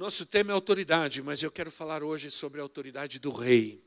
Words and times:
Nosso 0.00 0.24
tema 0.24 0.50
é 0.50 0.54
autoridade, 0.54 1.20
mas 1.20 1.42
eu 1.42 1.50
quero 1.50 1.70
falar 1.70 2.02
hoje 2.02 2.30
sobre 2.30 2.58
a 2.58 2.62
autoridade 2.62 3.18
do 3.18 3.30
rei. 3.30 3.84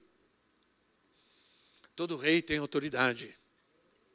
Todo 1.96 2.16
rei 2.16 2.40
tem 2.40 2.60
autoridade, 2.60 3.36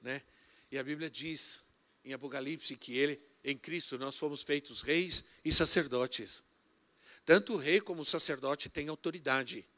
né? 0.01 0.23
E 0.71 0.79
a 0.79 0.85
Bíblia 0.85 1.11
diz 1.11 1.65
em 2.05 2.13
Apocalipse 2.13 2.77
que 2.77 2.97
ele, 2.97 3.21
em 3.43 3.59
Cristo, 3.59 3.99
nós 3.99 4.17
fomos 4.17 4.45
feitos 4.45 4.81
reis 4.81 5.25
e 5.45 5.53
sacerdotes. 5.53 6.45
Tanto 7.27 7.55
o 7.55 7.57
rei 7.57 7.81
como 7.81 8.03
o 8.03 8.05
sacerdote 8.05 8.69
têm 8.69 8.87
autoridade. 8.87 9.69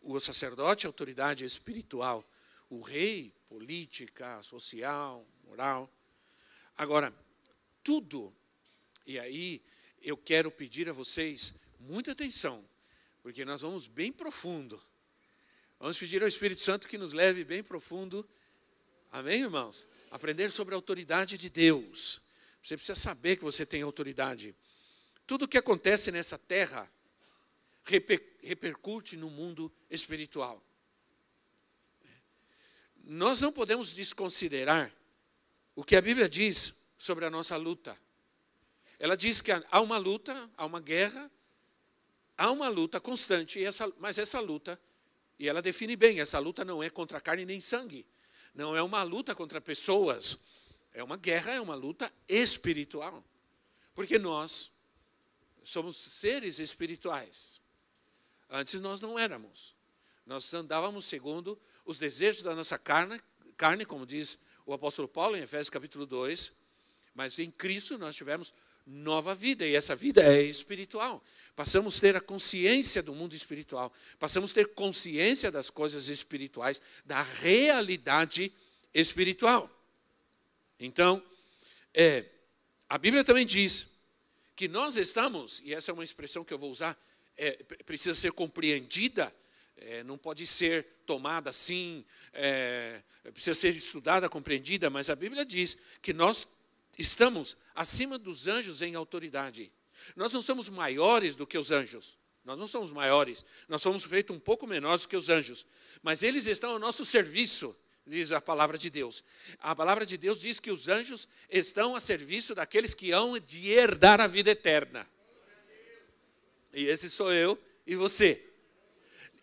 O 0.00 0.18
sacerdote 0.18 0.86
é 0.86 0.88
autoridade 0.88 1.44
espiritual, 1.44 2.26
o 2.70 2.80
rei 2.80 3.34
política, 3.50 4.42
social, 4.42 5.26
moral. 5.44 5.92
Agora, 6.78 7.14
tudo, 7.84 8.34
e 9.06 9.18
aí 9.18 9.62
eu 10.02 10.16
quero 10.16 10.50
pedir 10.50 10.88
a 10.88 10.92
vocês 10.92 11.54
muita 11.78 12.12
atenção, 12.12 12.64
porque 13.22 13.44
nós 13.44 13.60
vamos 13.60 13.86
bem 13.86 14.12
profundo. 14.12 14.82
Vamos 15.78 15.98
pedir 15.98 16.22
ao 16.22 16.28
Espírito 16.28 16.60
Santo 16.60 16.88
que 16.88 16.98
nos 16.98 17.12
leve 17.12 17.44
bem 17.44 17.62
profundo. 17.62 18.28
Amém, 19.10 19.42
irmãos? 19.42 19.86
Aprender 20.10 20.50
sobre 20.50 20.74
a 20.74 20.78
autoridade 20.78 21.36
de 21.38 21.48
Deus. 21.48 22.20
Você 22.62 22.76
precisa 22.76 22.98
saber 22.98 23.36
que 23.36 23.44
você 23.44 23.66
tem 23.66 23.82
autoridade. 23.82 24.54
Tudo 25.26 25.44
o 25.44 25.48
que 25.48 25.58
acontece 25.58 26.12
nessa 26.12 26.38
terra 26.38 26.90
reper, 27.84 28.22
repercute 28.42 29.16
no 29.16 29.30
mundo 29.30 29.72
espiritual. 29.90 30.62
Nós 33.04 33.40
não 33.40 33.52
podemos 33.52 33.92
desconsiderar 33.92 34.94
o 35.74 35.82
que 35.82 35.96
a 35.96 36.00
Bíblia 36.00 36.28
diz 36.28 36.72
sobre 36.96 37.24
a 37.24 37.30
nossa 37.30 37.56
luta. 37.56 37.98
Ela 39.02 39.16
diz 39.16 39.40
que 39.40 39.50
há 39.50 39.80
uma 39.80 39.98
luta, 39.98 40.48
há 40.56 40.64
uma 40.64 40.78
guerra, 40.78 41.28
há 42.38 42.52
uma 42.52 42.68
luta 42.68 43.00
constante, 43.00 43.58
mas 43.98 44.16
essa 44.16 44.38
luta, 44.38 44.80
e 45.40 45.48
ela 45.48 45.60
define 45.60 45.96
bem, 45.96 46.20
essa 46.20 46.38
luta 46.38 46.64
não 46.64 46.80
é 46.80 46.88
contra 46.88 47.20
carne 47.20 47.44
nem 47.44 47.58
sangue, 47.58 48.06
não 48.54 48.76
é 48.76 48.80
uma 48.80 49.02
luta 49.02 49.34
contra 49.34 49.60
pessoas, 49.60 50.38
é 50.94 51.02
uma 51.02 51.16
guerra, 51.16 51.50
é 51.50 51.60
uma 51.60 51.74
luta 51.74 52.12
espiritual. 52.28 53.24
Porque 53.92 54.20
nós 54.20 54.70
somos 55.64 55.96
seres 55.96 56.60
espirituais. 56.60 57.60
Antes 58.48 58.80
nós 58.80 59.00
não 59.00 59.18
éramos. 59.18 59.74
Nós 60.24 60.54
andávamos 60.54 61.06
segundo 61.06 61.60
os 61.84 61.98
desejos 61.98 62.44
da 62.44 62.54
nossa 62.54 62.78
carne, 62.78 63.20
carne, 63.56 63.84
como 63.84 64.06
diz 64.06 64.38
o 64.64 64.72
apóstolo 64.72 65.08
Paulo 65.08 65.36
em 65.36 65.42
Efésios 65.42 65.70
capítulo 65.70 66.06
2, 66.06 66.52
mas 67.16 67.40
em 67.40 67.50
Cristo 67.50 67.98
nós 67.98 68.14
tivemos 68.14 68.54
nova 68.86 69.34
vida, 69.34 69.66
e 69.66 69.74
essa 69.74 69.94
vida 69.94 70.22
é 70.22 70.42
espiritual. 70.42 71.22
Passamos 71.54 71.98
a 71.98 72.00
ter 72.00 72.16
a 72.16 72.20
consciência 72.20 73.02
do 73.02 73.14
mundo 73.14 73.34
espiritual, 73.34 73.92
passamos 74.18 74.50
a 74.50 74.54
ter 74.54 74.68
consciência 74.68 75.50
das 75.50 75.68
coisas 75.68 76.08
espirituais, 76.08 76.80
da 77.04 77.22
realidade 77.22 78.52
espiritual. 78.94 79.70
Então, 80.80 81.22
é, 81.94 82.24
a 82.88 82.96
Bíblia 82.98 83.22
também 83.22 83.46
diz 83.46 83.88
que 84.56 84.66
nós 84.68 84.96
estamos, 84.96 85.60
e 85.64 85.74
essa 85.74 85.90
é 85.90 85.94
uma 85.94 86.04
expressão 86.04 86.44
que 86.44 86.52
eu 86.52 86.58
vou 86.58 86.70
usar, 86.70 86.98
é, 87.36 87.52
precisa 87.84 88.14
ser 88.14 88.32
compreendida, 88.32 89.32
é, 89.76 90.02
não 90.04 90.16
pode 90.16 90.46
ser 90.46 90.86
tomada 91.06 91.50
assim, 91.50 92.04
é, 92.32 93.02
precisa 93.32 93.58
ser 93.58 93.74
estudada, 93.74 94.28
compreendida, 94.28 94.90
mas 94.90 95.10
a 95.10 95.16
Bíblia 95.16 95.44
diz 95.44 95.76
que 96.00 96.12
nós 96.12 96.46
estamos 96.98 97.56
acima 97.74 98.18
dos 98.18 98.48
anjos 98.48 98.82
em 98.82 98.94
autoridade. 98.94 99.72
Nós 100.16 100.32
não 100.32 100.42
somos 100.42 100.68
maiores 100.68 101.36
do 101.36 101.46
que 101.46 101.58
os 101.58 101.70
anjos. 101.70 102.18
Nós 102.44 102.58
não 102.58 102.66
somos 102.66 102.90
maiores. 102.90 103.44
Nós 103.68 103.82
somos 103.82 104.04
feitos 104.04 104.34
um 104.34 104.40
pouco 104.40 104.66
menores 104.66 105.02
do 105.02 105.08
que 105.08 105.16
os 105.16 105.28
anjos. 105.28 105.64
Mas 106.02 106.22
eles 106.22 106.46
estão 106.46 106.70
ao 106.70 106.78
nosso 106.78 107.04
serviço, 107.04 107.74
diz 108.06 108.32
a 108.32 108.40
palavra 108.40 108.76
de 108.76 108.90
Deus. 108.90 109.22
A 109.60 109.74
palavra 109.74 110.04
de 110.04 110.16
Deus 110.16 110.40
diz 110.40 110.58
que 110.58 110.70
os 110.70 110.88
anjos 110.88 111.28
estão 111.48 111.94
a 111.94 112.00
serviço 112.00 112.54
daqueles 112.54 112.94
que 112.94 113.12
hão 113.12 113.38
de 113.38 113.70
herdar 113.70 114.20
a 114.20 114.26
vida 114.26 114.50
eterna. 114.50 115.08
E 116.72 116.84
esse 116.84 117.08
sou 117.08 117.32
eu 117.32 117.58
e 117.86 117.94
você. 117.94 118.42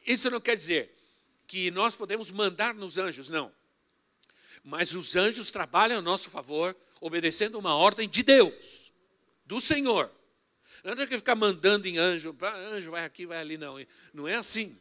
Isso 0.05 0.29
não 0.29 0.41
quer 0.41 0.57
dizer 0.57 0.95
que 1.47 1.71
nós 1.71 1.95
podemos 1.95 2.29
mandar 2.29 2.73
nos 2.73 2.97
anjos, 2.97 3.29
não. 3.29 3.51
Mas 4.63 4.93
os 4.93 5.15
anjos 5.15 5.51
trabalham 5.51 5.99
a 5.99 6.01
nosso 6.01 6.29
favor, 6.29 6.75
obedecendo 7.01 7.57
uma 7.57 7.75
ordem 7.75 8.07
de 8.07 8.23
Deus, 8.23 8.91
do 9.45 9.59
Senhor. 9.59 10.11
Não 10.83 10.93
é 10.93 11.07
que 11.07 11.17
ficar 11.17 11.35
mandando 11.35 11.87
em 11.87 11.97
anjo, 11.97 12.35
anjo 12.71 12.91
vai 12.91 13.05
aqui, 13.05 13.25
vai 13.25 13.39
ali, 13.39 13.57
não. 13.57 13.75
Não 14.13 14.27
é 14.27 14.35
assim. 14.35 14.77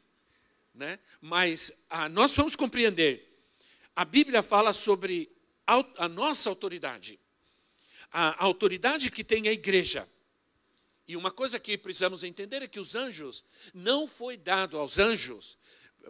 Né? 0.75 0.99
Mas 1.21 1.73
ah, 1.91 2.09
nós 2.09 2.33
vamos 2.33 2.55
compreender. 2.55 3.25
A 3.97 4.05
Bíblia 4.05 4.43
fala 4.43 4.73
sobre 4.73 5.29
a, 5.67 6.09
nossa 6.09 6.49
autoridade. 6.49 7.19
A 8.13 8.45
autoridade 8.45 9.11
que 9.11 9.25
tem 9.25 9.49
a 9.49 9.53
igreja. 9.53 10.09
E 11.07 11.17
uma 11.17 11.31
coisa 11.31 11.59
que 11.59 11.77
precisamos 11.77 12.23
entender 12.23 12.63
é 12.63 12.69
que 12.69 12.79
os 12.79 12.95
anjos, 12.95 13.43
não 13.75 14.07
foi 14.07 14.37
dado 14.37 14.79
aos 14.79 14.99
anjos, 14.99 15.59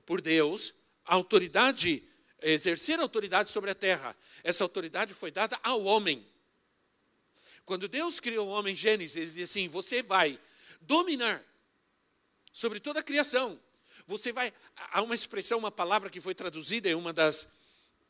por 0.04 0.20
Deus, 0.20 0.74
a 1.04 1.14
autoridade 1.14 2.02
exercer 2.42 2.98
autoridade 3.00 3.50
sobre 3.50 3.70
a 3.70 3.74
terra. 3.74 4.16
Essa 4.42 4.64
autoridade 4.64 5.12
foi 5.14 5.30
dada 5.30 5.58
ao 5.62 5.84
homem. 5.84 6.26
Quando 7.64 7.88
Deus 7.88 8.20
criou 8.20 8.48
o 8.48 8.50
homem 8.50 8.72
em 8.72 8.76
Gênesis, 8.76 9.16
ele 9.16 9.30
disse 9.30 9.58
assim: 9.58 9.68
Você 9.68 10.02
vai 10.02 10.38
dominar 10.80 11.42
sobre 12.52 12.80
toda 12.80 13.00
a 13.00 13.02
criação. 13.02 13.60
Você 14.06 14.32
vai. 14.32 14.52
Há 14.92 15.02
uma 15.02 15.14
expressão, 15.14 15.58
uma 15.58 15.70
palavra 15.70 16.08
que 16.08 16.20
foi 16.20 16.34
traduzida 16.34 16.88
em 16.88 16.94
uma 16.94 17.12
das, 17.12 17.46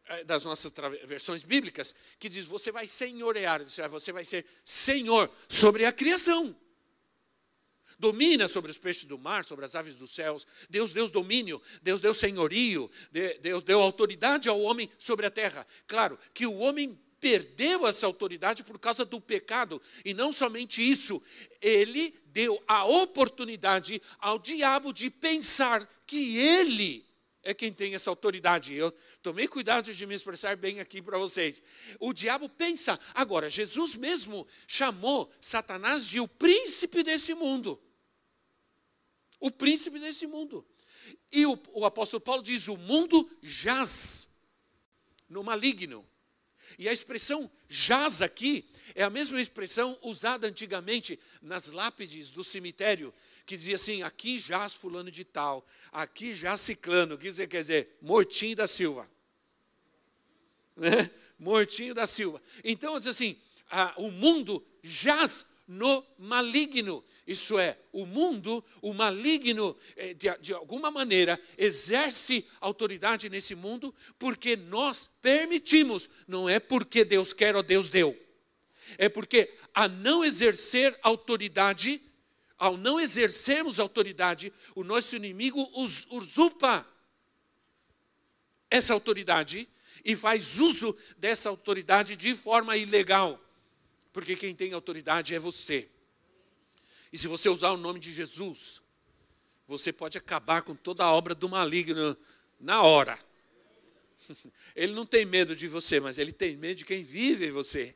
eh, 0.06 0.24
das 0.24 0.44
nossas 0.44 0.72
versões 1.04 1.42
bíblicas, 1.42 1.94
que 2.18 2.28
diz: 2.28 2.46
Você 2.46 2.70
vai 2.70 2.86
senhorear, 2.86 3.62
você 3.90 4.12
vai 4.12 4.24
ser 4.24 4.46
senhor 4.64 5.30
sobre 5.48 5.84
a 5.84 5.92
criação 5.92 6.56
domina 7.98 8.48
sobre 8.48 8.70
os 8.70 8.78
peixes 8.78 9.04
do 9.04 9.18
mar, 9.18 9.44
sobre 9.44 9.64
as 9.64 9.74
aves 9.74 9.96
dos 9.96 10.10
céus. 10.10 10.46
Deus 10.70 10.92
deu 10.92 11.08
domínio, 11.10 11.60
Deus 11.82 12.00
deu 12.00 12.14
senhorio, 12.14 12.90
Deus 13.40 13.62
deu 13.62 13.80
autoridade 13.80 14.48
ao 14.48 14.60
homem 14.60 14.88
sobre 14.98 15.26
a 15.26 15.30
terra. 15.30 15.66
Claro 15.86 16.18
que 16.32 16.46
o 16.46 16.58
homem 16.58 16.98
perdeu 17.20 17.86
essa 17.86 18.06
autoridade 18.06 18.62
por 18.62 18.78
causa 18.78 19.04
do 19.04 19.20
pecado, 19.20 19.80
e 20.04 20.14
não 20.14 20.32
somente 20.32 20.88
isso, 20.88 21.20
ele 21.60 22.14
deu 22.26 22.62
a 22.68 22.84
oportunidade 22.84 24.00
ao 24.20 24.38
diabo 24.38 24.92
de 24.92 25.10
pensar 25.10 25.88
que 26.06 26.38
ele 26.38 27.04
é 27.42 27.54
quem 27.54 27.72
tem 27.72 27.94
essa 27.94 28.10
autoridade. 28.10 28.74
Eu 28.74 28.92
tomei 29.22 29.48
cuidado 29.48 29.92
de 29.92 30.06
me 30.06 30.14
expressar 30.14 30.56
bem 30.56 30.80
aqui 30.80 31.00
para 31.00 31.16
vocês. 31.16 31.62
O 31.98 32.12
diabo 32.12 32.48
pensa. 32.48 32.98
Agora, 33.14 33.48
Jesus 33.48 33.94
mesmo 33.94 34.46
chamou 34.66 35.30
Satanás 35.40 36.06
de 36.06 36.20
o 36.20 36.28
príncipe 36.28 37.02
desse 37.02 37.34
mundo 37.34 37.80
o 39.40 39.50
príncipe 39.50 39.98
desse 39.98 40.26
mundo. 40.26 40.66
E 41.30 41.46
o, 41.46 41.58
o 41.72 41.84
apóstolo 41.84 42.20
Paulo 42.20 42.42
diz: 42.42 42.68
o 42.68 42.76
mundo 42.76 43.28
jaz 43.42 44.28
no 45.28 45.42
maligno. 45.42 46.06
E 46.78 46.88
a 46.88 46.92
expressão 46.92 47.50
jaz 47.68 48.20
aqui 48.20 48.68
é 48.94 49.02
a 49.02 49.10
mesma 49.10 49.40
expressão 49.40 49.98
usada 50.02 50.46
antigamente 50.46 51.18
nas 51.40 51.68
lápides 51.68 52.30
do 52.30 52.44
cemitério, 52.44 53.14
que 53.46 53.56
dizia 53.56 53.76
assim: 53.76 54.02
aqui 54.02 54.38
jaz 54.38 54.72
fulano 54.72 55.10
de 55.10 55.24
tal, 55.24 55.66
aqui 55.92 56.32
jaz 56.32 56.60
ciclano, 56.60 57.16
que 57.16 57.32
quer 57.46 57.60
dizer, 57.60 57.96
mortinho 58.02 58.56
da 58.56 58.66
Silva. 58.66 59.08
Né? 60.76 61.10
Mortinho 61.38 61.94
da 61.94 62.04
Silva. 62.04 62.42
Então 62.64 62.98
diz 62.98 63.06
assim: 63.06 63.36
o 63.96 64.10
mundo 64.10 64.64
jaz 64.82 65.44
no 65.68 66.02
maligno. 66.18 67.04
Isso 67.26 67.58
é, 67.58 67.78
o 67.92 68.06
mundo, 68.06 68.64
o 68.80 68.94
maligno, 68.94 69.76
eh, 69.96 70.14
de, 70.14 70.34
de 70.38 70.54
alguma 70.54 70.90
maneira, 70.90 71.38
exerce 71.58 72.46
autoridade 72.58 73.28
nesse 73.28 73.54
mundo 73.54 73.94
porque 74.18 74.56
nós 74.56 75.10
permitimos, 75.20 76.08
não 76.26 76.48
é 76.48 76.58
porque 76.58 77.04
Deus 77.04 77.34
quer 77.34 77.54
ou 77.54 77.62
Deus 77.62 77.90
deu. 77.90 78.18
É 78.96 79.10
porque 79.10 79.52
a 79.74 79.86
não 79.86 80.24
exercer 80.24 80.98
autoridade, 81.02 82.00
ao 82.56 82.78
não 82.78 82.98
exercermos 82.98 83.78
autoridade, 83.78 84.50
o 84.74 84.82
nosso 84.82 85.14
inimigo 85.14 85.70
usurpa 86.10 86.86
essa 88.70 88.94
autoridade 88.94 89.68
e 90.04 90.16
faz 90.16 90.58
uso 90.58 90.96
dessa 91.18 91.50
autoridade 91.50 92.16
de 92.16 92.34
forma 92.34 92.76
ilegal. 92.76 93.38
Porque 94.12 94.36
quem 94.36 94.54
tem 94.54 94.72
autoridade 94.72 95.34
é 95.34 95.38
você. 95.38 95.88
E 97.12 97.18
se 97.18 97.26
você 97.26 97.48
usar 97.48 97.70
o 97.70 97.76
nome 97.76 98.00
de 98.00 98.12
Jesus, 98.12 98.80
você 99.66 99.92
pode 99.92 100.16
acabar 100.16 100.62
com 100.62 100.74
toda 100.74 101.04
a 101.04 101.12
obra 101.12 101.34
do 101.34 101.48
maligno 101.48 102.16
na 102.60 102.82
hora. 102.82 103.18
Ele 104.76 104.92
não 104.92 105.06
tem 105.06 105.24
medo 105.24 105.54
de 105.54 105.68
você, 105.68 106.00
mas 106.00 106.18
ele 106.18 106.32
tem 106.32 106.56
medo 106.56 106.78
de 106.78 106.84
quem 106.84 107.02
vive 107.02 107.46
em 107.46 107.50
você. 107.50 107.94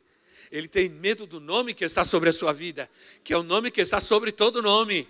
Ele 0.50 0.68
tem 0.68 0.88
medo 0.88 1.26
do 1.26 1.40
nome 1.40 1.72
que 1.72 1.84
está 1.84 2.04
sobre 2.04 2.28
a 2.28 2.32
sua 2.32 2.52
vida, 2.52 2.90
que 3.24 3.32
é 3.32 3.38
o 3.38 3.42
nome 3.42 3.70
que 3.70 3.80
está 3.80 4.00
sobre 4.00 4.32
todo 4.32 4.60
nome. 4.60 5.08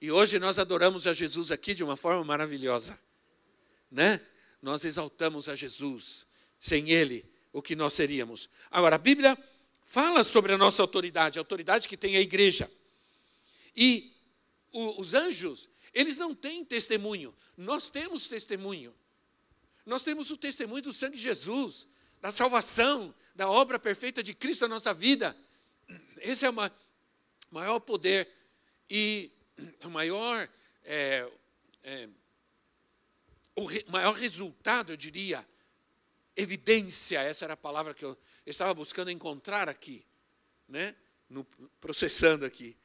E 0.00 0.10
hoje 0.10 0.38
nós 0.38 0.58
adoramos 0.58 1.06
a 1.06 1.12
Jesus 1.12 1.50
aqui 1.50 1.74
de 1.74 1.84
uma 1.84 1.96
forma 1.96 2.24
maravilhosa, 2.24 2.98
né? 3.90 4.20
Nós 4.60 4.84
exaltamos 4.84 5.48
a 5.48 5.54
Jesus. 5.54 6.26
Sem 6.58 6.90
Ele, 6.90 7.24
o 7.52 7.60
que 7.60 7.76
nós 7.76 7.92
seríamos? 7.92 8.48
Agora, 8.70 8.96
a 8.96 8.98
Bíblia 8.98 9.36
fala 9.82 10.24
sobre 10.24 10.52
a 10.52 10.58
nossa 10.58 10.82
autoridade, 10.82 11.38
a 11.38 11.42
autoridade 11.42 11.88
que 11.88 11.96
tem 11.96 12.16
a 12.16 12.20
igreja. 12.20 12.70
E 13.76 14.14
o, 14.72 15.00
os 15.00 15.14
anjos, 15.14 15.68
eles 15.92 16.16
não 16.16 16.34
têm 16.34 16.64
testemunho, 16.64 17.34
nós 17.56 17.90
temos 17.90 18.28
testemunho. 18.28 18.94
Nós 19.84 20.04
temos 20.04 20.30
o 20.30 20.36
testemunho 20.36 20.82
do 20.82 20.92
sangue 20.92 21.16
de 21.16 21.22
Jesus, 21.22 21.88
da 22.20 22.30
salvação, 22.30 23.12
da 23.34 23.50
obra 23.50 23.78
perfeita 23.78 24.22
de 24.22 24.32
Cristo 24.32 24.62
na 24.62 24.68
nossa 24.68 24.94
vida. 24.94 25.36
Esse 26.18 26.46
é 26.46 26.50
o 26.50 26.54
maior 27.50 27.80
poder 27.80 28.28
e 28.88 29.30
o 29.84 29.90
maior, 29.90 30.48
é, 30.84 31.28
é, 31.82 32.08
o 33.56 33.64
re, 33.64 33.84
maior 33.88 34.14
resultado, 34.14 34.92
eu 34.92 34.96
diria, 34.96 35.46
evidência, 36.36 37.20
essa 37.20 37.44
era 37.44 37.54
a 37.54 37.56
palavra 37.56 37.94
que 37.94 38.04
eu 38.04 38.16
estava 38.46 38.72
buscando 38.74 39.10
encontrar 39.10 39.68
aqui, 39.68 40.04
né? 40.68 40.94
No, 41.28 41.44
processando 41.80 42.44
aqui. 42.44 42.76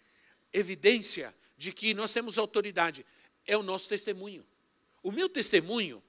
Evidência 0.53 1.35
de 1.57 1.73
que 1.73 1.93
nós 1.93 2.13
temos 2.13 2.37
autoridade 2.37 3.05
é 3.45 3.57
o 3.57 3.63
nosso 3.63 3.89
testemunho. 3.89 4.45
O 5.03 5.11
meu 5.11 5.29
testemunho 5.29 6.01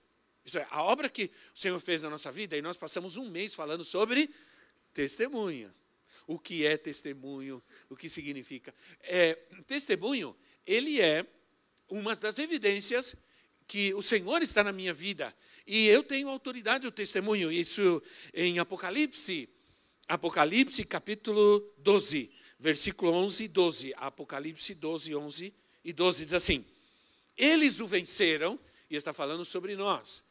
isso 0.49 0.59
é, 0.59 0.67
a 0.71 0.83
obra 0.83 1.11
que 1.11 1.31
o 1.55 1.59
Senhor 1.59 1.79
fez 1.79 2.01
na 2.01 2.09
nossa 2.09 2.33
vida, 2.33 2.57
e 2.57 2.63
nós 2.63 2.79
passamos 2.79 3.19
um 3.19 3.29
mês 3.29 3.55
falando 3.55 3.85
sobre 3.85 4.31
testemunha. 4.95 5.75
O 6.27 6.39
que 6.39 6.67
é 6.67 6.79
testemunho, 6.79 7.63
o 7.91 7.95
que 7.95 8.09
significa. 8.09 8.75
É, 9.03 9.35
testemunho, 9.67 10.35
ele 10.67 11.03
é 11.03 11.27
uma 11.87 12.17
das 12.17 12.39
evidências 12.39 13.15
que 13.69 13.95
o 13.95 14.03
Senhor 14.03 14.43
está 14.43 14.65
na 14.65 14.73
minha 14.73 14.93
vida. 14.93 15.33
E 15.65 15.87
eu 15.87 16.03
tenho 16.03 16.29
autoridade 16.29 16.83
do 16.83 16.91
testemunho. 16.91 17.53
Isso 17.53 18.03
em 18.35 18.59
Apocalipse, 18.59 19.49
Apocalipse 20.09 20.85
capítulo 20.85 21.61
12, 21.79 22.33
versículo 22.59 23.13
11 23.13 23.45
e 23.45 23.49
12. 23.49 23.95
Apocalipse 23.97 24.75
12, 24.75 25.15
11 25.15 25.55
e 25.85 25.93
12 25.93 26.25
diz 26.25 26.33
assim: 26.33 26.65
Eles 27.37 27.79
o 27.79 27.87
venceram, 27.87 28.59
e 28.91 28.97
está 28.97 29.13
falando 29.13 29.45
sobre 29.45 29.77
nós 29.77 30.27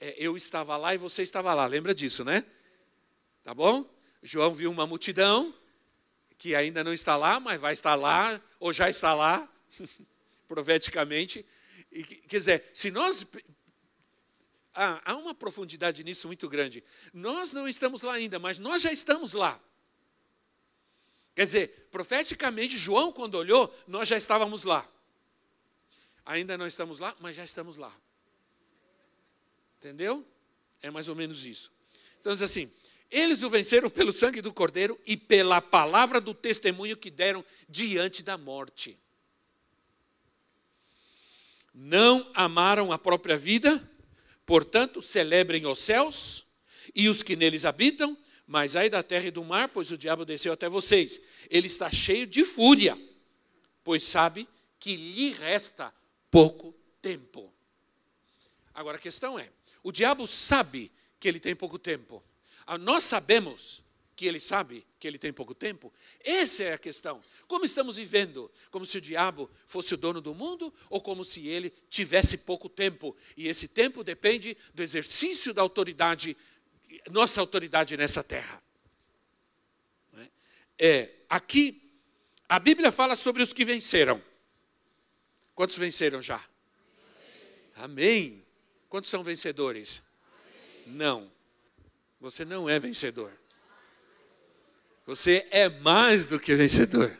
é, 0.00 0.14
eu 0.18 0.36
estava 0.36 0.76
lá 0.76 0.94
e 0.94 0.98
você 0.98 1.22
estava 1.22 1.52
lá. 1.54 1.66
Lembra 1.66 1.94
disso, 1.94 2.24
né? 2.24 2.44
Tá 3.42 3.54
bom? 3.54 3.88
João 4.22 4.52
viu 4.52 4.70
uma 4.70 4.86
multidão 4.86 5.54
que 6.38 6.54
ainda 6.54 6.84
não 6.84 6.92
está 6.92 7.16
lá, 7.16 7.40
mas 7.40 7.60
vai 7.60 7.72
estar 7.72 7.94
lá, 7.94 8.40
ou 8.60 8.72
já 8.72 8.90
está 8.90 9.14
lá, 9.14 9.48
profeticamente. 10.46 11.46
Quer 12.02 12.38
dizer, 12.38 12.64
se 12.72 12.90
nós. 12.90 13.24
Ah, 14.74 15.00
há 15.04 15.16
uma 15.16 15.34
profundidade 15.34 16.04
nisso 16.04 16.26
muito 16.26 16.48
grande. 16.48 16.84
Nós 17.12 17.52
não 17.52 17.66
estamos 17.66 18.02
lá 18.02 18.12
ainda, 18.12 18.38
mas 18.38 18.58
nós 18.58 18.82
já 18.82 18.92
estamos 18.92 19.32
lá. 19.32 19.58
Quer 21.34 21.44
dizer, 21.44 21.88
profeticamente, 21.90 22.76
João, 22.76 23.10
quando 23.12 23.36
olhou, 23.36 23.74
nós 23.86 24.08
já 24.08 24.16
estávamos 24.16 24.64
lá. 24.64 24.86
Ainda 26.24 26.58
não 26.58 26.66
estamos 26.66 26.98
lá, 26.98 27.16
mas 27.20 27.36
já 27.36 27.44
estamos 27.44 27.76
lá. 27.76 27.92
Entendeu? 29.78 30.26
É 30.82 30.90
mais 30.90 31.08
ou 31.08 31.14
menos 31.14 31.44
isso. 31.44 31.72
Então, 32.20 32.32
diz 32.32 32.42
assim: 32.42 32.70
eles 33.10 33.42
o 33.42 33.50
venceram 33.50 33.88
pelo 33.88 34.12
sangue 34.12 34.40
do 34.40 34.52
Cordeiro 34.52 34.98
e 35.06 35.16
pela 35.16 35.60
palavra 35.60 36.20
do 36.20 36.34
testemunho 36.34 36.96
que 36.96 37.10
deram 37.10 37.44
diante 37.68 38.22
da 38.22 38.36
morte. 38.36 38.98
Não 41.78 42.26
amaram 42.32 42.90
a 42.90 42.98
própria 42.98 43.36
vida, 43.36 43.86
portanto, 44.46 45.02
celebrem 45.02 45.66
os 45.66 45.78
céus 45.78 46.42
e 46.94 47.06
os 47.06 47.22
que 47.22 47.36
neles 47.36 47.66
habitam, 47.66 48.16
mas 48.46 48.74
ai 48.74 48.88
da 48.88 49.02
terra 49.02 49.26
e 49.26 49.30
do 49.30 49.44
mar, 49.44 49.68
pois 49.68 49.90
o 49.90 49.98
diabo 49.98 50.24
desceu 50.24 50.54
até 50.54 50.70
vocês. 50.70 51.20
Ele 51.50 51.66
está 51.66 51.92
cheio 51.92 52.26
de 52.26 52.46
fúria, 52.46 52.98
pois 53.84 54.04
sabe 54.04 54.48
que 54.80 54.96
lhe 54.96 55.32
resta 55.32 55.92
pouco 56.30 56.74
tempo. 57.02 57.52
Agora 58.72 58.96
a 58.96 59.00
questão 59.00 59.38
é: 59.38 59.50
o 59.82 59.92
diabo 59.92 60.26
sabe 60.26 60.90
que 61.20 61.28
ele 61.28 61.38
tem 61.38 61.54
pouco 61.54 61.78
tempo. 61.78 62.24
Ah, 62.66 62.78
nós 62.78 63.04
sabemos 63.04 63.82
que 64.16 64.24
ele 64.24 64.40
sabe 64.40 64.82
que 65.06 65.08
ele 65.08 65.18
tem 65.18 65.32
pouco 65.32 65.54
tempo. 65.54 65.92
Essa 66.24 66.64
é 66.64 66.72
a 66.74 66.78
questão. 66.78 67.22
Como 67.46 67.64
estamos 67.64 67.94
vivendo? 67.94 68.50
Como 68.72 68.84
se 68.84 68.98
o 68.98 69.00
diabo 69.00 69.48
fosse 69.64 69.94
o 69.94 69.96
dono 69.96 70.20
do 70.20 70.34
mundo 70.34 70.74
ou 70.90 71.00
como 71.00 71.24
se 71.24 71.46
ele 71.46 71.70
tivesse 71.88 72.38
pouco 72.38 72.68
tempo? 72.68 73.16
E 73.36 73.46
esse 73.46 73.68
tempo 73.68 74.02
depende 74.02 74.56
do 74.74 74.82
exercício 74.82 75.54
da 75.54 75.62
autoridade, 75.62 76.36
nossa 77.10 77.40
autoridade 77.40 77.96
nessa 77.96 78.24
terra. 78.24 78.60
É, 80.78 81.10
aqui, 81.30 81.80
a 82.48 82.58
Bíblia 82.58 82.90
fala 82.90 83.14
sobre 83.14 83.42
os 83.42 83.52
que 83.52 83.64
venceram. 83.64 84.20
Quantos 85.54 85.76
venceram 85.76 86.20
já? 86.20 86.44
Amém. 87.76 88.44
Quantos 88.88 89.08
são 89.08 89.22
vencedores? 89.22 90.02
Não. 90.84 91.30
Você 92.20 92.44
não 92.44 92.68
é 92.68 92.78
vencedor. 92.78 93.32
Você 95.06 95.46
é 95.52 95.68
mais 95.68 96.26
do 96.26 96.38
que 96.40 96.52
vencedor. 96.56 97.16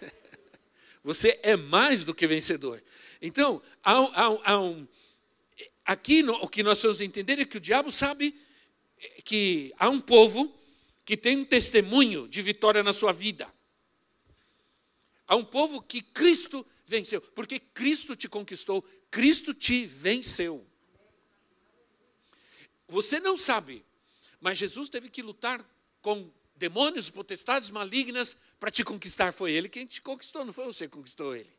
Você 1.04 1.38
é 1.42 1.54
mais 1.54 2.02
do 2.02 2.14
que 2.14 2.26
vencedor. 2.26 2.82
Então, 3.20 3.62
há, 3.84 3.92
há, 3.92 4.52
há 4.52 4.58
um, 4.58 4.88
aqui 5.84 6.22
no, 6.22 6.32
o 6.36 6.48
que 6.48 6.62
nós 6.62 6.80
vamos 6.80 7.02
entender 7.02 7.38
é 7.38 7.44
que 7.44 7.58
o 7.58 7.60
diabo 7.60 7.92
sabe 7.92 8.34
que 9.24 9.74
há 9.78 9.90
um 9.90 10.00
povo 10.00 10.58
que 11.04 11.18
tem 11.18 11.36
um 11.36 11.44
testemunho 11.44 12.26
de 12.26 12.40
vitória 12.40 12.82
na 12.82 12.94
sua 12.94 13.12
vida. 13.12 13.46
Há 15.28 15.36
um 15.36 15.44
povo 15.44 15.82
que 15.82 16.00
Cristo 16.00 16.66
venceu, 16.86 17.20
porque 17.20 17.60
Cristo 17.60 18.16
te 18.16 18.26
conquistou, 18.26 18.82
Cristo 19.10 19.52
te 19.52 19.84
venceu. 19.84 20.66
Você 22.88 23.20
não 23.20 23.36
sabe, 23.36 23.84
mas 24.40 24.56
Jesus 24.56 24.88
teve 24.88 25.10
que 25.10 25.20
lutar 25.20 25.64
com 26.00 26.30
demônios, 26.56 27.10
potestades 27.10 27.70
malignas 27.70 28.36
para 28.58 28.70
te 28.70 28.84
conquistar. 28.84 29.32
Foi 29.32 29.52
Ele 29.52 29.68
quem 29.68 29.86
te 29.86 30.00
conquistou, 30.00 30.44
não 30.44 30.52
foi 30.52 30.64
você 30.66 30.86
que 30.86 30.96
conquistou 30.96 31.34
Ele. 31.34 31.50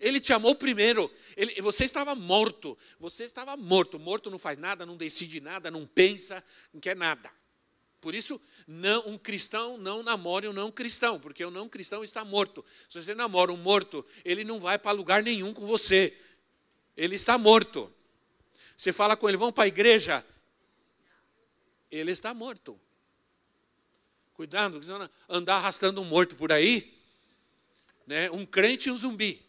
Ele 0.00 0.20
te 0.20 0.32
amou 0.32 0.54
primeiro. 0.54 1.10
Ele, 1.36 1.60
você 1.62 1.84
estava 1.84 2.14
morto. 2.14 2.76
Você 2.98 3.24
estava 3.24 3.56
morto. 3.56 3.98
Morto 3.98 4.30
não 4.30 4.38
faz 4.38 4.58
nada, 4.58 4.84
não 4.84 4.96
decide 4.96 5.40
nada, 5.40 5.70
não 5.70 5.86
pensa, 5.86 6.42
não 6.72 6.80
quer 6.80 6.96
nada. 6.96 7.30
Por 8.00 8.14
isso, 8.14 8.40
não, 8.66 9.08
um 9.08 9.18
cristão 9.18 9.78
não 9.78 10.02
namore 10.02 10.48
um 10.48 10.52
não 10.52 10.70
cristão, 10.70 11.18
porque 11.18 11.44
o 11.44 11.50
não 11.50 11.68
cristão 11.68 12.04
está 12.04 12.24
morto. 12.24 12.64
Se 12.88 13.02
você 13.02 13.14
namora 13.14 13.52
um 13.52 13.56
morto, 13.56 14.04
ele 14.24 14.44
não 14.44 14.60
vai 14.60 14.78
para 14.78 14.92
lugar 14.92 15.22
nenhum 15.22 15.54
com 15.54 15.66
você 15.66 16.14
ele 16.96 17.14
está 17.14 17.36
morto. 17.36 17.92
Você 18.76 18.92
fala 18.92 19.16
com 19.16 19.28
ele, 19.28 19.36
vamos 19.36 19.54
para 19.54 19.64
a 19.64 19.68
igreja. 19.68 20.24
Ele 21.90 22.10
está 22.10 22.32
morto. 22.32 22.80
Cuidado, 24.36 24.78
andar 25.30 25.56
arrastando 25.56 25.98
um 26.02 26.04
morto 26.04 26.36
por 26.36 26.52
aí. 26.52 26.94
Né? 28.06 28.30
Um 28.30 28.44
crente 28.44 28.90
e 28.90 28.92
um 28.92 28.96
zumbi. 28.96 29.42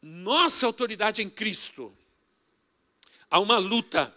Nossa 0.00 0.66
autoridade 0.66 1.20
em 1.20 1.28
Cristo. 1.28 1.92
Há 3.28 3.40
uma 3.40 3.58
luta. 3.58 4.14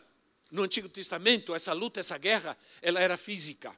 No 0.52 0.64
Antigo 0.64 0.88
Testamento, 0.88 1.54
essa 1.54 1.74
luta, 1.74 2.00
essa 2.00 2.18
guerra, 2.18 2.56
ela 2.80 3.00
era 3.00 3.18
física. 3.18 3.76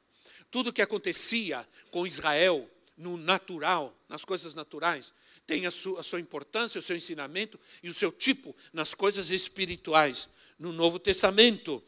Tudo 0.50 0.72
que 0.72 0.82
acontecia 0.82 1.66
com 1.90 2.06
Israel 2.06 2.70
no 2.96 3.16
natural, 3.16 3.96
nas 4.08 4.26
coisas 4.26 4.54
naturais, 4.54 5.12
tem 5.46 5.64
a 5.64 5.70
sua, 5.70 6.00
a 6.00 6.02
sua 6.02 6.20
importância, 6.20 6.78
o 6.78 6.82
seu 6.82 6.96
ensinamento 6.96 7.58
e 7.82 7.88
o 7.88 7.94
seu 7.94 8.12
tipo 8.12 8.54
nas 8.74 8.92
coisas 8.92 9.30
espirituais. 9.30 10.28
No 10.58 10.70
Novo 10.70 10.98
Testamento, 10.98 11.82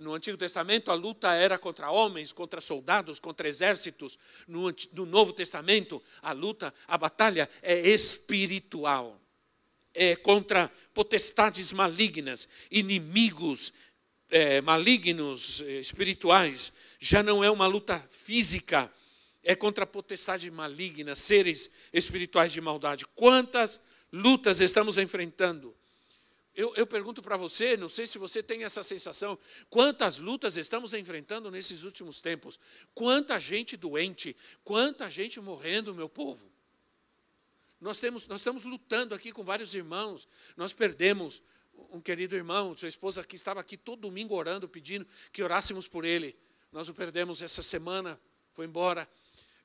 no 0.00 0.14
Antigo 0.14 0.36
Testamento 0.36 0.90
a 0.90 0.94
luta 0.94 1.34
era 1.34 1.58
contra 1.58 1.90
homens, 1.90 2.32
contra 2.32 2.60
soldados, 2.60 3.18
contra 3.18 3.48
exércitos. 3.48 4.18
No, 4.46 4.74
no 4.92 5.06
Novo 5.06 5.32
Testamento 5.32 6.02
a 6.22 6.32
luta, 6.32 6.72
a 6.86 6.98
batalha 6.98 7.48
é 7.62 7.78
espiritual. 7.90 9.20
É 9.92 10.14
contra 10.16 10.70
potestades 10.94 11.72
malignas, 11.72 12.46
inimigos 12.70 13.72
é, 14.30 14.60
malignos 14.60 15.60
é, 15.62 15.80
espirituais. 15.80 16.72
Já 16.98 17.22
não 17.22 17.42
é 17.42 17.50
uma 17.50 17.66
luta 17.66 17.98
física, 18.10 18.92
é 19.42 19.54
contra 19.54 19.86
potestades 19.86 20.50
malignas, 20.52 21.18
seres 21.18 21.70
espirituais 21.92 22.52
de 22.52 22.60
maldade. 22.60 23.06
Quantas 23.14 23.80
lutas 24.12 24.60
estamos 24.60 24.96
enfrentando? 24.96 25.74
Eu, 26.60 26.74
eu 26.76 26.86
pergunto 26.86 27.22
para 27.22 27.38
você, 27.38 27.74
não 27.74 27.88
sei 27.88 28.06
se 28.06 28.18
você 28.18 28.42
tem 28.42 28.64
essa 28.64 28.82
sensação, 28.82 29.38
quantas 29.70 30.18
lutas 30.18 30.58
estamos 30.58 30.92
enfrentando 30.92 31.50
nesses 31.50 31.84
últimos 31.84 32.20
tempos? 32.20 32.60
Quanta 32.92 33.40
gente 33.40 33.78
doente, 33.78 34.36
quanta 34.62 35.08
gente 35.08 35.40
morrendo, 35.40 35.94
meu 35.94 36.06
povo. 36.06 36.52
Nós, 37.80 37.98
temos, 37.98 38.26
nós 38.26 38.42
estamos 38.42 38.64
lutando 38.64 39.14
aqui 39.14 39.32
com 39.32 39.42
vários 39.42 39.74
irmãos, 39.74 40.28
nós 40.54 40.70
perdemos 40.74 41.42
um 41.92 42.00
querido 42.00 42.36
irmão, 42.36 42.76
sua 42.76 42.88
esposa 42.88 43.24
que 43.24 43.36
estava 43.36 43.58
aqui 43.58 43.78
todo 43.78 44.02
domingo 44.02 44.34
orando, 44.34 44.68
pedindo 44.68 45.06
que 45.32 45.42
orássemos 45.42 45.88
por 45.88 46.04
ele. 46.04 46.36
Nós 46.70 46.90
o 46.90 46.94
perdemos 46.94 47.40
essa 47.40 47.62
semana, 47.62 48.20
foi 48.52 48.66
embora. 48.66 49.08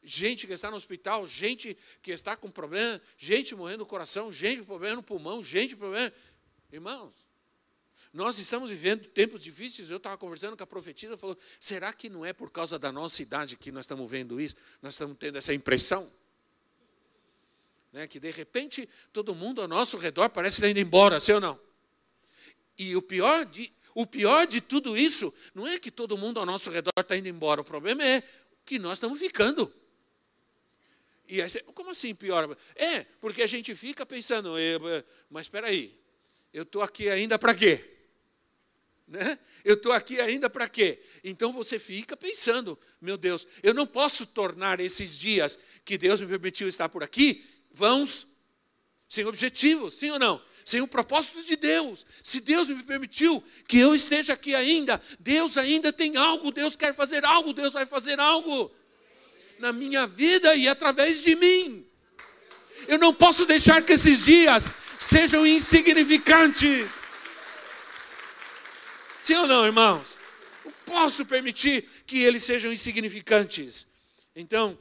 Gente 0.01 0.47
que 0.47 0.53
está 0.53 0.71
no 0.71 0.77
hospital, 0.77 1.27
gente 1.27 1.75
que 2.01 2.11
está 2.11 2.37
com 2.37 2.49
problema, 2.49 3.01
gente 3.17 3.53
morrendo 3.53 3.79
no 3.79 3.85
coração, 3.85 4.31
gente 4.31 4.59
com 4.59 4.65
problema 4.65 4.95
no 4.95 5.03
pulmão, 5.03 5.43
gente 5.43 5.73
com 5.75 5.79
problema. 5.79 6.13
Irmãos, 6.71 7.13
nós 8.15 8.39
estamos 8.39 8.69
vivendo 8.69 9.07
tempos 9.07 9.43
difíceis. 9.43 9.89
Eu 9.89 9.97
estava 9.97 10.17
conversando 10.17 10.55
com 10.55 10.63
a 10.63 10.67
profetisa, 10.67 11.17
falou: 11.17 11.37
será 11.59 11.91
que 11.91 12.09
não 12.09 12.25
é 12.25 12.31
por 12.31 12.49
causa 12.49 12.79
da 12.79 12.91
nossa 12.91 13.21
idade 13.21 13.57
que 13.57 13.71
nós 13.71 13.83
estamos 13.83 14.09
vendo 14.09 14.39
isso? 14.39 14.55
Nós 14.81 14.93
estamos 14.93 15.17
tendo 15.17 15.37
essa 15.37 15.53
impressão? 15.53 16.09
Né, 17.91 18.07
que 18.07 18.19
de 18.19 18.29
repente 18.31 18.89
todo 19.13 19.33
mundo 19.33 19.61
ao 19.61 19.67
nosso 19.67 19.97
redor 19.97 20.29
parece 20.29 20.57
estar 20.57 20.69
indo 20.69 20.79
embora, 20.79 21.19
sim 21.19 21.33
ou 21.33 21.39
não? 21.39 21.59
E 22.77 22.95
o 22.95 23.01
pior 23.01 23.45
de, 23.45 23.71
o 23.93 24.05
pior 24.05 24.45
de 24.45 24.59
tudo 24.59 24.97
isso 24.97 25.33
não 25.53 25.65
é 25.65 25.79
que 25.79 25.89
todo 25.89 26.17
mundo 26.17 26.39
ao 26.39 26.45
nosso 26.45 26.69
redor 26.69 26.91
está 26.97 27.15
indo 27.15 27.29
embora, 27.29 27.61
o 27.61 27.63
problema 27.63 28.03
é 28.03 28.21
que 28.65 28.77
nós 28.77 28.93
estamos 28.93 29.17
ficando. 29.17 29.71
E 31.27 31.41
aí, 31.41 31.49
como 31.73 31.89
assim 31.89 32.13
pior? 32.13 32.55
É, 32.75 33.03
porque 33.19 33.41
a 33.41 33.47
gente 33.47 33.73
fica 33.73 34.05
pensando, 34.05 34.53
mas 35.29 35.45
espera 35.45 35.67
aí, 35.67 35.97
eu 36.55 36.63
estou 36.63 36.81
aqui 36.81 37.09
ainda 37.09 37.37
para 37.37 37.53
quê? 37.53 37.83
Né? 39.05 39.37
Eu 39.65 39.73
estou 39.73 39.91
aqui 39.91 40.21
ainda 40.21 40.49
para 40.49 40.69
quê? 40.69 41.01
Então 41.21 41.51
você 41.51 41.77
fica 41.77 42.15
pensando, 42.15 42.79
meu 43.01 43.17
Deus, 43.17 43.45
eu 43.61 43.73
não 43.73 43.85
posso 43.85 44.25
tornar 44.25 44.79
esses 44.79 45.19
dias 45.19 45.59
que 45.83 45.97
Deus 45.97 46.21
me 46.21 46.27
permitiu 46.27 46.69
estar 46.69 46.87
por 46.87 47.03
aqui 47.03 47.45
vãos, 47.73 48.25
sem 49.05 49.25
objetivos, 49.25 49.95
sim 49.95 50.11
ou 50.11 50.17
não? 50.17 50.41
Sem 50.63 50.79
o 50.79 50.87
propósito 50.87 51.43
de 51.43 51.57
Deus. 51.57 52.05
Se 52.23 52.39
Deus 52.39 52.69
me 52.69 52.81
permitiu 52.83 53.43
que 53.67 53.77
eu 53.77 53.93
esteja 53.93 54.31
aqui 54.31 54.55
ainda, 54.55 55.01
Deus 55.19 55.57
ainda 55.57 55.91
tem 55.91 56.15
algo, 56.15 56.51
Deus 56.51 56.77
quer 56.77 56.95
fazer 56.95 57.25
algo, 57.25 57.51
Deus 57.51 57.73
vai 57.73 57.85
fazer 57.85 58.17
algo 58.17 58.73
na 59.59 59.73
minha 59.73 60.07
vida 60.07 60.55
e 60.55 60.69
através 60.69 61.21
de 61.21 61.35
mim. 61.35 61.85
Eu 62.87 62.97
não 62.97 63.13
posso 63.13 63.45
deixar 63.45 63.81
que 63.81 63.91
esses 63.91 64.23
dias 64.23 64.69
sejam 65.05 65.45
insignificantes. 65.45 67.03
Sim 69.21 69.35
ou 69.35 69.47
não, 69.47 69.65
irmãos? 69.65 70.17
Não 70.63 70.71
posso 70.85 71.25
permitir 71.25 71.83
que 72.07 72.23
eles 72.23 72.43
sejam 72.43 72.71
insignificantes. 72.71 73.85
Então, 74.35 74.77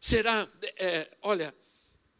será, 0.00 0.46
é, 0.76 1.10
olha, 1.22 1.54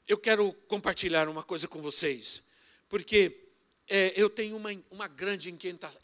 eu 0.08 0.16
quero 0.16 0.52
compartilhar 0.68 1.28
uma 1.28 1.42
coisa 1.42 1.68
com 1.68 1.82
vocês, 1.82 2.44
porque 2.88 3.44
é, 3.88 4.12
eu 4.16 4.30
tenho 4.30 4.56
uma, 4.56 4.70
uma 4.90 5.06
grande 5.06 5.54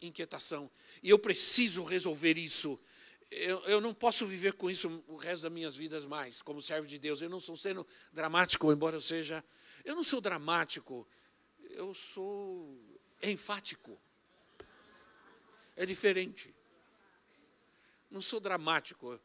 inquietação 0.01 0.71
e 1.03 1.09
eu 1.09 1.19
preciso 1.19 1.85
resolver 1.85 2.37
isso. 2.37 2.79
Eu, 3.31 3.61
eu, 3.61 3.81
não 3.81 3.95
posso 3.95 4.27
viver 4.27 4.53
com 4.53 4.71
isso 4.71 5.03
o 5.09 5.17
resto 5.17 5.45
das 5.45 5.53
minhas 5.53 5.75
vidas 5.75 6.05
mais, 6.05 6.43
como 6.43 6.61
servo 6.61 6.87
de 6.87 6.99
Deus. 6.99 7.23
Eu 7.23 7.31
não 7.31 7.41
sou 7.41 7.57
sendo 7.57 7.87
dramático, 8.13 8.71
embora 8.71 8.97
eu 8.97 9.01
seja 9.01 9.43
eu 9.85 9.95
não 9.95 10.05
sou 10.05 10.21
dramático, 10.21 11.07
eu 11.71 11.95
sou 11.95 12.79
enfático. 13.23 13.99
É 15.77 15.87
diferente. 15.87 16.55
Não 18.11 18.21
sou 18.21 18.41
dramático, 18.41 19.19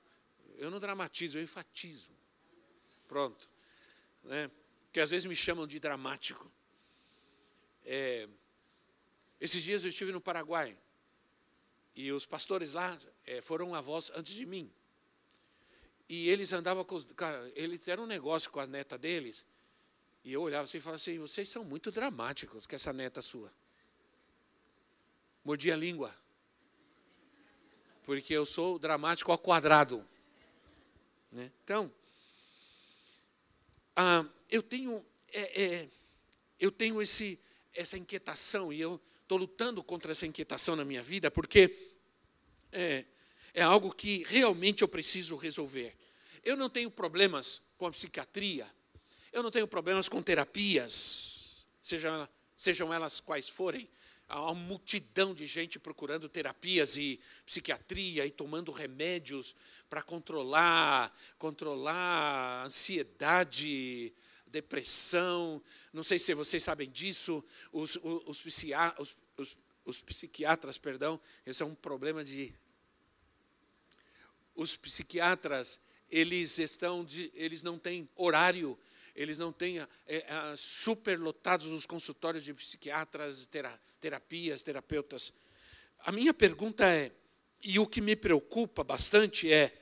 eu 0.55 0.71
não 0.71 0.79
dramatizo, 0.79 1.37
eu 1.37 1.43
enfatizo. 1.43 2.11
Pronto. 3.07 3.49
Né? 4.23 4.49
Que 4.91 4.99
às 4.99 5.09
vezes 5.09 5.25
me 5.25 5.35
chamam 5.35 5.67
de 5.67 5.79
dramático. 5.79 6.51
É, 7.85 8.27
esses 9.39 9.61
dias 9.61 9.83
eu 9.83 9.89
estive 9.89 10.11
no 10.11 10.21
Paraguai 10.21 10.77
e 11.95 12.11
os 12.11 12.25
pastores 12.25 12.73
lá 12.73 12.97
é, 13.25 13.41
foram 13.41 13.75
avós 13.75 14.11
antes 14.15 14.33
de 14.33 14.45
mim. 14.45 14.71
E 16.09 16.29
eles 16.29 16.53
andavam 16.53 16.85
com. 16.85 17.03
Eles 17.53 17.87
eram 17.87 18.03
um 18.03 18.07
negócio 18.07 18.49
com 18.49 18.59
a 18.59 18.65
neta 18.65 18.97
deles 18.97 19.45
e 20.27 20.33
eu 20.33 20.41
olhava 20.41 20.65
assim 20.65 20.77
e 20.77 20.81
falava 20.81 20.97
assim: 20.97 21.17
vocês 21.19 21.47
são 21.47 21.63
muito 21.63 21.89
dramáticos 21.89 22.67
com 22.67 22.75
essa 22.75 22.91
neta 22.91 23.21
sua. 23.21 23.49
Mordia 25.41 25.73
a 25.73 25.77
língua. 25.77 26.13
Porque 28.03 28.33
eu 28.33 28.45
sou 28.45 28.77
dramático 28.77 29.31
ao 29.31 29.37
quadrado. 29.37 30.05
Né? 31.31 31.49
Então, 31.63 31.89
ah, 33.95 34.25
eu 34.49 34.61
tenho, 34.61 35.05
é, 35.31 35.63
é, 35.63 35.89
eu 36.59 36.73
tenho 36.73 37.01
esse, 37.01 37.39
essa 37.73 37.97
inquietação 37.97 38.73
e 38.73 38.81
eu 38.81 38.99
estou 39.21 39.37
lutando 39.37 39.81
contra 39.81 40.11
essa 40.11 40.27
inquietação 40.27 40.75
na 40.75 40.83
minha 40.83 41.01
vida 41.01 41.31
porque 41.31 41.73
é, 42.73 43.05
é 43.53 43.61
algo 43.61 43.95
que 43.95 44.25
realmente 44.27 44.81
eu 44.81 44.89
preciso 44.89 45.37
resolver. 45.37 45.95
Eu 46.43 46.57
não 46.57 46.69
tenho 46.69 46.91
problemas 46.91 47.61
com 47.77 47.85
a 47.85 47.91
psiquiatria, 47.91 48.67
eu 49.37 49.43
não 49.43 49.51
tenho 49.51 49.67
problemas 49.67 50.09
com 50.09 50.19
terapias, 50.19 51.67
sejam, 51.79 52.27
sejam 52.55 52.91
elas 52.91 53.19
quais 53.19 53.47
forem. 53.47 53.87
Há 54.27 54.41
uma 54.41 54.55
multidão 54.55 55.31
de 55.31 55.45
gente 55.45 55.77
procurando 55.77 56.27
terapias 56.27 56.97
e 56.97 57.19
psiquiatria 57.45 58.25
e 58.25 58.31
tomando 58.31 58.71
remédios 58.71 59.55
para 59.87 60.01
controlar, 60.01 61.15
controlar 61.37 62.65
ansiedade, 62.65 64.11
depressão. 64.47 65.61
Não 65.93 66.01
sei 66.01 66.17
se 66.17 66.33
vocês 66.33 66.63
sabem 66.63 66.89
disso. 66.89 67.45
Os, 67.71 67.95
os, 67.97 68.43
os, 68.43 69.17
os, 69.37 69.57
os 69.85 70.01
psiquiatras, 70.01 70.79
perdão, 70.79 71.21
esse 71.45 71.61
é 71.61 71.65
um 71.65 71.75
problema 71.75 72.23
de. 72.23 72.51
Os 74.55 74.75
psiquiatras, 74.75 75.79
eles 76.09 76.57
estão, 76.57 77.05
de, 77.05 77.31
eles 77.35 77.61
não 77.61 77.77
têm 77.77 78.09
horário 78.15 78.77
eles 79.17 79.39
não 79.39 79.51
têm 79.51 79.79
é, 79.79 79.87
é, 80.07 80.25
superlotados 80.55 81.65
os 81.65 81.87
consultórios 81.87 82.45
de 82.45 82.53
psiquiatras, 82.53 83.49
terapias, 83.99 84.61
terapeutas. 84.61 85.33
A 86.01 86.11
minha 86.11 86.33
pergunta 86.33 86.85
é, 86.85 87.11
e 87.63 87.79
o 87.79 87.87
que 87.87 87.99
me 87.99 88.15
preocupa 88.15 88.83
bastante 88.83 89.51
é 89.51 89.75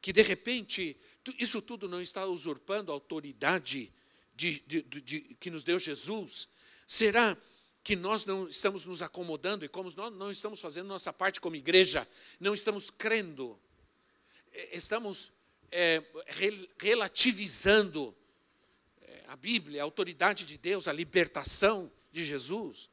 que, 0.00 0.14
de 0.14 0.22
repente, 0.22 0.96
isso 1.38 1.60
tudo 1.60 1.88
não 1.88 2.00
está 2.00 2.24
usurpando 2.24 2.90
a 2.90 2.94
autoridade 2.94 3.92
de, 4.34 4.60
de, 4.66 4.82
de, 4.82 5.20
que 5.38 5.50
nos 5.50 5.62
deu 5.62 5.78
Jesus? 5.78 6.48
Será 6.86 7.36
que 7.82 7.94
nós 7.94 8.24
não 8.24 8.48
estamos 8.48 8.86
nos 8.86 9.02
acomodando 9.02 9.62
e 9.62 9.68
como 9.68 9.92
nós 9.94 10.14
não 10.14 10.30
estamos 10.30 10.58
fazendo 10.58 10.86
nossa 10.86 11.12
parte 11.12 11.38
como 11.38 11.54
igreja, 11.54 12.08
não 12.40 12.54
estamos 12.54 12.88
crendo, 12.88 13.60
é, 14.52 14.76
estamos 14.76 15.30
é, 15.70 16.02
relativizando 16.78 18.16
a 19.28 19.36
Bíblia, 19.36 19.80
a 19.80 19.84
autoridade 19.84 20.44
de 20.44 20.58
Deus, 20.58 20.86
a 20.86 20.92
libertação 20.92 21.90
de 22.12 22.24
Jesus, 22.24 22.90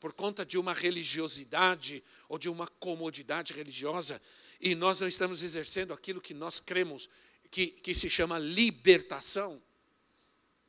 por 0.00 0.12
conta 0.12 0.44
de 0.44 0.58
uma 0.58 0.72
religiosidade 0.72 2.02
ou 2.28 2.38
de 2.38 2.48
uma 2.48 2.66
comodidade 2.66 3.52
religiosa, 3.52 4.20
e 4.60 4.74
nós 4.74 5.00
não 5.00 5.08
estamos 5.08 5.42
exercendo 5.42 5.92
aquilo 5.92 6.20
que 6.20 6.34
nós 6.34 6.60
cremos, 6.60 7.08
que, 7.50 7.68
que 7.68 7.94
se 7.94 8.08
chama 8.08 8.38
libertação. 8.38 9.62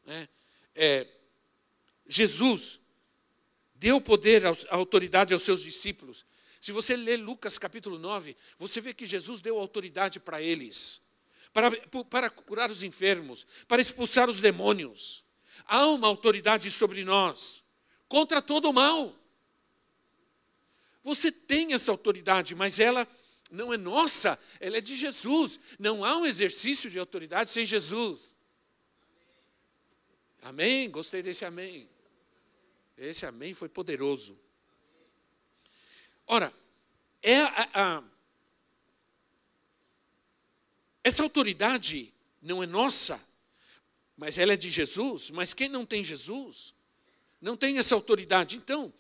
Né? 0.06 0.28
É, 0.74 1.08
Jesus 2.08 2.80
deu 3.76 4.00
poder, 4.00 4.46
a 4.46 4.56
autoridade 4.70 5.34
aos 5.34 5.44
seus 5.44 5.62
discípulos. 5.62 6.26
Se 6.60 6.72
você 6.72 6.96
ler 6.96 7.18
Lucas 7.18 7.58
capítulo 7.58 8.00
9, 8.00 8.36
você 8.58 8.82
vê 8.82 8.94
que 8.94 9.06
Jesus 9.06 9.42
deu 9.42 9.60
autoridade 9.60 10.20
para 10.20 10.42
eles 10.42 11.05
para, 11.56 11.72
para 12.10 12.30
curar 12.30 12.70
os 12.70 12.84
enfermos, 12.84 13.48
para 13.66 13.82
expulsar 13.82 14.30
os 14.30 14.42
demônios. 14.42 15.24
Há 15.66 15.88
uma 15.88 16.06
autoridade 16.06 16.70
sobre 16.70 17.06
nós 17.06 17.64
contra 18.10 18.42
todo 18.42 18.70
o 18.70 18.74
mal. 18.74 19.18
você 21.02 21.32
tem 21.32 21.72
essa 21.72 21.92
autoridade, 21.92 22.54
mas 22.54 22.78
ela 22.78 23.08
não 23.50 23.74
é 23.74 23.78
nossa, 23.78 24.38
ela 24.60 24.80
é 24.80 24.82
de 24.82 24.98
Jesus. 24.98 25.58
Não 25.80 26.04
há 26.04 26.18
um 26.18 26.26
exercício 26.26 26.90
de 26.90 27.00
autoridade 27.00 27.50
sem 27.50 27.66
Jesus. 27.66 28.36
Amém? 30.42 30.90
Gostei 30.92 31.24
desse 31.24 31.46
amém. 31.46 31.88
Esse 32.98 33.26
amém 33.26 33.54
foi 33.54 33.70
poderoso. 33.70 34.38
Ora, 36.28 36.54
é 37.24 37.40
a, 37.40 37.70
a, 37.74 38.04
essa 41.06 41.22
autoridade 41.22 42.12
não 42.42 42.64
é 42.64 42.66
nossa, 42.66 43.24
mas 44.18 44.40
ela 44.40 44.54
é 44.54 44.58
de 44.58 44.72
Jesus. 44.72 45.30
Mas 45.30 45.54
quem 45.54 45.70
não 45.70 45.86
tem 45.86 46.04
Jesus, 46.04 46.74
não 47.40 47.56
tem 47.56 47.78
essa 47.78 47.94
autoridade. 47.94 48.58
Então, 48.58 48.92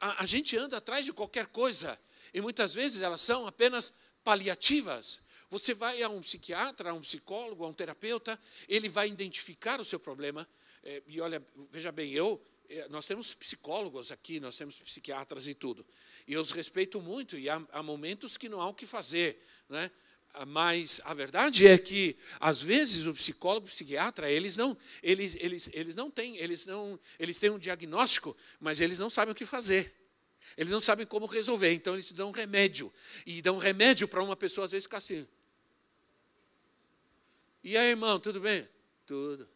a, 0.00 0.22
a 0.22 0.26
gente 0.26 0.56
anda 0.56 0.78
atrás 0.78 1.04
de 1.04 1.12
qualquer 1.12 1.48
coisa, 1.48 2.00
e 2.32 2.40
muitas 2.40 2.72
vezes 2.72 3.02
elas 3.02 3.20
são 3.20 3.46
apenas 3.46 3.92
paliativas. 4.24 5.20
Você 5.50 5.74
vai 5.74 6.02
a 6.02 6.08
um 6.08 6.22
psiquiatra, 6.22 6.88
a 6.88 6.94
um 6.94 7.02
psicólogo, 7.02 7.66
a 7.66 7.68
um 7.68 7.74
terapeuta, 7.74 8.40
ele 8.66 8.88
vai 8.88 9.06
identificar 9.06 9.78
o 9.78 9.84
seu 9.84 10.00
problema. 10.00 10.48
É, 10.82 11.02
e 11.06 11.20
olha, 11.20 11.46
veja 11.70 11.92
bem, 11.92 12.12
eu, 12.12 12.42
é, 12.70 12.88
nós 12.88 13.06
temos 13.06 13.34
psicólogos 13.34 14.10
aqui, 14.10 14.40
nós 14.40 14.56
temos 14.56 14.78
psiquiatras 14.78 15.46
e 15.48 15.54
tudo. 15.54 15.84
E 16.26 16.32
eu 16.32 16.40
os 16.40 16.50
respeito 16.50 16.98
muito, 16.98 17.36
e 17.38 17.50
há, 17.50 17.60
há 17.72 17.82
momentos 17.82 18.38
que 18.38 18.48
não 18.48 18.58
há 18.58 18.68
o 18.70 18.74
que 18.74 18.86
fazer. 18.86 19.38
Né? 19.68 19.90
Mas 20.44 21.00
a 21.04 21.14
verdade 21.14 21.66
é 21.66 21.78
que, 21.78 22.16
às 22.38 22.60
vezes, 22.60 23.06
o 23.06 23.14
psicólogo, 23.14 23.66
o 23.66 23.70
psiquiatra, 23.70 24.30
eles 24.30 24.56
não, 24.56 24.76
eles, 25.02 25.34
eles, 25.40 25.70
eles 25.72 25.96
não 25.96 26.10
têm, 26.10 26.36
eles 26.36 26.66
não, 26.66 26.98
eles 27.18 27.38
têm 27.38 27.50
um 27.50 27.58
diagnóstico, 27.58 28.36
mas 28.60 28.80
eles 28.80 28.98
não 28.98 29.08
sabem 29.08 29.32
o 29.32 29.34
que 29.34 29.46
fazer. 29.46 29.94
Eles 30.56 30.70
não 30.70 30.80
sabem 30.80 31.06
como 31.06 31.26
resolver, 31.26 31.72
então 31.72 31.94
eles 31.94 32.12
dão 32.12 32.30
remédio. 32.30 32.92
E 33.24 33.40
dão 33.40 33.56
remédio 33.58 34.06
para 34.06 34.22
uma 34.22 34.36
pessoa, 34.36 34.66
às 34.66 34.72
vezes, 34.72 34.84
ficar 34.84 34.98
assim. 34.98 35.26
E 37.64 37.76
aí, 37.76 37.90
irmão, 37.90 38.20
tudo 38.20 38.40
bem? 38.40 38.68
Tudo. 39.06 39.48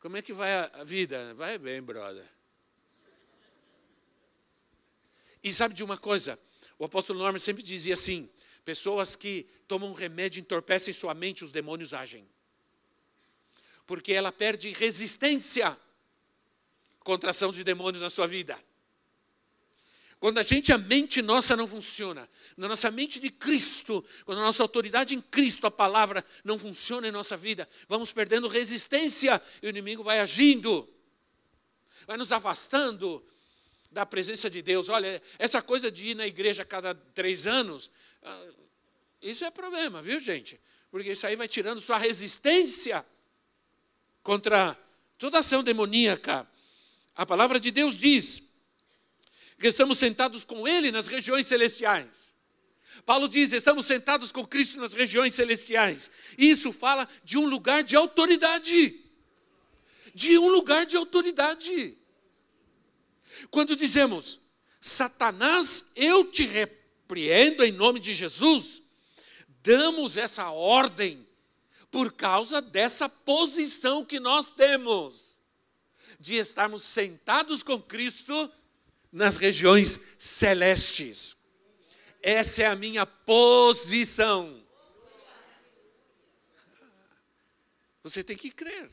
Como 0.00 0.16
é 0.16 0.22
que 0.22 0.32
vai 0.32 0.52
a 0.52 0.84
vida? 0.84 1.34
Vai 1.34 1.58
bem, 1.58 1.82
brother. 1.82 2.24
E 5.42 5.52
sabe 5.52 5.74
de 5.74 5.82
uma 5.82 5.96
coisa? 5.96 6.38
O 6.78 6.84
apóstolo 6.84 7.18
Norman 7.18 7.38
sempre 7.38 7.62
dizia 7.62 7.94
assim: 7.94 8.30
pessoas 8.64 9.16
que 9.16 9.46
tomam 9.66 9.92
remédio 9.92 10.40
entorpecem 10.40 10.94
sua 10.94 11.14
mente, 11.14 11.44
os 11.44 11.52
demônios 11.52 11.92
agem. 11.92 12.26
Porque 13.86 14.12
ela 14.12 14.30
perde 14.30 14.70
resistência 14.70 15.76
contra 17.00 17.30
a 17.30 17.32
ação 17.32 17.50
de 17.50 17.64
demônios 17.64 18.02
na 18.02 18.10
sua 18.10 18.26
vida. 18.26 18.58
Quando 20.20 20.38
a 20.38 20.42
gente, 20.42 20.72
a 20.72 20.78
mente 20.78 21.22
nossa 21.22 21.56
não 21.56 21.66
funciona, 21.66 22.28
na 22.56 22.66
nossa 22.66 22.90
mente 22.90 23.20
de 23.20 23.30
Cristo, 23.30 24.04
quando 24.24 24.38
a 24.38 24.42
nossa 24.42 24.62
autoridade 24.62 25.14
em 25.14 25.20
Cristo, 25.20 25.66
a 25.66 25.70
palavra, 25.70 26.24
não 26.42 26.58
funciona 26.58 27.06
em 27.06 27.12
nossa 27.12 27.36
vida, 27.36 27.68
vamos 27.88 28.10
perdendo 28.10 28.48
resistência 28.48 29.40
e 29.62 29.66
o 29.66 29.70
inimigo 29.70 30.02
vai 30.02 30.18
agindo, 30.18 30.88
vai 32.04 32.16
nos 32.16 32.32
afastando 32.32 33.24
da 33.90 34.04
presença 34.04 34.48
de 34.50 34.62
Deus. 34.62 34.88
Olha, 34.88 35.20
essa 35.38 35.62
coisa 35.62 35.90
de 35.90 36.06
ir 36.08 36.14
na 36.14 36.26
igreja 36.26 36.62
a 36.62 36.66
cada 36.66 36.94
três 36.94 37.46
anos, 37.46 37.90
ah, 38.22 38.46
isso 39.22 39.44
é 39.44 39.50
problema, 39.50 40.00
viu, 40.02 40.20
gente? 40.20 40.60
Porque 40.90 41.12
isso 41.12 41.26
aí 41.26 41.36
vai 41.36 41.48
tirando 41.48 41.80
sua 41.80 41.98
resistência 41.98 43.04
contra 44.22 44.78
toda 45.18 45.40
ação 45.40 45.62
demoníaca. 45.62 46.46
A 47.16 47.26
palavra 47.26 47.58
de 47.58 47.70
Deus 47.70 47.96
diz 47.96 48.40
que 49.58 49.66
estamos 49.66 49.98
sentados 49.98 50.44
com 50.44 50.68
Ele 50.68 50.92
nas 50.92 51.08
regiões 51.08 51.46
celestiais. 51.46 52.34
Paulo 53.04 53.28
diz: 53.28 53.52
estamos 53.52 53.86
sentados 53.86 54.30
com 54.30 54.46
Cristo 54.46 54.78
nas 54.78 54.92
regiões 54.92 55.34
celestiais. 55.34 56.10
Isso 56.36 56.72
fala 56.72 57.08
de 57.24 57.36
um 57.36 57.46
lugar 57.46 57.82
de 57.82 57.96
autoridade. 57.96 59.04
De 60.14 60.38
um 60.38 60.48
lugar 60.48 60.86
de 60.86 60.96
autoridade. 60.96 61.97
Quando 63.50 63.76
dizemos, 63.76 64.40
Satanás, 64.80 65.84
eu 65.96 66.30
te 66.30 66.44
repreendo 66.44 67.64
em 67.64 67.72
nome 67.72 68.00
de 68.00 68.14
Jesus, 68.14 68.82
damos 69.62 70.16
essa 70.16 70.50
ordem 70.50 71.26
por 71.90 72.12
causa 72.12 72.60
dessa 72.60 73.08
posição 73.08 74.04
que 74.04 74.20
nós 74.20 74.50
temos 74.50 75.40
de 76.20 76.34
estarmos 76.34 76.82
sentados 76.82 77.62
com 77.62 77.80
Cristo 77.80 78.52
nas 79.10 79.36
regiões 79.36 79.98
celestes. 80.18 81.36
Essa 82.22 82.62
é 82.62 82.66
a 82.66 82.76
minha 82.76 83.06
posição. 83.06 84.62
Você 88.02 88.22
tem 88.24 88.36
que 88.36 88.50
crer. 88.50 88.90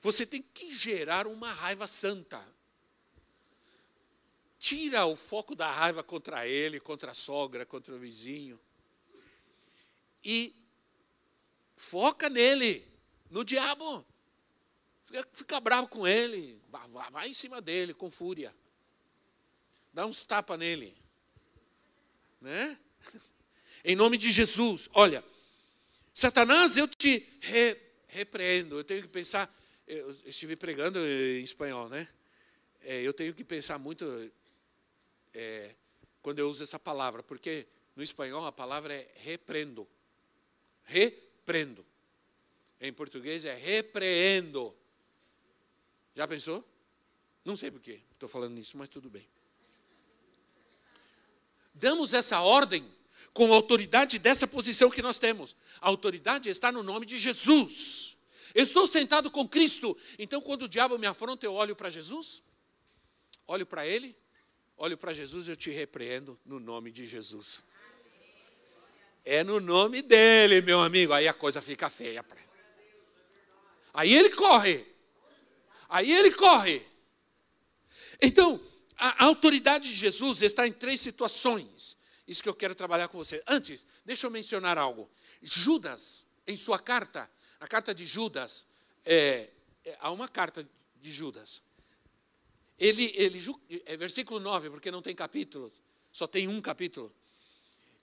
Você 0.00 0.26
tem 0.26 0.42
que 0.42 0.74
gerar 0.74 1.26
uma 1.26 1.52
raiva 1.52 1.86
santa 1.86 2.53
tira 4.64 5.04
o 5.04 5.14
foco 5.14 5.54
da 5.54 5.70
raiva 5.70 6.02
contra 6.02 6.48
ele, 6.48 6.80
contra 6.80 7.10
a 7.10 7.14
sogra, 7.14 7.66
contra 7.66 7.94
o 7.94 7.98
vizinho. 7.98 8.58
E 10.24 10.54
foca 11.76 12.30
nele, 12.30 12.82
no 13.30 13.44
diabo. 13.44 14.06
Fica, 15.04 15.28
fica 15.34 15.60
bravo 15.60 15.88
com 15.88 16.06
ele, 16.06 16.58
vai, 16.70 17.10
vai 17.10 17.28
em 17.28 17.34
cima 17.34 17.60
dele 17.60 17.92
com 17.92 18.10
fúria. 18.10 18.56
Dá 19.92 20.06
uns 20.06 20.24
tapas 20.24 20.58
nele. 20.58 20.96
Né? 22.40 22.78
Em 23.84 23.94
nome 23.94 24.16
de 24.16 24.30
Jesus, 24.30 24.88
olha, 24.94 25.22
Satanás, 26.14 26.78
eu 26.78 26.88
te 26.88 27.28
re, 27.42 27.76
repreendo. 28.08 28.78
Eu 28.78 28.84
tenho 28.84 29.02
que 29.02 29.08
pensar, 29.08 29.54
eu 29.86 30.16
estive 30.24 30.56
pregando 30.56 30.98
em 31.00 31.42
espanhol, 31.42 31.90
né? 31.90 32.08
É, 32.80 33.02
eu 33.02 33.12
tenho 33.12 33.34
que 33.34 33.44
pensar 33.44 33.78
muito 33.78 34.32
é, 35.34 35.74
quando 36.22 36.38
eu 36.38 36.48
uso 36.48 36.62
essa 36.62 36.78
palavra, 36.78 37.22
porque 37.22 37.66
no 37.96 38.02
espanhol 38.02 38.46
a 38.46 38.52
palavra 38.52 38.94
é 38.94 39.10
reprendo. 39.16 39.86
Reprendo. 40.84 41.84
Em 42.80 42.92
português 42.92 43.44
é 43.44 43.54
repreendo. 43.54 44.74
Já 46.14 46.26
pensou? 46.28 46.64
Não 47.44 47.56
sei 47.56 47.70
porquê 47.70 48.00
estou 48.12 48.28
falando 48.28 48.54
nisso, 48.54 48.76
mas 48.76 48.88
tudo 48.88 49.10
bem. 49.10 49.26
Damos 51.74 52.14
essa 52.14 52.40
ordem 52.40 52.88
com 53.32 53.52
a 53.52 53.56
autoridade 53.56 54.18
dessa 54.18 54.46
posição 54.46 54.88
que 54.88 55.02
nós 55.02 55.18
temos. 55.18 55.56
A 55.80 55.88
autoridade 55.88 56.48
está 56.48 56.70
no 56.70 56.82
nome 56.82 57.04
de 57.04 57.18
Jesus. 57.18 58.16
estou 58.54 58.86
sentado 58.86 59.30
com 59.30 59.46
Cristo. 59.46 59.96
Então, 60.18 60.40
quando 60.40 60.62
o 60.62 60.68
diabo 60.68 60.96
me 60.96 61.06
afronta, 61.06 61.44
eu 61.44 61.52
olho 61.52 61.74
para 61.74 61.90
Jesus, 61.90 62.42
olho 63.46 63.66
para 63.66 63.86
Ele 63.86 64.16
Olho 64.76 64.98
para 64.98 65.12
Jesus 65.12 65.46
e 65.46 65.50
eu 65.50 65.56
te 65.56 65.70
repreendo 65.70 66.38
no 66.44 66.58
nome 66.58 66.90
de 66.90 67.06
Jesus. 67.06 67.64
É 69.24 69.42
no 69.42 69.60
nome 69.60 70.02
dele, 70.02 70.60
meu 70.60 70.80
amigo. 70.82 71.12
Aí 71.12 71.28
a 71.28 71.32
coisa 71.32 71.62
fica 71.62 71.88
feia. 71.88 72.24
Aí 73.92 74.12
ele 74.12 74.30
corre. 74.30 74.84
Aí 75.88 76.12
ele 76.12 76.32
corre. 76.32 76.84
Então, 78.20 78.60
a 78.96 79.24
autoridade 79.24 79.88
de 79.88 79.94
Jesus 79.94 80.42
está 80.42 80.66
em 80.66 80.72
três 80.72 81.00
situações. 81.00 81.96
Isso 82.26 82.42
que 82.42 82.48
eu 82.48 82.54
quero 82.54 82.74
trabalhar 82.74 83.08
com 83.08 83.18
você. 83.18 83.42
Antes, 83.46 83.86
deixa 84.04 84.26
eu 84.26 84.30
mencionar 84.30 84.76
algo. 84.78 85.10
Judas, 85.40 86.26
em 86.46 86.56
sua 86.56 86.78
carta, 86.78 87.30
a 87.60 87.68
carta 87.68 87.94
de 87.94 88.04
Judas, 88.04 88.66
é, 89.04 89.50
é, 89.84 89.96
há 90.00 90.10
uma 90.10 90.28
carta 90.28 90.68
de 91.00 91.12
Judas 91.12 91.62
ele, 92.78 93.12
ele, 93.14 93.40
é 93.86 93.96
versículo 93.96 94.40
9, 94.40 94.70
porque 94.70 94.90
não 94.90 95.02
tem 95.02 95.14
capítulo, 95.14 95.72
só 96.12 96.26
tem 96.26 96.48
um 96.48 96.60
capítulo. 96.60 97.14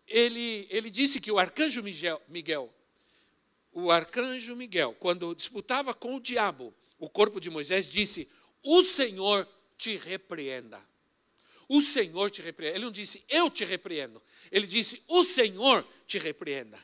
Ele, 0.08 0.68
ele 0.70 0.90
disse 0.90 1.20
que 1.20 1.32
o 1.32 1.40
arcanjo 1.40 1.82
Miguel, 1.84 2.22
Miguel, 2.28 2.74
o 3.72 3.92
arcanjo 3.92 4.56
Miguel, 4.56 4.96
quando 5.00 5.34
disputava 5.36 5.94
com 5.94 6.16
o 6.16 6.20
diabo 6.20 6.74
o 7.00 7.10
corpo 7.10 7.40
de 7.40 7.50
Moisés, 7.50 7.88
disse: 7.88 8.28
O 8.64 8.84
Senhor 8.84 9.48
te 9.78 9.98
repreenda. 9.98 10.82
O 11.74 11.82
Senhor 11.82 12.30
te 12.30 12.42
repreenda. 12.42 12.76
Ele 12.76 12.84
não 12.84 12.92
disse, 12.92 13.24
eu 13.30 13.50
te 13.50 13.64
repreendo. 13.64 14.22
Ele 14.52 14.68
disse, 14.68 15.02
o 15.08 15.24
Senhor 15.24 15.88
te 16.06 16.20
repreenda. 16.20 16.78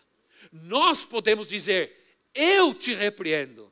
Nós 0.50 1.04
podemos 1.04 1.50
dizer, 1.50 1.94
eu 2.34 2.74
te 2.74 2.94
repreendo. 2.94 3.70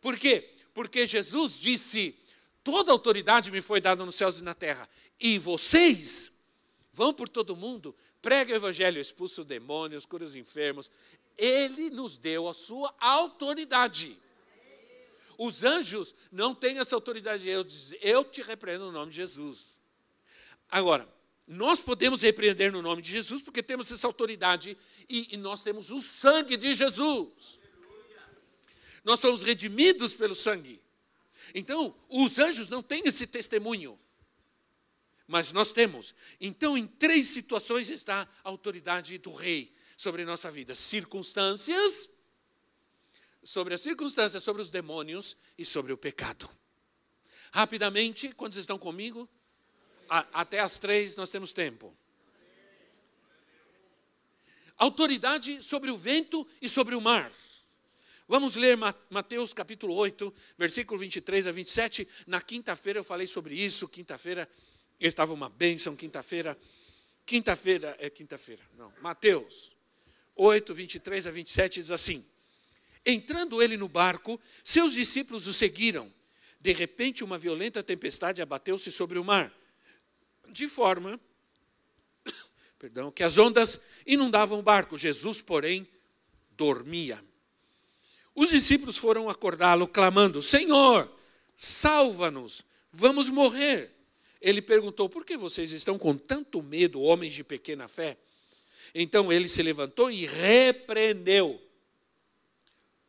Por 0.00 0.18
quê? 0.18 0.48
Porque 0.72 1.06
Jesus 1.06 1.58
disse, 1.58 2.16
Toda 2.64 2.90
autoridade 2.90 3.50
me 3.50 3.60
foi 3.60 3.78
dada 3.78 4.04
nos 4.04 4.14
céus 4.14 4.40
e 4.40 4.42
na 4.42 4.54
terra. 4.54 4.88
E 5.20 5.38
vocês 5.38 6.32
vão 6.92 7.12
por 7.12 7.28
todo 7.28 7.54
mundo, 7.54 7.94
pregam 8.22 8.54
o 8.54 8.56
evangelho, 8.56 8.98
expulsam 8.98 9.44
demônios, 9.44 10.06
curam 10.06 10.26
os 10.26 10.34
enfermos. 10.34 10.90
Ele 11.36 11.90
nos 11.90 12.16
deu 12.16 12.48
a 12.48 12.54
sua 12.54 12.92
autoridade. 12.98 14.18
Os 15.36 15.62
anjos 15.62 16.14
não 16.32 16.54
têm 16.54 16.78
essa 16.78 16.94
autoridade. 16.94 17.46
Eu, 17.48 17.66
eu 18.00 18.24
te 18.24 18.40
repreendo 18.40 18.86
no 18.86 18.92
nome 18.92 19.10
de 19.10 19.18
Jesus. 19.18 19.80
Agora, 20.70 21.06
nós 21.46 21.80
podemos 21.80 22.22
repreender 22.22 22.72
no 22.72 22.80
nome 22.80 23.02
de 23.02 23.10
Jesus 23.10 23.42
porque 23.42 23.62
temos 23.62 23.90
essa 23.90 24.06
autoridade 24.06 24.78
e, 25.06 25.34
e 25.34 25.36
nós 25.36 25.62
temos 25.62 25.90
o 25.90 26.00
sangue 26.00 26.56
de 26.56 26.72
Jesus. 26.72 27.60
Nós 29.04 29.20
somos 29.20 29.42
redimidos 29.42 30.14
pelo 30.14 30.34
sangue. 30.34 30.80
Então, 31.52 31.94
os 32.08 32.38
anjos 32.38 32.68
não 32.68 32.82
têm 32.82 33.02
esse 33.06 33.26
testemunho. 33.26 33.98
Mas 35.26 35.52
nós 35.52 35.72
temos. 35.72 36.14
Então, 36.40 36.76
em 36.76 36.86
três 36.86 37.28
situações 37.28 37.88
está 37.88 38.28
a 38.44 38.48
autoridade 38.48 39.16
do 39.18 39.34
rei 39.34 39.74
sobre 39.96 40.24
nossa 40.24 40.50
vida: 40.50 40.74
circunstâncias, 40.74 42.10
sobre 43.42 43.74
as 43.74 43.80
circunstâncias, 43.80 44.42
sobre 44.42 44.62
os 44.62 44.70
demônios 44.70 45.36
e 45.56 45.64
sobre 45.64 45.92
o 45.92 45.98
pecado. 45.98 46.48
Rapidamente, 47.52 48.32
quando 48.32 48.52
vocês 48.52 48.64
estão 48.64 48.78
comigo, 48.78 49.28
a, 50.08 50.26
até 50.40 50.60
as 50.60 50.78
três 50.78 51.16
nós 51.16 51.30
temos 51.30 51.52
tempo. 51.52 51.96
Autoridade 54.76 55.62
sobre 55.62 55.90
o 55.90 55.96
vento 55.96 56.46
e 56.60 56.68
sobre 56.68 56.94
o 56.94 57.00
mar. 57.00 57.32
Vamos 58.26 58.56
ler 58.56 58.74
Mateus 59.10 59.52
capítulo 59.52 59.94
8, 59.96 60.32
versículo 60.56 60.98
23 60.98 61.46
a 61.46 61.52
27. 61.52 62.08
Na 62.26 62.40
quinta-feira 62.40 62.98
eu 62.98 63.04
falei 63.04 63.26
sobre 63.26 63.54
isso. 63.54 63.86
Quinta-feira 63.86 64.48
estava 64.98 65.34
uma 65.34 65.50
bênção. 65.50 65.94
Quinta-feira, 65.94 66.58
quinta-feira 67.26 67.94
é 68.00 68.08
quinta-feira, 68.08 68.62
não. 68.78 68.90
Mateus 69.02 69.72
8, 70.34 70.72
23 70.72 71.26
a 71.26 71.30
27 71.30 71.80
diz 71.80 71.90
assim: 71.90 72.24
Entrando 73.04 73.62
ele 73.62 73.76
no 73.76 73.88
barco, 73.88 74.40
seus 74.64 74.94
discípulos 74.94 75.46
o 75.46 75.52
seguiram. 75.52 76.10
De 76.58 76.72
repente, 76.72 77.22
uma 77.22 77.36
violenta 77.36 77.82
tempestade 77.82 78.40
abateu-se 78.40 78.90
sobre 78.90 79.18
o 79.18 79.24
mar, 79.24 79.52
de 80.48 80.66
forma 80.66 81.20
perdão, 82.78 83.12
que 83.12 83.22
as 83.22 83.36
ondas 83.36 83.78
inundavam 84.06 84.60
o 84.60 84.62
barco. 84.62 84.96
Jesus, 84.96 85.42
porém, 85.42 85.86
dormia. 86.52 87.22
Os 88.34 88.48
discípulos 88.50 88.96
foram 88.96 89.28
acordá-lo, 89.28 89.86
clamando: 89.86 90.42
Senhor, 90.42 91.10
salva-nos, 91.54 92.64
vamos 92.90 93.28
morrer. 93.28 93.90
Ele 94.40 94.60
perguntou: 94.60 95.08
Por 95.08 95.24
que 95.24 95.36
vocês 95.36 95.72
estão 95.72 95.98
com 95.98 96.16
tanto 96.16 96.62
medo, 96.62 97.00
homens 97.00 97.32
de 97.32 97.44
pequena 97.44 97.86
fé? 97.86 98.18
Então 98.94 99.32
ele 99.32 99.48
se 99.48 99.62
levantou 99.62 100.10
e 100.10 100.26
repreendeu 100.26 101.60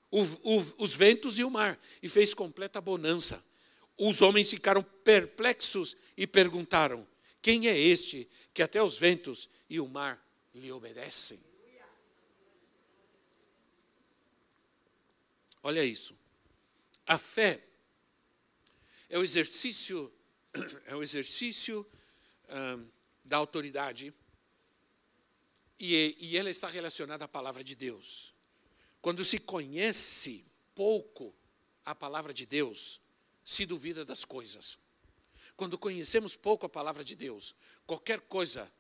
o, 0.10 0.22
o, 0.22 0.74
os 0.78 0.96
ventos 0.96 1.38
e 1.38 1.44
o 1.44 1.52
mar, 1.52 1.80
e 2.02 2.08
fez 2.08 2.34
completa 2.34 2.80
bonança. 2.80 3.44
Os 3.98 4.22
homens 4.22 4.50
ficaram 4.50 4.84
perplexos 5.04 5.96
e 6.18 6.26
perguntaram: 6.26 7.06
Quem 7.42 7.68
é 7.68 7.78
este 7.78 8.28
que 8.54 8.62
até 8.62 8.82
os 8.82 8.98
ventos 8.98 9.50
e 9.70 9.80
o 9.80 9.88
mar 9.88 10.24
lhe 10.54 10.72
obedecem? 10.72 11.40
Olha 15.66 15.84
isso. 15.84 16.16
A 17.08 17.18
fé 17.18 17.60
é 19.10 19.18
o 19.18 19.24
exercício, 19.24 20.14
é 20.86 20.96
o 20.96 21.02
exercício 21.02 21.84
da 23.24 23.38
autoridade 23.38 24.14
e, 25.80 26.16
e 26.20 26.38
ela 26.38 26.52
está 26.52 26.68
relacionada 26.68 27.26
à 27.26 27.28
palavra 27.28 27.64
de 27.64 27.74
Deus. 27.74 28.32
Quando 29.02 29.24
se 29.24 29.40
conhece 29.40 30.46
pouco 30.76 31.36
a 31.84 31.96
palavra 31.96 32.32
de 32.32 32.46
Deus, 32.46 33.02
se 33.44 33.66
duvida 33.66 34.06
das 34.06 34.24
coisas. 34.24 34.78
Quando 35.56 35.80
conhecemos 35.80 36.36
pouco 36.36 36.68
a 36.68 36.70
palavra 36.70 37.04
de 37.04 37.16
Deus, 37.16 37.56
qualquer 37.88 38.22
coisa 38.22 38.72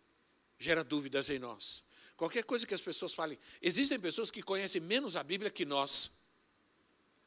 gera 0.60 0.84
dúvidas 0.84 1.30
em 1.30 1.40
nós. 1.40 1.84
Qualquer 2.16 2.44
coisa 2.44 2.68
que 2.68 2.76
as 2.76 2.82
pessoas 2.82 3.12
falem. 3.12 3.40
Existem 3.60 4.00
pessoas 4.00 4.30
que 4.30 4.44
conhecem 4.44 4.80
menos 4.80 5.16
a 5.16 5.24
Bíblia 5.24 5.50
que 5.50 5.66
nós, 5.66 6.24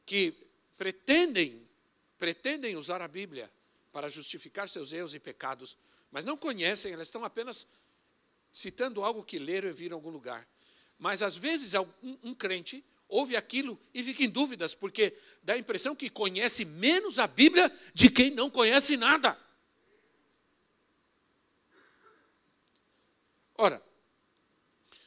que 0.09 0.33
pretendem, 0.75 1.61
pretendem 2.17 2.75
usar 2.75 2.99
a 2.99 3.07
Bíblia 3.07 3.47
para 3.91 4.09
justificar 4.09 4.67
seus 4.67 4.91
erros 4.91 5.13
e 5.13 5.19
pecados, 5.19 5.77
mas 6.11 6.25
não 6.25 6.35
conhecem, 6.35 6.91
elas 6.91 7.09
estão 7.09 7.23
apenas 7.23 7.67
citando 8.51 9.03
algo 9.03 9.23
que 9.23 9.37
leram 9.37 9.69
e 9.69 9.71
viram 9.71 9.97
em 9.97 9.99
algum 9.99 10.09
lugar. 10.09 10.47
Mas 10.97 11.21
às 11.21 11.35
vezes 11.35 11.75
um, 11.75 12.17
um 12.23 12.33
crente 12.33 12.83
ouve 13.07 13.35
aquilo 13.35 13.79
e 13.93 14.03
fica 14.03 14.23
em 14.23 14.29
dúvidas, 14.29 14.73
porque 14.73 15.15
dá 15.43 15.53
a 15.53 15.59
impressão 15.59 15.95
que 15.95 16.09
conhece 16.09 16.65
menos 16.65 17.19
a 17.19 17.27
Bíblia 17.27 17.71
de 17.93 18.09
quem 18.09 18.31
não 18.31 18.49
conhece 18.49 18.97
nada. 18.97 19.37
Ora, 23.55 23.79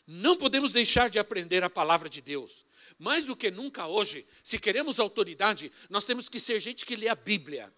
não 0.06 0.36
podemos 0.36 0.72
deixar 0.72 1.10
de 1.10 1.18
aprender 1.18 1.64
a 1.64 1.70
palavra 1.70 2.08
de 2.08 2.20
Deus. 2.20 2.64
Mais 3.02 3.24
do 3.24 3.34
que 3.34 3.50
nunca 3.50 3.86
hoje, 3.86 4.24
se 4.44 4.58
queremos 4.58 5.00
autoridade, 5.00 5.72
nós 5.90 6.04
temos 6.04 6.28
que 6.28 6.38
ser 6.38 6.60
gente 6.60 6.86
que 6.86 6.94
lê 6.94 7.08
a 7.08 7.14
Bíblia. 7.14 7.72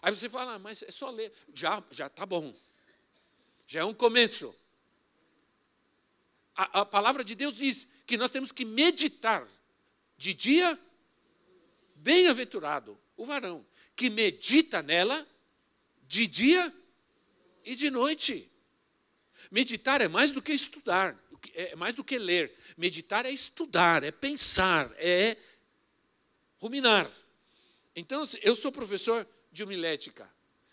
Aí 0.00 0.14
você 0.14 0.28
fala, 0.28 0.54
ah, 0.54 0.58
mas 0.58 0.82
é 0.82 0.90
só 0.90 1.10
ler. 1.10 1.32
Já, 1.52 1.82
já 1.90 2.06
está 2.06 2.24
bom. 2.24 2.54
Já 3.66 3.80
é 3.80 3.84
um 3.84 3.94
começo 3.94 4.54
a, 6.56 6.80
a 6.80 6.86
palavra 6.86 7.24
de 7.24 7.34
Deus 7.34 7.56
diz 7.56 7.86
que 8.06 8.16
nós 8.16 8.30
temos 8.30 8.52
que 8.52 8.64
meditar 8.64 9.46
de 10.16 10.32
dia, 10.32 10.78
bem-aventurado 11.96 12.98
o 13.16 13.24
varão, 13.24 13.64
que 13.96 14.08
medita 14.08 14.82
nela 14.82 15.26
de 16.06 16.26
dia 16.26 16.72
e 17.64 17.74
de 17.74 17.90
noite. 17.90 18.50
Meditar 19.50 20.00
é 20.00 20.08
mais 20.08 20.30
do 20.30 20.40
que 20.40 20.52
estudar, 20.52 21.18
é 21.54 21.76
mais 21.76 21.94
do 21.94 22.04
que 22.04 22.18
ler. 22.18 22.52
Meditar 22.76 23.26
é 23.26 23.30
estudar, 23.30 24.02
é 24.02 24.10
pensar, 24.10 24.92
é 24.96 25.36
ruminar. 26.58 27.10
Então, 27.96 28.24
eu 28.42 28.56
sou 28.56 28.72
professor 28.72 29.26
de 29.52 29.62
homilética. 29.62 30.28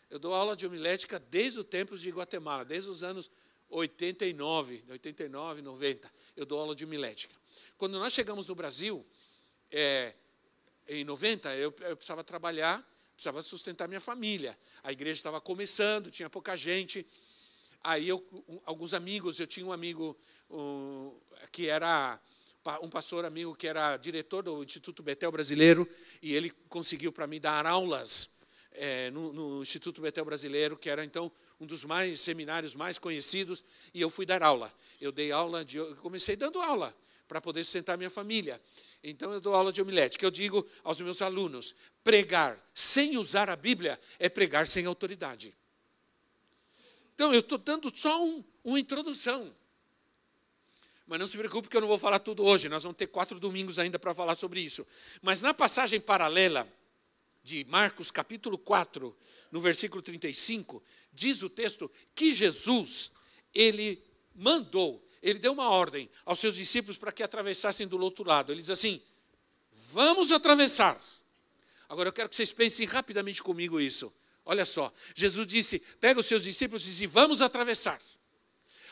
Eu 0.09 0.19
dou 0.19 0.33
aula 0.33 0.55
de 0.55 0.65
homilética 0.65 1.19
desde 1.19 1.59
o 1.59 1.63
tempo 1.63 1.97
de 1.97 2.09
Guatemala, 2.09 2.65
desde 2.65 2.89
os 2.89 3.03
anos 3.03 3.29
89, 3.69 4.83
89, 4.89 5.61
90, 5.61 6.11
eu 6.35 6.45
dou 6.45 6.59
aula 6.59 6.75
de 6.75 6.83
homilética. 6.83 7.33
Quando 7.77 7.97
nós 7.97 8.11
chegamos 8.11 8.47
no 8.47 8.53
Brasil, 8.53 9.05
é, 9.71 10.13
em 10.87 11.03
90, 11.05 11.55
eu, 11.55 11.73
eu 11.81 11.95
precisava 11.95 12.23
trabalhar, 12.23 12.85
precisava 13.13 13.41
sustentar 13.41 13.87
minha 13.87 14.01
família. 14.01 14.57
A 14.83 14.91
igreja 14.91 15.19
estava 15.19 15.39
começando, 15.39 16.11
tinha 16.11 16.29
pouca 16.29 16.55
gente. 16.57 17.07
Aí 17.83 18.07
eu, 18.07 18.23
alguns 18.65 18.93
amigos, 18.93 19.39
eu 19.39 19.47
tinha 19.47 19.65
um 19.65 19.71
amigo 19.71 20.17
um, 20.49 21.13
que 21.51 21.67
era 21.67 22.19
um 22.81 22.89
pastor 22.89 23.25
amigo 23.25 23.55
que 23.55 23.67
era 23.67 23.97
diretor 23.97 24.43
do 24.43 24.63
Instituto 24.63 25.01
Betel 25.01 25.31
Brasileiro 25.31 25.89
e 26.21 26.35
ele 26.35 26.51
conseguiu 26.69 27.11
para 27.11 27.25
mim 27.25 27.39
dar 27.39 27.65
aulas 27.65 28.41
é, 28.73 29.09
no, 29.11 29.33
no 29.33 29.61
Instituto 29.61 30.01
Betel 30.01 30.23
Brasileiro, 30.23 30.77
que 30.77 30.89
era 30.89 31.03
então 31.03 31.31
um 31.59 31.65
dos 31.65 31.83
mais 31.83 32.19
seminários 32.19 32.75
mais 32.75 32.97
conhecidos, 32.97 33.63
e 33.93 34.01
eu 34.01 34.09
fui 34.09 34.25
dar 34.25 34.43
aula. 34.43 34.71
Eu 34.99 35.11
dei 35.11 35.31
aula 35.31 35.65
de, 35.65 35.77
eu 35.77 35.95
comecei 35.97 36.35
dando 36.35 36.59
aula 36.59 36.95
para 37.27 37.39
poder 37.39 37.63
sustentar 37.63 37.97
minha 37.97 38.09
família. 38.09 38.61
Então 39.03 39.31
eu 39.31 39.39
dou 39.39 39.55
aula 39.55 39.71
de 39.71 39.81
homilética. 39.81 40.25
Eu 40.25 40.31
digo 40.31 40.67
aos 40.83 40.99
meus 40.99 41.21
alunos: 41.21 41.73
pregar 42.03 42.59
sem 42.73 43.17
usar 43.17 43.49
a 43.49 43.55
Bíblia 43.55 43.99
é 44.19 44.27
pregar 44.27 44.67
sem 44.67 44.85
autoridade. 44.85 45.55
Então 47.21 47.35
eu 47.35 47.41
estou 47.41 47.59
dando 47.59 47.95
só 47.95 48.25
um, 48.25 48.43
uma 48.63 48.79
introdução. 48.79 49.55
Mas 51.05 51.19
não 51.19 51.27
se 51.27 51.37
preocupe 51.37 51.69
que 51.69 51.77
eu 51.77 51.81
não 51.81 51.87
vou 51.87 51.99
falar 51.99 52.17
tudo 52.17 52.43
hoje. 52.43 52.67
Nós 52.67 52.81
vamos 52.81 52.97
ter 52.97 53.05
quatro 53.05 53.39
domingos 53.39 53.77
ainda 53.77 53.99
para 53.99 54.11
falar 54.11 54.33
sobre 54.33 54.59
isso. 54.59 54.87
Mas 55.21 55.39
na 55.39 55.53
passagem 55.53 55.99
paralela 55.99 56.67
de 57.43 57.63
Marcos 57.65 58.09
capítulo 58.09 58.57
4, 58.57 59.15
no 59.51 59.61
versículo 59.61 60.01
35, 60.01 60.81
diz 61.13 61.43
o 61.43 61.49
texto 61.49 61.91
que 62.15 62.33
Jesus, 62.33 63.11
ele 63.53 64.03
mandou, 64.33 65.07
ele 65.21 65.37
deu 65.37 65.53
uma 65.53 65.69
ordem 65.69 66.09
aos 66.25 66.39
seus 66.39 66.55
discípulos 66.55 66.97
para 66.97 67.11
que 67.11 67.21
atravessassem 67.21 67.87
do 67.87 68.01
outro 68.01 68.27
lado. 68.27 68.51
Ele 68.51 68.61
diz 68.61 68.71
assim: 68.71 68.99
Vamos 69.71 70.31
atravessar. 70.31 70.99
Agora 71.87 72.09
eu 72.09 72.13
quero 72.13 72.29
que 72.29 72.35
vocês 72.35 72.51
pensem 72.51 72.87
rapidamente 72.87 73.43
comigo 73.43 73.79
isso. 73.79 74.11
Olha 74.45 74.65
só, 74.65 74.91
Jesus 75.15 75.47
disse: 75.47 75.79
pega 75.99 76.19
os 76.19 76.25
seus 76.25 76.43
discípulos 76.43 76.87
e 76.87 76.91
diz: 76.91 77.11
Vamos 77.11 77.41
atravessar. 77.41 78.01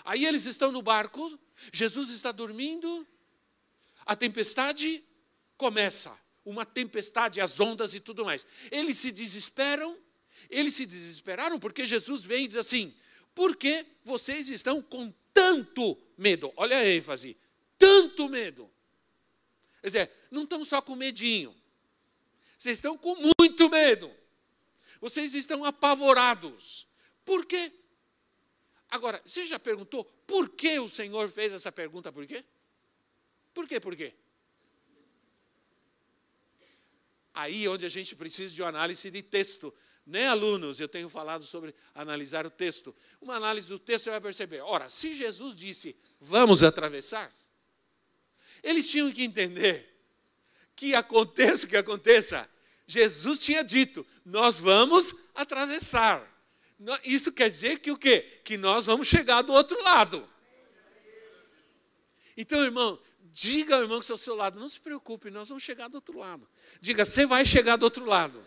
Aí 0.06 0.26
eles 0.26 0.46
estão 0.46 0.72
no 0.72 0.82
barco, 0.82 1.40
Jesus 1.72 2.10
está 2.12 2.32
dormindo, 2.32 3.08
a 4.06 4.16
tempestade 4.16 5.04
começa, 5.58 6.18
uma 6.46 6.66
tempestade, 6.66 7.42
as 7.42 7.60
ondas 7.60 7.94
e 7.94 8.00
tudo 8.00 8.24
mais. 8.24 8.46
Eles 8.72 8.98
se 8.98 9.12
desesperam 9.12 9.98
eles 10.50 10.76
se 10.76 10.86
desesperaram 10.86 11.60
porque 11.60 11.86
Jesus 11.86 12.22
vem 12.22 12.46
e 12.46 12.48
diz 12.48 12.58
assim: 12.58 12.94
por 13.34 13.56
que 13.56 13.86
vocês 14.04 14.50
estão 14.50 14.82
com 14.82 15.12
tanto 15.34 15.98
medo? 16.18 16.54
Olha 16.56 16.78
a 16.78 16.88
ênfase: 16.88 17.38
tanto 17.78 18.30
medo. 18.30 18.70
Quer 19.82 19.88
dizer, 19.88 20.12
não 20.30 20.44
estão 20.44 20.64
só 20.64 20.82
com 20.82 20.96
medinho, 20.96 21.56
Vocês 22.58 22.78
estão 22.78 22.98
com 22.98 23.16
muito 23.16 23.70
medo. 23.70 24.14
Vocês 25.00 25.34
estão 25.34 25.64
apavorados. 25.64 26.88
Por 27.24 27.46
quê? 27.46 27.72
Agora, 28.90 29.22
você 29.26 29.46
já 29.46 29.60
perguntou 29.60 30.04
por 30.26 30.50
que 30.50 30.80
o 30.80 30.90
Senhor 30.90 31.30
fez 31.30 31.54
essa 31.54 31.72
pergunta? 31.72 32.12
Por 32.12 32.26
quê? 32.26 32.44
Por 33.54 33.68
quê? 33.68 33.80
Por 33.80 33.96
quê? 33.96 34.14
Aí 37.34 37.66
é 37.66 37.70
onde 37.70 37.86
a 37.86 37.90
gente 37.90 38.16
precisa 38.16 38.54
de 38.54 38.62
uma 38.62 38.70
análise 38.70 39.10
de 39.10 39.22
texto. 39.22 39.74
Nem 40.06 40.26
alunos, 40.26 40.80
eu 40.80 40.88
tenho 40.88 41.08
falado 41.08 41.44
sobre 41.46 41.74
analisar 41.94 42.46
o 42.46 42.50
texto. 42.50 42.96
Uma 43.22 43.36
análise 43.36 43.68
do 43.68 43.78
texto 43.78 44.06
você 44.06 44.10
vai 44.10 44.22
perceber. 44.22 44.62
Ora, 44.62 44.90
se 44.90 45.14
Jesus 45.14 45.56
disse, 45.56 45.96
vamos 46.20 46.64
atravessar, 46.64 47.32
eles 48.64 48.90
tinham 48.90 49.12
que 49.12 49.24
entender 49.24 49.88
que 50.76 50.96
aconteça 50.96 51.66
o 51.66 51.70
que 51.70 51.78
aconteça, 51.78 52.50
Jesus 52.90 53.38
tinha 53.38 53.64
dito, 53.64 54.06
nós 54.26 54.60
vamos 54.60 55.14
atravessar. 55.36 56.28
Isso 57.04 57.32
quer 57.32 57.48
dizer 57.48 57.80
que 57.80 57.92
o 57.92 57.98
quê? 57.98 58.42
Que 58.44 58.58
nós 58.58 58.88
vamos 58.88 59.08
chegar 59.08 59.44
do 59.44 59.54
outro 59.54 59.80
lado. 59.84 60.28
Então, 62.36 62.64
irmão, 62.64 63.00
diga 63.32 63.76
ao 63.76 63.84
irmão 63.84 64.00
que 64.00 64.06
está 64.06 64.14
ao 64.14 64.18
seu 64.18 64.36
lado, 64.36 64.60
não 64.60 64.68
se 64.68 64.80
preocupe, 64.80 65.30
nós 65.30 65.50
vamos 65.50 65.64
chegar 65.64 65.88
do 65.88 65.96
outro 65.96 66.18
lado. 66.18 66.50
Diga, 66.82 67.06
você 67.06 67.28
vai 67.28 67.46
chegar 67.46 67.76
do 67.76 67.84
outro 67.84 68.06
lado. 68.06 68.44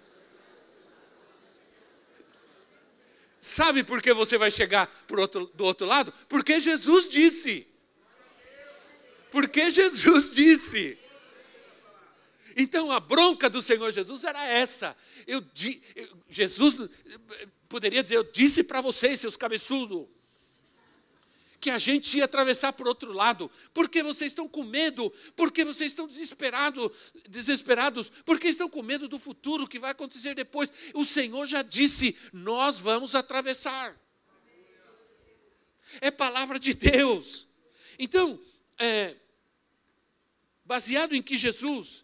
Sabe 3.41 3.85
por 3.85 4.03
que 4.03 4.13
você 4.13 4.37
vai 4.37 4.51
chegar 4.51 4.91
outro, 5.11 5.47
do 5.55 5.65
outro 5.65 5.87
lado? 5.87 6.13
Porque 6.29 6.59
Jesus 6.59 7.09
disse. 7.09 7.67
Porque 9.31 9.71
Jesus 9.71 10.33
disse. 10.33 10.99
Então 12.57 12.91
a 12.91 13.01
bronca 13.01 13.49
do 13.49 13.63
Senhor 13.63 13.93
Jesus 13.93 14.25
era 14.25 14.45
essa. 14.47 14.97
Eu, 15.27 15.45
Jesus 16.29 16.91
poderia 17.69 18.03
dizer: 18.03 18.17
Eu 18.17 18.25
disse 18.25 18.63
para 18.63 18.81
vocês, 18.81 19.21
seus 19.21 19.37
cabeçudos, 19.37 20.07
que 21.63 21.71
a 21.71 21.79
gente 21.79 22.19
ia 22.19 22.25
atravessar 22.25 22.73
por 22.73 22.89
outro 22.89 23.13
lado. 23.13 23.51
Porque 23.73 24.03
vocês 24.03 24.33
estão 24.33 24.49
com 24.49 24.65
medo? 24.65 25.11
Porque 25.37 25.65
vocês 25.65 25.93
estão 25.93 26.09
desesperados, 26.09 26.91
desesperados? 27.29 28.11
Porque 28.25 28.49
estão 28.49 28.69
com 28.69 28.83
medo 28.83 29.07
do 29.07 29.19
futuro 29.19 29.69
que 29.69 29.79
vai 29.79 29.93
acontecer 29.93 30.35
depois? 30.35 30.69
O 30.93 31.05
Senhor 31.05 31.47
já 31.47 31.63
disse: 31.63 32.17
Nós 32.33 32.81
vamos 32.81 33.15
atravessar. 33.15 33.97
É 36.01 36.11
palavra 36.11 36.59
de 36.59 36.75
Deus. 36.75 37.47
Então, 37.99 38.41
é, 38.79 39.15
baseado 40.65 41.15
em 41.15 41.23
que 41.23 41.39
Jesus 41.39 42.02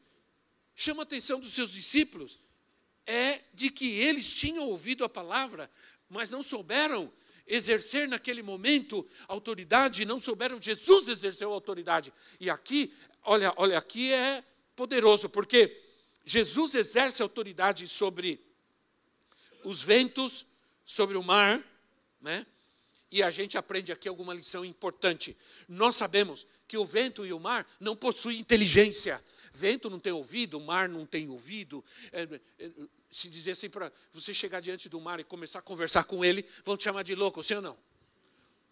chama 0.79 1.03
a 1.03 1.05
atenção 1.05 1.41
dos 1.41 1.53
seus 1.55 1.73
discípulos, 1.73 2.39
é 3.05 3.41
de 3.53 3.69
que 3.69 3.99
eles 4.01 4.31
tinham 4.31 4.69
ouvido 4.69 5.03
a 5.03 5.09
palavra, 5.09 5.69
mas 6.09 6.31
não 6.31 6.41
souberam 6.41 7.13
exercer 7.49 8.07
naquele 8.07 8.43
momento 8.43 9.05
autoridade, 9.27 10.05
não 10.05 10.21
souberam, 10.21 10.63
Jesus 10.63 11.09
exerceu 11.09 11.53
autoridade. 11.53 12.13
E 12.39 12.49
aqui, 12.49 12.95
olha, 13.25 13.53
olha, 13.57 13.77
aqui 13.77 14.13
é 14.13 14.45
poderoso, 14.77 15.29
porque 15.29 15.77
Jesus 16.25 16.77
exerce 16.77 17.23
autoridade 17.23 17.89
sobre 17.89 18.41
os 19.65 19.83
ventos, 19.83 20.47
sobre 20.85 21.17
o 21.17 21.25
mar, 21.25 21.61
né? 22.21 22.47
E 23.11 23.23
a 23.23 23.31
gente 23.31 23.57
aprende 23.57 23.91
aqui 23.91 24.09
alguma 24.09 24.35
lição 24.35 24.65
importante. 24.65 25.37
Nós 25.67 25.97
sabemos 25.97 26.47
que 26.67 26.77
o 26.77 26.85
vento 26.85 27.25
e 27.25 27.33
o 27.33 27.41
mar 27.41 27.67
não 27.81 27.97
possuem 27.97 28.39
inteligência. 28.39 29.23
Vento 29.53 29.89
não 29.89 29.99
tem 29.99 30.13
ouvido, 30.13 30.61
mar 30.61 30.89
não 30.89 31.07
tem 31.07 31.29
ouvido. 31.29 31.83
É, 32.13 32.23
é, 32.59 32.71
se 33.11 33.31
dizer 33.31 33.53
assim 33.53 33.71
para 33.71 33.91
você 34.13 34.35
chegar 34.35 34.61
diante 34.61 34.89
do 34.89 35.01
mar 35.01 35.19
e 35.19 35.25
começar 35.25 35.61
a 35.61 35.63
conversar 35.63 36.05
com 36.05 36.23
ele, 36.23 36.45
vão 36.63 36.77
te 36.77 36.85
chamar 36.85 37.03
de 37.03 37.15
louco, 37.15 37.43
sim 37.43 37.55
ou 37.55 37.63
não? 37.63 37.79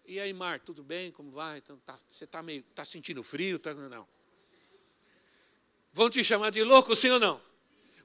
E 0.05 0.21
aí, 0.21 0.33
mar, 0.33 0.61
tudo 0.61 0.85
bem? 0.85 1.11
Como 1.11 1.31
vai? 1.31 1.59
Então, 1.59 1.79
tá, 1.85 1.99
você 2.13 2.25
está 2.25 2.43
meio, 2.43 2.63
tá 2.75 2.85
sentindo 2.85 3.23
frio? 3.23 3.59
Tá, 3.59 3.75
não. 3.75 4.07
Vão 5.93 6.11
te 6.11 6.23
chamar 6.23 6.51
de 6.51 6.63
louco, 6.63 6.95
sim 6.95 7.09
ou 7.09 7.19
não? 7.19 7.41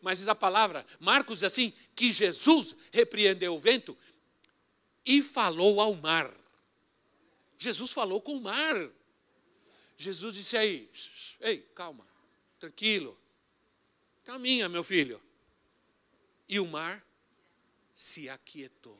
Mas 0.02 0.28
a 0.28 0.34
palavra, 0.34 0.84
Marcos 1.00 1.40
diz 1.40 1.44
assim, 1.44 1.74
que 1.96 2.12
Jesus 2.12 2.76
repreendeu 2.92 3.54
o 3.54 3.60
vento 3.60 3.96
e 5.06 5.22
falou 5.22 5.80
ao 5.82 5.94
mar. 5.96 6.32
Jesus 7.58 7.92
falou 7.92 8.22
com 8.22 8.34
o 8.34 8.42
mar. 8.42 8.90
Jesus 9.98 10.36
disse 10.36 10.58
aí, 10.58 10.90
ei, 11.40 11.60
calma, 11.76 12.08
tranquilo, 12.60 13.18
caminha, 14.24 14.68
meu 14.68 14.84
filho. 14.84 15.22
E 16.50 16.60
o 16.60 16.66
mar 16.66 17.06
se 17.94 18.28
aquietou. 18.28 19.00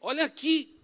Olha 0.00 0.24
aqui, 0.24 0.78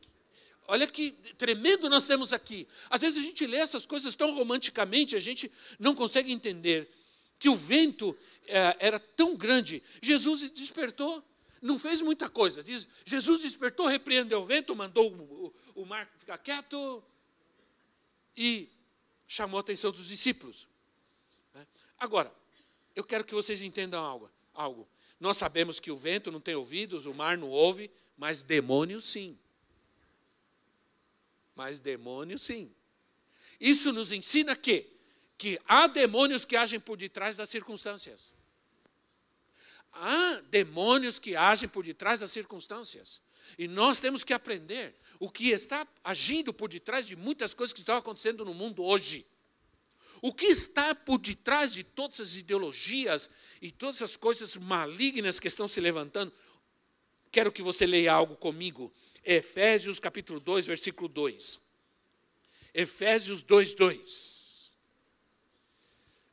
olha 0.69 0.87
que 0.87 1.13
tremendo 1.39 1.89
nós 1.89 2.07
temos 2.07 2.33
aqui. 2.33 2.67
Às 2.91 3.01
vezes 3.01 3.19
a 3.19 3.23
gente 3.23 3.47
lê 3.47 3.59
essas 3.59 3.87
coisas 3.87 4.15
tão 4.15 4.35
romanticamente, 4.35 5.17
a 5.17 5.21
gente 5.21 5.51
não 5.79 5.95
consegue 5.95 6.33
entender 6.33 6.91
que 7.39 7.49
o 7.49 7.57
vento 7.57 8.17
é, 8.47 8.77
era 8.79 8.99
tão 8.99 9.37
grande. 9.37 9.83
Jesus 10.03 10.51
despertou, 10.51 11.23
não 11.61 11.79
fez 11.79 12.01
muita 12.01 12.29
coisa. 12.29 12.63
Diz, 12.63 12.89
Jesus 13.05 13.43
despertou, 13.43 13.87
repreendeu 13.87 14.41
o 14.41 14.45
vento, 14.45 14.75
mandou 14.75 15.13
o, 15.13 15.55
o, 15.75 15.83
o 15.83 15.87
mar 15.87 16.11
ficar 16.19 16.39
quieto 16.39 17.03
e 18.37 18.69
chamou 19.27 19.59
a 19.59 19.61
atenção 19.61 19.91
dos 19.91 20.09
discípulos. 20.09 20.69
Né? 21.55 21.67
Agora, 21.99 22.33
eu 22.95 23.05
quero 23.05 23.25
que 23.25 23.35
vocês 23.35 23.63
entendam 23.63 24.05
algo. 24.05 24.31
algo. 24.55 24.89
Nós 25.19 25.37
sabemos 25.37 25.81
que 25.81 25.91
o 25.91 25.97
vento 25.97 26.31
não 26.31 26.41
tem 26.41 26.55
ouvidos, 26.55 27.07
o 27.07 27.15
mar 27.15 27.39
não 27.39 27.49
ouve, 27.49 27.91
mas 28.17 28.43
demônio 28.43 29.01
sim. 29.01 29.39
Mas 31.55 31.81
demônio 31.81 32.39
sim. 32.39 32.75
Isso 33.59 33.93
nos 33.93 34.13
ensina 34.13 34.55
que 34.55 34.97
que 35.39 35.61
há 35.67 35.87
demônios 35.87 36.45
que 36.45 36.57
agem 36.57 36.81
por 36.81 36.97
detrás 36.97 37.37
das 37.37 37.51
circunstâncias. 37.51 38.33
Há 40.01 40.43
demônios 40.51 41.19
que 41.19 41.35
agem 41.37 41.69
por 41.69 41.85
detrás 41.85 42.21
das 42.21 42.31
circunstâncias. 42.31 43.21
E 43.59 43.69
nós 43.69 44.01
temos 44.01 44.25
que 44.25 44.33
aprender 44.33 44.95
o 45.19 45.31
que 45.31 45.51
está 45.51 45.87
agindo 46.05 46.53
por 46.53 46.69
detrás 46.69 47.07
de 47.07 47.17
muitas 47.17 47.55
coisas 47.55 47.73
que 47.73 47.81
estão 47.81 47.97
acontecendo 47.97 48.45
no 48.45 48.53
mundo 48.53 48.85
hoje. 48.85 49.27
O 50.23 50.33
que 50.33 50.47
está 50.47 50.95
por 50.95 51.19
detrás 51.19 51.73
de 51.73 51.85
todas 51.85 52.21
as 52.21 52.35
ideologias 52.35 53.29
e 53.61 53.71
todas 53.71 54.03
as 54.03 54.17
coisas 54.17 54.57
malignas 54.57 55.39
que 55.39 55.47
estão 55.47 55.69
se 55.69 55.81
levantando? 55.81 56.33
Quero 57.31 57.53
que 57.53 57.63
você 57.63 57.87
leia 57.87 58.13
algo 58.13 58.37
comigo. 58.37 58.93
Efésios 59.25 59.99
capítulo 59.99 60.41
2, 60.41 60.67
versículo 60.67 61.09
2. 61.09 61.61
Efésios 62.73 63.43
2, 63.43 63.75
2. 63.75 64.71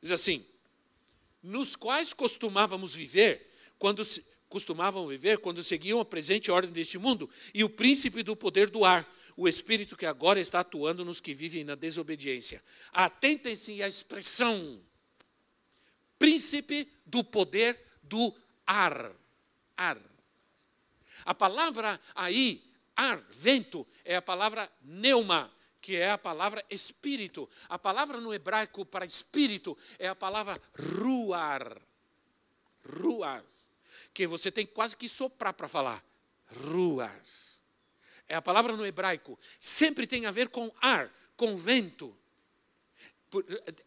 Diz 0.02 0.10
assim: 0.10 0.44
Nos 1.42 1.76
quais 1.76 2.12
costumávamos 2.12 2.94
viver 2.94 3.53
quando 3.78 4.04
costumavam 4.48 5.06
viver 5.08 5.38
quando 5.38 5.64
seguiam 5.64 5.98
a 5.98 6.04
presente 6.04 6.50
ordem 6.50 6.70
deste 6.70 6.96
mundo 6.96 7.28
e 7.52 7.64
o 7.64 7.68
príncipe 7.68 8.22
do 8.22 8.36
poder 8.36 8.70
do 8.70 8.84
ar, 8.84 9.04
o 9.36 9.48
espírito 9.48 9.96
que 9.96 10.06
agora 10.06 10.38
está 10.38 10.60
atuando 10.60 11.04
nos 11.04 11.20
que 11.20 11.34
vivem 11.34 11.64
na 11.64 11.74
desobediência. 11.74 12.62
Atentem-se 12.92 13.82
à 13.82 13.88
expressão 13.88 14.80
príncipe 16.18 16.88
do 17.04 17.24
poder 17.24 17.78
do 18.02 18.32
ar. 18.66 19.10
Ar. 19.76 19.98
A 21.24 21.34
palavra 21.34 22.00
aí, 22.14 22.62
ar, 22.96 23.18
vento, 23.30 23.86
é 24.04 24.16
a 24.16 24.22
palavra 24.22 24.70
neuma, 24.82 25.50
que 25.80 25.96
é 25.96 26.12
a 26.12 26.18
palavra 26.18 26.64
espírito. 26.70 27.50
A 27.68 27.78
palavra 27.78 28.20
no 28.20 28.32
hebraico 28.32 28.86
para 28.86 29.04
espírito 29.04 29.76
é 29.98 30.06
a 30.06 30.14
palavra 30.14 30.60
ruar. 30.96 31.76
Ruar. 32.86 33.44
Que 34.14 34.26
você 34.26 34.50
tem 34.50 34.64
quase 34.64 34.96
que 34.96 35.08
soprar 35.08 35.52
para 35.52 35.68
falar. 35.68 36.02
Ruar. 36.56 37.20
É 38.28 38.34
a 38.34 38.40
palavra 38.40 38.74
no 38.74 38.86
hebraico. 38.86 39.38
Sempre 39.60 40.06
tem 40.06 40.24
a 40.24 40.30
ver 40.30 40.48
com 40.48 40.72
ar, 40.80 41.12
com 41.36 41.56
vento. 41.56 42.16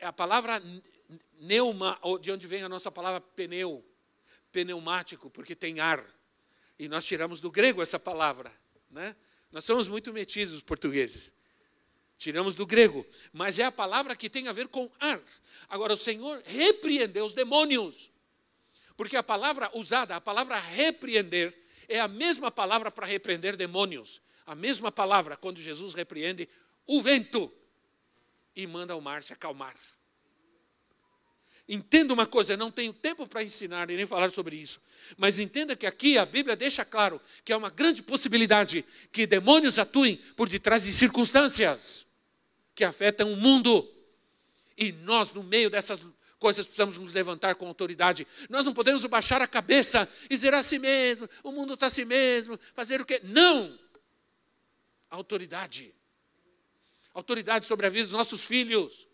A 0.01 0.13
palavra 0.13 0.61
neuma, 1.39 1.99
de 2.21 2.31
onde 2.31 2.45
vem 2.45 2.61
a 2.63 2.69
nossa 2.69 2.91
palavra 2.91 3.21
pneu, 3.21 3.83
pneumático, 4.51 5.29
porque 5.29 5.55
tem 5.55 5.79
ar. 5.79 6.05
E 6.77 6.87
nós 6.87 7.05
tiramos 7.05 7.41
do 7.41 7.49
grego 7.49 7.81
essa 7.81 7.97
palavra. 7.97 8.51
Né? 8.91 9.15
Nós 9.51 9.63
somos 9.63 9.87
muito 9.87 10.13
metidos, 10.13 10.53
os 10.53 10.63
portugueses. 10.63 11.33
Tiramos 12.17 12.55
do 12.55 12.65
grego, 12.65 13.05
mas 13.31 13.59
é 13.59 13.63
a 13.63 13.71
palavra 13.71 14.15
que 14.15 14.29
tem 14.29 14.47
a 14.47 14.53
ver 14.53 14.67
com 14.67 14.91
ar. 14.99 15.21
Agora, 15.69 15.93
o 15.93 15.97
Senhor 15.97 16.41
repreendeu 16.45 17.25
os 17.25 17.33
demônios, 17.33 18.09
porque 18.97 19.15
a 19.15 19.23
palavra 19.23 19.69
usada, 19.75 20.15
a 20.15 20.21
palavra 20.21 20.60
repreender, 20.60 21.53
é 21.88 21.99
a 21.99 22.07
mesma 22.07 22.51
palavra 22.51 22.91
para 22.91 23.05
repreender 23.05 23.55
demônios. 23.55 24.19
A 24.45 24.55
mesma 24.55 24.91
palavra 24.91 25.38
quando 25.38 25.62
Jesus 25.62 25.93
repreende 25.93 26.49
o 26.86 27.01
vento 27.01 27.53
e 28.55 28.65
manda 28.65 28.95
o 28.95 29.01
mar 29.01 29.21
se 29.21 29.31
acalmar. 29.31 29.75
Entenda 31.69 32.13
uma 32.13 32.25
coisa, 32.25 32.53
eu 32.53 32.57
não 32.57 32.71
tenho 32.71 32.91
tempo 32.93 33.27
para 33.27 33.43
ensinar 33.43 33.89
e 33.91 33.95
nem 33.95 34.05
falar 34.05 34.31
sobre 34.31 34.55
isso. 34.55 34.79
Mas 35.17 35.38
entenda 35.38 35.75
que 35.75 35.86
aqui 35.86 36.17
a 36.17 36.25
Bíblia 36.25 36.55
deixa 36.55 36.83
claro 36.83 37.21
que 37.45 37.53
é 37.53 37.57
uma 37.57 37.69
grande 37.69 38.01
possibilidade 38.01 38.83
que 39.12 39.27
demônios 39.27 39.77
atuem 39.77 40.15
por 40.36 40.49
detrás 40.49 40.83
de 40.83 40.91
circunstâncias 40.91 42.07
que 42.73 42.83
afetam 42.83 43.31
o 43.31 43.38
mundo. 43.38 43.88
E 44.77 44.91
nós, 44.91 45.31
no 45.31 45.43
meio 45.43 45.69
dessas 45.69 45.99
coisas, 46.39 46.65
precisamos 46.65 46.97
nos 46.97 47.13
levantar 47.13 47.56
com 47.56 47.67
autoridade. 47.67 48.28
Nós 48.50 48.65
não 48.65 48.73
podemos 48.73 49.04
baixar 49.06 49.41
a 49.41 49.47
cabeça 49.47 50.08
e 50.26 50.30
dizer 50.30 50.54
a 50.54 50.63
si 50.63 50.80
mesmo: 50.80 51.30
o 51.43 51.52
mundo 51.52 51.73
está 51.73 51.88
a 51.88 51.89
si 51.89 52.06
mesmo, 52.06 52.60
fazer 52.73 53.02
o 53.02 53.06
quê? 53.06 53.21
Não! 53.23 53.78
Autoridade. 55.10 55.93
Autoridade 57.13 57.65
sobre 57.65 57.86
a 57.88 57.89
vida 57.89 58.04
dos 58.04 58.13
nossos 58.13 58.43
filhos. 58.43 59.08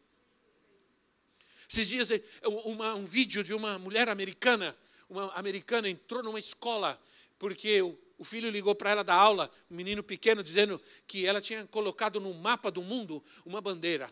Esses 1.70 1.88
dias, 1.88 2.10
uma, 2.44 2.94
um 2.94 3.06
vídeo 3.06 3.44
de 3.44 3.54
uma 3.54 3.80
mulher 3.80 4.10
americana 4.10 4.76
uma 5.14 5.32
americana 5.34 5.88
entrou 5.88 6.24
numa 6.24 6.40
escola 6.40 7.00
porque 7.38 7.82
o, 7.82 7.98
o 8.18 8.24
filho 8.24 8.50
ligou 8.50 8.74
para 8.74 8.90
ela 8.90 9.04
da 9.04 9.14
aula, 9.14 9.52
um 9.70 9.76
menino 9.76 10.02
pequeno, 10.02 10.42
dizendo 10.42 10.82
que 11.06 11.26
ela 11.26 11.42
tinha 11.42 11.66
colocado 11.68 12.20
no 12.20 12.34
mapa 12.34 12.72
do 12.72 12.82
mundo 12.82 13.24
uma 13.46 13.62
bandeira 13.62 14.10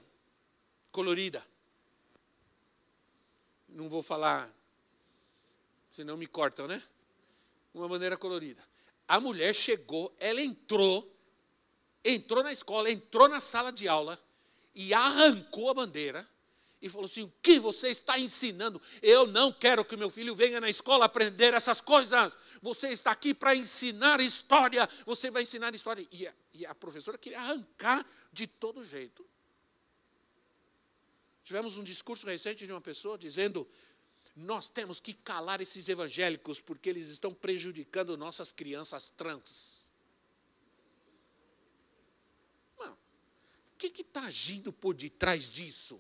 colorida. 0.92 1.44
Não 3.72 3.90
vou 3.90 4.04
falar, 4.04 4.54
senão 5.90 6.18
me 6.18 6.28
cortam, 6.28 6.68
né? 6.68 6.82
Uma 7.74 7.88
bandeira 7.88 8.18
colorida. 8.18 8.62
A 9.08 9.20
mulher 9.20 9.56
chegou, 9.56 10.14
ela 10.20 10.42
entrou, 10.42 11.10
entrou 12.04 12.44
na 12.44 12.52
escola, 12.52 12.92
entrou 12.92 13.28
na 13.28 13.40
sala 13.40 13.72
de 13.72 13.88
aula 13.88 14.22
e 14.76 14.94
arrancou 14.94 15.70
a 15.70 15.74
bandeira 15.74 16.28
e 16.82 16.90
falou 16.90 17.06
assim: 17.06 17.24
O 17.24 17.34
que 17.42 17.60
você 17.60 17.90
está 17.90 18.18
ensinando? 18.18 18.82
Eu 19.02 19.28
não 19.28 19.52
quero 19.52 19.86
que 19.86 19.96
meu 19.96 20.10
filho 20.10 20.36
venha 20.36 20.60
na 20.60 20.70
escola 20.70 21.06
aprender 21.06 21.54
essas 21.54 21.80
coisas. 21.80 22.38
Você 22.62 22.90
está 22.90 23.12
aqui 23.12 23.34
para 23.34 23.56
ensinar 23.56 24.20
história. 24.20 24.90
Você 25.06 25.30
vai 25.30 25.44
ensinar 25.44 25.74
história. 25.76 26.06
E 26.12 26.28
a, 26.28 26.34
e 26.54 26.66
a 26.66 26.74
professora 26.74 27.18
queria 27.18 27.40
arrancar 27.40 28.06
de 28.34 28.48
todo 28.48 28.84
jeito. 28.84 29.26
Tivemos 31.44 31.78
um 31.78 31.84
discurso 31.84 32.26
recente 32.26 32.66
de 32.66 32.72
uma 32.72 32.82
pessoa 32.82 33.18
dizendo: 33.18 33.68
Nós 34.36 34.68
temos 34.68 35.00
que 35.00 35.14
calar 35.14 35.62
esses 35.62 35.88
evangélicos 35.88 36.62
porque 36.62 36.90
eles 36.90 37.08
estão 37.10 37.34
prejudicando 37.34 38.18
nossas 38.18 38.52
crianças 38.52 39.10
trans. 39.10 39.92
o 42.78 43.78
que 43.82 44.02
está 44.02 44.26
agindo 44.26 44.72
por 44.72 44.94
detrás 44.94 45.50
disso? 45.50 46.00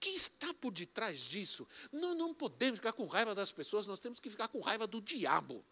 que 0.00 0.10
está 0.10 0.54
por 0.54 0.72
detrás 0.72 1.28
disso? 1.28 1.66
Nós 1.92 2.16
não 2.16 2.32
podemos 2.32 2.78
ficar 2.78 2.92
com 2.92 3.06
raiva 3.06 3.34
das 3.34 3.50
pessoas, 3.50 3.86
nós 3.86 4.00
temos 4.00 4.20
que 4.20 4.30
ficar 4.30 4.48
com 4.48 4.60
raiva 4.60 4.86
do 4.86 5.00
diabo. 5.00 5.64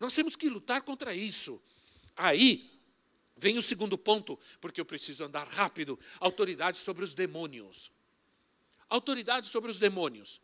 Nós 0.00 0.14
temos 0.14 0.34
que 0.34 0.48
lutar 0.48 0.82
contra 0.82 1.14
isso. 1.14 1.60
Aí 2.16 2.73
vem 3.36 3.58
o 3.58 3.62
segundo 3.62 3.98
ponto, 3.98 4.38
porque 4.60 4.80
eu 4.80 4.84
preciso 4.84 5.24
andar 5.24 5.46
rápido: 5.46 5.98
autoridade 6.20 6.78
sobre 6.78 7.04
os 7.04 7.14
demônios. 7.14 7.90
Autoridade 8.88 9.46
sobre 9.46 9.70
os 9.70 9.78
demônios. 9.78 10.40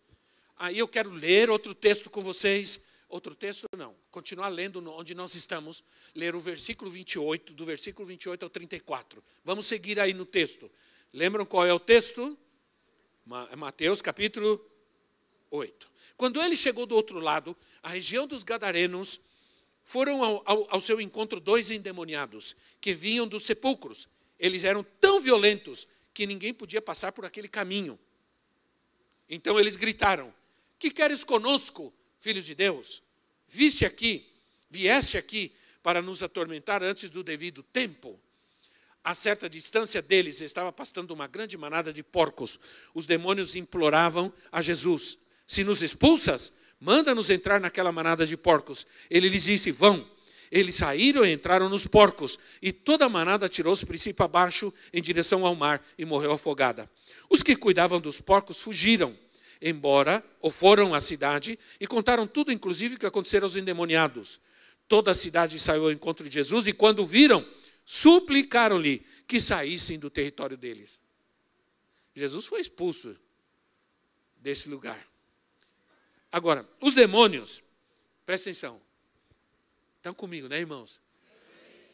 Aí 0.57 0.79
eu 0.79 0.88
quero 0.88 1.11
ler 1.11 1.48
outro 1.50 1.74
texto 1.74 2.11
com 2.11 2.22
vocês. 2.22 2.81
Outro 3.09 3.35
texto 3.35 3.66
não, 3.76 3.96
continuar 4.12 4.46
lendo 4.46 4.88
onde 4.92 5.16
nós 5.16 5.35
estamos, 5.35 5.83
ler 6.14 6.37
o 6.37 6.40
versículo 6.40 6.88
28, 6.88 7.53
do 7.55 7.64
versículo 7.64 8.07
28 8.07 8.44
ao 8.44 8.48
34. 8.48 9.20
Vamos 9.44 9.66
seguir 9.66 9.98
aí 9.98 10.14
no 10.14 10.24
texto. 10.24 10.70
Lembram 11.12 11.44
qual 11.44 11.66
é 11.66 11.74
o 11.74 11.81
texto? 11.81 12.38
É 13.50 13.57
Mateus 13.57 14.00
capítulo 14.00 14.64
8. 15.50 15.90
Quando 16.16 16.40
ele 16.40 16.57
chegou 16.57 16.87
do 16.87 16.94
outro 16.94 17.18
lado, 17.18 17.57
a 17.83 17.88
região 17.88 18.29
dos 18.29 18.44
Gadarenos, 18.44 19.18
foram 19.85 20.23
ao, 20.23 20.43
ao, 20.45 20.66
ao 20.75 20.81
seu 20.81 21.01
encontro 21.01 21.40
dois 21.40 21.71
endemoniados 21.71 22.55
que 22.81 22.95
vinham 22.95 23.27
dos 23.27 23.45
sepulcros. 23.45 24.09
Eles 24.38 24.64
eram 24.64 24.85
tão 25.01 25.21
violentos 25.21 25.87
que 26.14 26.27
ninguém 26.27 26.55
podia 26.55 26.81
passar 26.81 27.12
por 27.12 27.25
aquele 27.25 27.49
caminho. 27.49 27.99
Então 29.29 29.59
eles 29.59 29.77
gritaram: 29.77 30.33
Que 30.79 30.90
queres 30.90 31.25
conosco, 31.25 31.93
filhos 32.19 32.45
de 32.45 32.55
Deus? 32.55 33.03
Viste 33.49 33.85
aqui, 33.85 34.27
vieste 34.71 35.16
aqui 35.16 35.53
para 35.83 36.03
nos 36.03 36.23
atormentar 36.23 36.83
antes 36.83 37.11
do 37.11 37.23
devido 37.23 37.62
tempo? 37.62 38.19
A 39.03 39.14
certa 39.14 39.49
distância 39.49 40.03
deles 40.03 40.40
estava 40.40 40.71
pastando 40.71 41.12
uma 41.12 41.27
grande 41.27 41.57
manada 41.57 41.93
de 41.93 42.03
porcos. 42.03 42.61
Os 42.95 43.07
demônios 43.07 43.55
imploravam 43.55 44.33
a 44.53 44.61
Jesus: 44.61 45.19
Se 45.47 45.64
nos 45.64 45.83
expulsas, 45.83 46.53
manda-nos 46.81 47.29
entrar 47.31 47.61
naquela 47.61 47.93
manada 47.93 48.27
de 48.27 48.37
porcos. 48.37 48.87
Ele 49.11 49.29
lhes 49.29 49.45
disse: 49.45 49.71
Vão. 49.71 50.05
Eles 50.51 50.75
saíram 50.75 51.25
e 51.25 51.33
entraram 51.33 51.69
nos 51.69 51.87
porcos, 51.87 52.37
e 52.61 52.73
toda 52.73 53.05
a 53.05 53.09
manada 53.09 53.49
tirou-se 53.49 53.87
princípio 53.87 54.25
abaixo 54.25 54.75
em 54.93 55.01
direção 55.01 55.47
ao 55.47 55.55
mar 55.55 55.81
e 55.97 56.05
morreu 56.05 56.33
afogada. 56.33 56.90
Os 57.29 57.40
que 57.40 57.55
cuidavam 57.55 58.01
dos 58.01 58.21
porcos 58.21 58.61
fugiram, 58.61 59.16
embora 59.62 60.25
ou 60.40 60.51
foram 60.51 60.93
à 60.93 61.01
cidade 61.01 61.57
e 61.79 61.87
contaram 61.87 62.27
tudo, 62.27 62.51
inclusive 62.51 62.97
o 62.97 62.99
que 62.99 63.07
aconteceu 63.07 63.45
aos 63.45 63.55
endemoniados. 63.55 64.40
Toda 64.88 65.12
a 65.12 65.14
cidade 65.14 65.57
saiu 65.57 65.85
ao 65.85 65.93
encontro 65.93 66.29
de 66.29 66.35
Jesus 66.35 66.66
e 66.66 66.73
quando 66.73 67.07
viram, 67.07 67.47
suplicaram-lhe 67.85 69.07
que 69.29 69.40
saíssem 69.40 70.01
do 70.01 70.11
território 70.11 70.57
deles. 70.57 71.01
Jesus 72.12 72.47
foi 72.47 72.61
expulso 72.61 73.16
desse 74.37 74.69
lugar. 74.69 75.10
Agora, 76.33 76.69
os 76.81 76.95
demônios, 76.95 77.62
preste 78.25 78.49
atenção. 78.49 78.81
Estão 79.97 80.14
comigo, 80.14 80.49
né, 80.49 80.59
irmãos? 80.59 81.01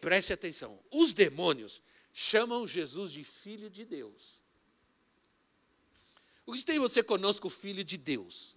Preste 0.01 0.33
atenção. 0.33 0.79
Os 0.90 1.12
demônios 1.12 1.83
chamam 2.12 2.66
Jesus 2.66 3.12
de 3.12 3.25
filho 3.25 3.70
de 3.70 3.85
Deus. 3.85 4.40
O 6.44 6.53
que 6.53 6.64
tem 6.64 6.79
você 6.79 7.03
conosco, 7.03 7.51
filho 7.51 7.83
de 7.83 7.96
Deus? 7.96 8.55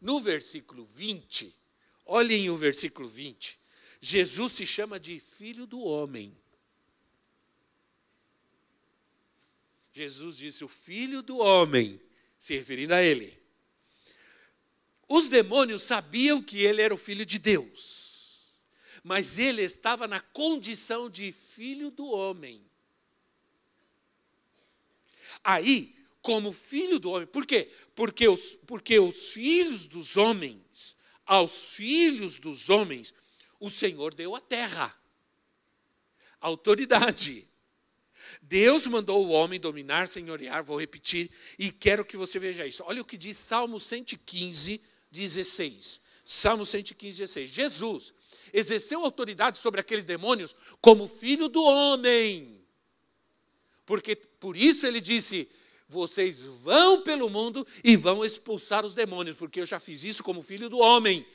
No 0.00 0.20
versículo 0.20 0.84
20, 0.84 1.54
olhem 2.04 2.50
o 2.50 2.56
versículo 2.56 3.08
20. 3.08 3.58
Jesus 4.00 4.52
se 4.52 4.66
chama 4.66 4.98
de 4.98 5.20
filho 5.20 5.66
do 5.66 5.80
homem. 5.80 6.36
Jesus 9.92 10.38
disse: 10.38 10.64
o 10.64 10.68
filho 10.68 11.22
do 11.22 11.38
homem, 11.38 12.00
se 12.38 12.56
referindo 12.56 12.92
a 12.92 13.00
ele. 13.00 13.40
Os 15.08 15.28
demônios 15.28 15.82
sabiam 15.82 16.42
que 16.42 16.62
ele 16.62 16.80
era 16.80 16.94
o 16.94 16.98
filho 16.98 17.26
de 17.26 17.38
Deus, 17.38 18.44
mas 19.02 19.38
ele 19.38 19.62
estava 19.62 20.08
na 20.08 20.20
condição 20.20 21.10
de 21.10 21.32
filho 21.32 21.90
do 21.90 22.06
homem. 22.06 22.64
Aí, 25.42 25.94
como 26.22 26.52
filho 26.52 26.98
do 26.98 27.10
homem, 27.10 27.26
por 27.26 27.46
quê? 27.46 27.70
Porque 27.94 28.26
os, 28.26 28.58
porque 28.66 28.98
os 28.98 29.28
filhos 29.28 29.86
dos 29.86 30.16
homens, 30.16 30.96
aos 31.26 31.74
filhos 31.74 32.38
dos 32.38 32.70
homens, 32.70 33.12
o 33.60 33.68
Senhor 33.68 34.14
deu 34.14 34.34
a 34.34 34.40
terra, 34.40 34.98
autoridade. 36.40 37.46
Deus 38.40 38.86
mandou 38.86 39.24
o 39.24 39.30
homem 39.30 39.60
dominar, 39.60 40.08
senhorear, 40.08 40.64
vou 40.64 40.78
repetir, 40.78 41.30
e 41.58 41.70
quero 41.70 42.04
que 42.04 42.16
você 42.16 42.38
veja 42.38 42.66
isso. 42.66 42.82
Olha 42.86 43.02
o 43.02 43.04
que 43.04 43.16
diz 43.16 43.36
Salmo 43.36 43.78
115, 43.78 44.80
16. 45.14 46.00
Salmo 46.24 46.66
115, 46.66 47.18
16. 47.18 47.50
Jesus 47.50 48.14
exerceu 48.52 49.04
autoridade 49.04 49.58
sobre 49.58 49.80
aqueles 49.80 50.04
demônios 50.04 50.54
como 50.80 51.08
filho 51.08 51.48
do 51.48 51.62
homem. 51.62 52.60
Porque 53.86 54.16
por 54.16 54.56
isso 54.56 54.86
ele 54.86 55.00
disse: 55.00 55.48
vocês 55.88 56.40
vão 56.40 57.02
pelo 57.02 57.30
mundo 57.30 57.66
e 57.82 57.96
vão 57.96 58.24
expulsar 58.24 58.84
os 58.84 58.94
demônios, 58.94 59.36
porque 59.36 59.60
eu 59.60 59.66
já 59.66 59.78
fiz 59.78 60.02
isso 60.02 60.22
como 60.22 60.42
filho 60.42 60.68
do 60.68 60.78
homem. 60.78 61.26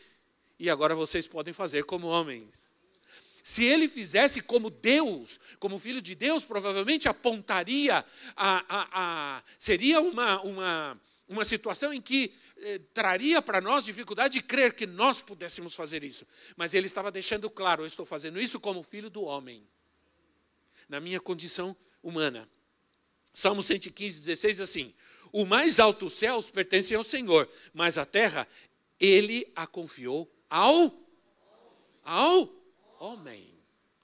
E 0.59 0.69
agora 0.69 0.93
vocês 0.93 1.25
podem 1.27 1.53
fazer 1.53 1.83
como 1.85 2.07
homens. 2.07 2.69
Se 3.43 3.63
ele 3.63 3.87
fizesse 3.87 4.41
como 4.41 4.69
Deus, 4.69 5.39
como 5.59 5.79
filho 5.79 6.01
de 6.01 6.13
Deus, 6.13 6.43
provavelmente 6.43 7.07
apontaria 7.07 8.05
a. 8.35 8.65
a, 8.67 9.37
a 9.37 9.43
seria 9.57 10.01
uma, 10.01 10.41
uma, 10.41 11.01
uma 11.27 11.45
situação 11.45 11.93
em 11.93 12.01
que 12.01 12.33
eh, 12.61 12.79
traria 12.93 13.41
para 13.41 13.61
nós 13.61 13.85
dificuldade 13.85 14.35
de 14.35 14.43
crer 14.43 14.73
que 14.73 14.85
nós 14.85 15.21
pudéssemos 15.21 15.75
fazer 15.75 16.03
isso. 16.03 16.25
Mas 16.55 16.73
ele 16.73 16.85
estava 16.85 17.11
deixando 17.11 17.49
claro: 17.49 17.83
eu 17.83 17.87
estou 17.87 18.05
fazendo 18.05 18.39
isso 18.39 18.59
como 18.59 18.83
filho 18.83 19.09
do 19.09 19.23
homem, 19.23 19.67
na 20.87 20.99
minha 20.99 21.19
condição 21.19 21.75
humana. 22.01 22.49
Salmo 23.33 23.61
115, 23.61 24.21
16 24.21 24.55
diz 24.57 24.69
assim: 24.69 24.93
O 25.31 25.45
mais 25.45 25.79
alto 25.79 26.09
céus 26.09 26.49
pertencem 26.49 26.95
ao 26.95 27.03
Senhor, 27.03 27.49
mas 27.73 27.97
a 27.97 28.05
terra 28.05 28.47
ele 28.99 29.51
a 29.55 29.65
confiou 29.65 30.29
ao 30.49 30.93
ao 32.03 32.49
homem. 32.99 33.53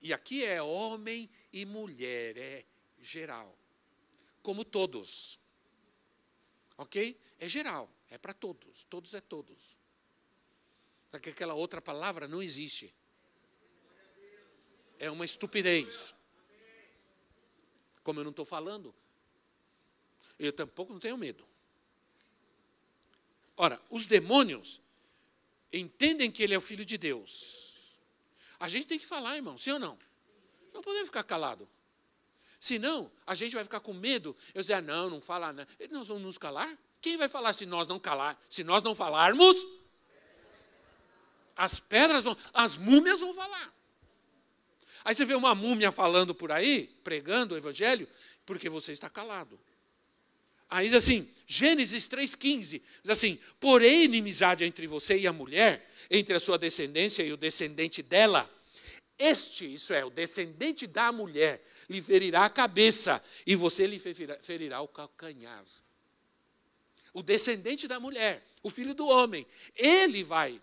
E 0.02 0.14
aqui 0.14 0.46
é 0.46 0.62
homem 0.62 1.30
e 1.52 1.66
mulher, 1.66 2.38
é 2.38 2.64
geral. 3.02 3.58
Como 4.44 4.64
todos. 4.64 5.40
Ok? 6.78 7.20
É 7.40 7.48
geral, 7.48 7.90
é 8.16 8.18
para 8.18 8.34
todos, 8.34 8.86
todos 8.86 9.14
é 9.14 9.20
todos. 9.20 9.78
Só 11.12 11.20
que 11.20 11.30
aquela 11.32 11.54
outra 11.54 11.82
palavra 11.82 12.30
não 12.30 12.42
existe. 12.42 12.96
É 14.98 15.12
uma 15.12 15.26
estupidez. 15.26 16.16
Como 18.04 18.22
eu 18.22 18.24
não 18.24 18.32
estou 18.32 18.46
falando, 18.46 18.96
eu 20.40 20.54
tampouco 20.54 20.94
não 20.94 21.00
tenho 21.00 21.18
medo. 21.18 21.46
Ora, 23.58 23.82
os 23.90 24.08
demônios 24.08 24.82
entendem 25.74 26.32
que 26.32 26.42
ele 26.42 26.54
é 26.54 26.58
o 26.58 26.62
filho 26.62 26.86
de 26.86 26.98
Deus. 26.98 27.98
A 28.58 28.70
gente 28.70 28.88
tem 28.88 28.98
que 28.98 29.06
falar, 29.06 29.36
irmão, 29.36 29.58
sim 29.58 29.72
ou 29.72 29.80
não? 29.80 30.00
Não 30.74 30.82
podemos 30.82 31.08
ficar 31.08 31.24
calado. 31.24 31.68
Senão, 32.62 33.12
a 33.28 33.36
gente 33.36 33.54
vai 33.54 33.64
ficar 33.66 33.82
com 33.82 33.94
medo. 33.94 34.36
Eu 34.54 34.62
dizer, 34.62 34.76
ah, 34.76 34.82
não, 34.82 35.10
não 35.10 35.20
fala 35.20 35.52
nada. 35.52 35.70
Nós 35.92 36.08
vamos 36.08 36.24
nos 36.24 36.38
calar? 36.38 36.78
Quem 37.02 37.18
vai 37.18 37.30
falar 37.30 37.54
se 37.54 37.66
nós 37.66 37.88
não 37.88 38.00
calar? 38.00 38.40
Se 38.50 38.64
nós 38.64 38.82
não 38.84 38.96
falarmos, 38.96 39.58
as 41.56 41.80
pedras 41.80 42.24
vão, 42.24 42.38
as 42.54 42.76
múmias 42.76 43.20
vão 43.20 43.34
falar. 43.34 43.74
Aí 45.04 45.14
você 45.14 45.24
vê 45.24 45.36
uma 45.36 45.54
múmia 45.54 45.92
falando 45.92 46.34
por 46.34 46.52
aí, 46.52 46.90
pregando 47.04 47.54
o 47.54 47.58
evangelho, 47.58 48.08
porque 48.46 48.70
você 48.70 48.92
está 48.92 49.10
calado. 49.10 49.60
Aí 50.70 50.88
diz 50.88 50.96
assim, 50.96 51.30
Gênesis 51.46 52.08
3,15, 52.08 52.82
diz 53.04 53.10
assim: 53.10 53.40
porém 53.60 54.06
inimizade 54.06 54.64
entre 54.64 54.88
você 54.88 55.18
e 55.18 55.28
a 55.28 55.34
mulher, 55.34 55.88
entre 56.10 56.36
a 56.36 56.40
sua 56.40 56.58
descendência 56.58 57.24
e 57.24 57.32
o 57.32 57.38
descendente 57.38 58.02
dela. 58.02 58.50
Este, 59.18 59.72
isso 59.74 59.94
é, 59.94 60.04
o 60.04 60.10
descendente 60.10 60.88
da 60.88 61.12
mulher, 61.12 61.64
lhe 61.88 62.02
ferirá 62.02 62.46
a 62.46 62.50
cabeça, 62.50 63.24
e 63.46 63.56
você 63.56 63.88
lhe 63.88 64.02
ferirá 64.42 64.82
o 64.82 64.88
calcanhar. 64.88 65.64
O 67.16 67.24
descendente 67.24 67.88
da 67.88 67.98
mulher, 67.98 68.46
o 68.62 68.70
filho 68.70 68.94
do 68.94 69.08
homem, 69.08 69.48
ele 69.74 70.22
vai. 70.22 70.62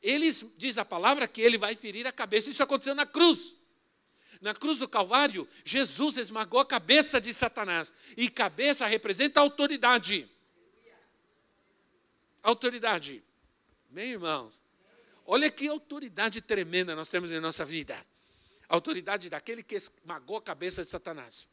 Ele 0.00 0.30
diz 0.56 0.78
a 0.78 0.84
palavra 0.84 1.26
que 1.26 1.40
ele 1.40 1.58
vai 1.58 1.74
ferir 1.74 2.06
a 2.06 2.12
cabeça. 2.12 2.48
Isso 2.48 2.62
aconteceu 2.62 2.94
na 2.94 3.04
cruz. 3.04 3.56
Na 4.40 4.54
cruz 4.54 4.78
do 4.78 4.88
Calvário, 4.88 5.48
Jesus 5.64 6.16
esmagou 6.16 6.60
a 6.60 6.64
cabeça 6.64 7.20
de 7.20 7.34
Satanás. 7.34 7.92
E 8.16 8.30
cabeça 8.30 8.86
representa 8.86 9.40
autoridade. 9.40 10.28
Autoridade. 12.40 13.20
Bem, 13.90 14.12
irmãos, 14.12 14.62
olha 15.26 15.50
que 15.50 15.66
autoridade 15.66 16.40
tremenda 16.40 16.94
nós 16.94 17.08
temos 17.08 17.32
em 17.32 17.40
nossa 17.40 17.64
vida. 17.64 17.96
A 18.68 18.76
autoridade 18.76 19.28
daquele 19.28 19.64
que 19.64 19.74
esmagou 19.74 20.36
a 20.36 20.42
cabeça 20.42 20.84
de 20.84 20.88
Satanás. 20.88 21.48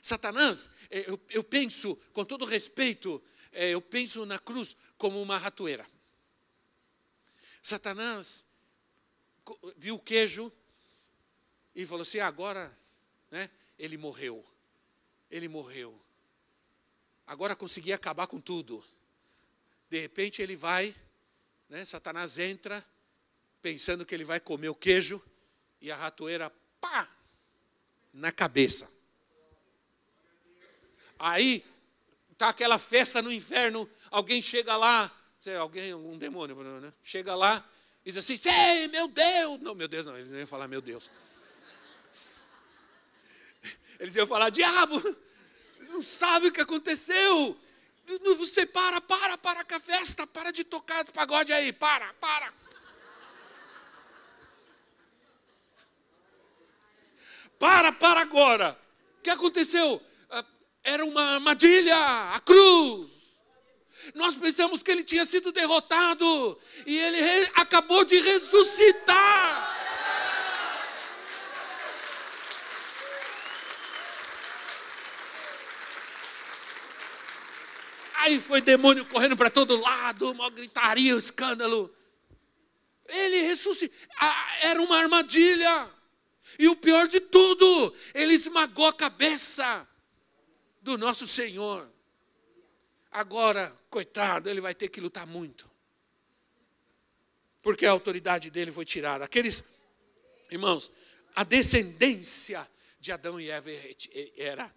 Satanás, 0.00 0.70
é, 0.90 1.10
eu, 1.10 1.20
eu 1.30 1.44
penso, 1.44 1.96
com 2.12 2.24
todo 2.24 2.44
respeito, 2.44 3.22
é, 3.52 3.70
eu 3.70 3.80
penso 3.80 4.24
na 4.24 4.38
cruz 4.38 4.76
como 4.96 5.20
uma 5.20 5.36
ratoeira. 5.38 5.86
Satanás 7.62 8.46
viu 9.76 9.96
o 9.96 10.00
queijo, 10.00 10.52
e 11.78 11.86
falou 11.86 12.02
assim: 12.02 12.18
agora, 12.18 12.76
né, 13.30 13.48
ele 13.78 13.96
morreu. 13.96 14.44
Ele 15.30 15.46
morreu. 15.46 15.96
Agora 17.24 17.54
consegui 17.54 17.92
acabar 17.92 18.26
com 18.26 18.40
tudo. 18.40 18.84
De 19.88 20.00
repente 20.00 20.42
ele 20.42 20.56
vai, 20.56 20.92
né, 21.68 21.84
Satanás 21.84 22.36
entra, 22.36 22.84
pensando 23.62 24.04
que 24.04 24.12
ele 24.12 24.24
vai 24.24 24.40
comer 24.40 24.68
o 24.68 24.74
queijo, 24.74 25.22
e 25.80 25.88
a 25.88 25.96
ratoeira, 25.96 26.50
pá, 26.80 27.08
na 28.12 28.32
cabeça. 28.32 28.90
Aí, 31.18 31.64
tá 32.36 32.50
aquela 32.50 32.78
festa 32.78 33.20
no 33.20 33.32
inferno, 33.32 33.88
alguém 34.10 34.40
chega 34.40 34.76
lá, 34.76 35.10
alguém, 35.58 35.92
um 35.94 36.16
demônio, 36.16 36.54
né? 36.80 36.92
chega 37.02 37.34
lá, 37.34 37.64
e 38.04 38.12
diz 38.12 38.18
assim, 38.18 38.38
Ei, 38.48 38.86
meu 38.88 39.08
Deus! 39.08 39.60
Não, 39.60 39.74
meu 39.74 39.88
Deus 39.88 40.06
não, 40.06 40.16
eles 40.16 40.30
nem 40.30 40.40
iam 40.40 40.46
falar 40.46 40.68
meu 40.68 40.80
Deus. 40.80 41.10
Eles 43.98 44.14
iam 44.14 44.26
falar: 44.26 44.50
diabo, 44.50 45.02
não 45.90 46.02
sabe 46.02 46.48
o 46.48 46.52
que 46.52 46.60
aconteceu. 46.60 47.58
Você 48.38 48.64
para, 48.64 49.00
para, 49.00 49.36
para 49.36 49.64
com 49.64 49.74
a 49.74 49.80
festa, 49.80 50.26
para 50.26 50.50
de 50.50 50.64
tocar 50.64 51.04
de 51.04 51.12
pagode 51.12 51.52
aí, 51.52 51.72
para, 51.72 52.12
para. 52.14 52.52
Para, 57.58 57.92
para 57.92 58.20
agora. 58.20 58.78
O 59.18 59.22
que 59.22 59.30
aconteceu? 59.30 60.00
Era 60.88 61.04
uma 61.04 61.34
armadilha, 61.34 61.98
a 62.34 62.40
cruz. 62.40 63.10
Nós 64.14 64.34
pensamos 64.34 64.82
que 64.82 64.90
ele 64.90 65.04
tinha 65.04 65.22
sido 65.26 65.52
derrotado 65.52 66.58
e 66.86 66.96
ele 66.96 67.50
acabou 67.56 68.06
de 68.06 68.18
ressuscitar. 68.18 69.76
Aí 78.14 78.40
foi 78.40 78.62
demônio 78.62 79.04
correndo 79.04 79.36
para 79.36 79.50
todo 79.50 79.78
lado, 79.78 80.30
uma 80.30 80.48
gritaria, 80.48 81.14
um 81.14 81.18
escândalo. 81.18 81.94
Ele 83.06 83.42
ressuscitou. 83.42 83.94
Era 84.62 84.80
uma 84.80 84.96
armadilha. 84.96 85.86
E 86.58 86.66
o 86.66 86.76
pior 86.76 87.06
de 87.08 87.20
tudo, 87.20 87.94
ele 88.14 88.32
esmagou 88.32 88.86
a 88.86 88.92
cabeça 88.94 89.86
do 90.88 90.96
nosso 90.96 91.26
Senhor. 91.26 91.86
Agora, 93.10 93.76
coitado, 93.90 94.48
ele 94.48 94.60
vai 94.60 94.74
ter 94.74 94.88
que 94.88 95.00
lutar 95.00 95.26
muito. 95.26 95.70
Porque 97.60 97.84
a 97.84 97.90
autoridade 97.90 98.50
dele 98.50 98.72
foi 98.72 98.84
tirada. 98.86 99.24
Aqueles, 99.24 99.78
irmãos, 100.50 100.90
a 101.34 101.44
descendência 101.44 102.68
de 102.98 103.12
Adão 103.12 103.38
e 103.38 103.50
Eva 103.50 103.70
era, 104.36 104.74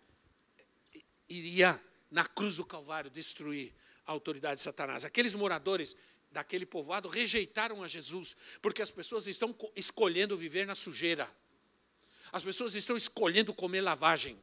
iria 1.30 1.82
na 2.10 2.26
cruz 2.26 2.58
do 2.58 2.66
Calvário 2.66 3.10
destruir 3.10 3.74
a 4.06 4.12
autoridade 4.12 4.56
de 4.56 4.64
Satanás. 4.64 5.06
Aqueles 5.06 5.34
moradores 5.34 5.96
daquele 6.30 6.66
povoado 6.66 7.08
rejeitaram 7.08 7.82
a 7.84 7.88
Jesus, 7.88 8.36
porque 8.62 8.82
as 8.82 8.92
pessoas 8.92 9.28
estão 9.28 9.56
escolhendo 9.76 10.38
viver 10.38 10.68
na 10.68 10.76
sujeira. 10.76 11.30
As 12.32 12.44
pessoas 12.44 12.76
estão 12.76 12.98
escolhendo 12.98 13.54
comer 13.54 13.82
lavagem. 13.82 14.38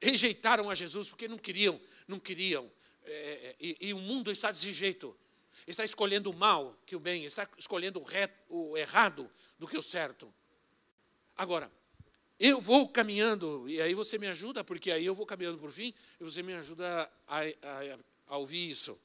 Rejeitaram 0.00 0.68
a 0.68 0.74
Jesus 0.74 1.08
porque 1.08 1.28
não 1.28 1.38
queriam, 1.38 1.80
não 2.06 2.18
queriam. 2.18 2.70
É, 3.04 3.10
é 3.10 3.56
e, 3.60 3.76
e, 3.80 3.94
o 3.94 3.98
mundo 3.98 4.30
está 4.30 4.50
desse 4.50 4.72
jeito. 4.72 5.16
Está 5.66 5.84
escolhendo 5.84 6.30
o 6.30 6.34
mal 6.34 6.76
que 6.84 6.94
o 6.94 7.00
bem, 7.00 7.24
está 7.24 7.48
escolhendo 7.56 8.00
o, 8.00 8.04
reto, 8.04 8.36
o 8.48 8.76
errado 8.76 9.30
do 9.58 9.66
que 9.66 9.76
o 9.76 9.82
certo. 9.82 10.32
Agora, 11.36 11.70
eu 12.38 12.60
vou 12.60 12.88
caminhando, 12.88 13.68
e 13.68 13.80
aí 13.80 13.94
você 13.94 14.18
me 14.18 14.26
ajuda, 14.26 14.62
porque 14.62 14.90
aí 14.90 15.06
eu 15.06 15.14
vou 15.14 15.24
caminhando 15.24 15.58
por 15.58 15.72
fim, 15.72 15.94
e 16.20 16.24
você 16.24 16.42
me 16.42 16.52
ajuda 16.54 17.10
a, 17.26 17.40
a, 17.40 17.98
a 18.28 18.36
ouvir 18.36 18.70
isso. 18.70 18.98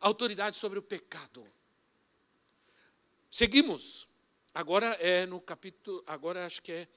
Autoridade 0.00 0.56
sobre 0.56 0.78
o 0.78 0.82
pecado. 0.82 1.44
Seguimos. 3.30 4.08
Agora 4.54 4.86
é 5.00 5.24
no 5.24 5.40
capítulo, 5.40 6.04
agora 6.06 6.44
acho 6.44 6.60
que 6.60 6.72
é, 6.72 6.88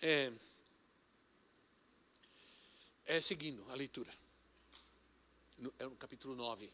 é, 0.00 0.32
é 3.10 3.20
seguindo 3.20 3.64
a 3.70 3.74
leitura. 3.74 4.10
No, 5.58 5.74
é 5.80 5.84
no 5.84 5.96
capítulo 5.96 6.36
9. 6.36 6.72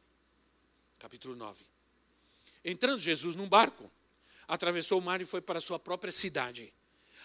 Capítulo 0.98 1.34
9. 1.34 1.64
Entrando 2.62 3.00
Jesus 3.00 3.34
num 3.34 3.48
barco, 3.48 3.90
atravessou 4.46 4.98
o 4.98 5.02
mar 5.02 5.20
e 5.22 5.24
foi 5.24 5.40
para 5.40 5.62
sua 5.62 5.78
própria 5.78 6.12
cidade. 6.12 6.72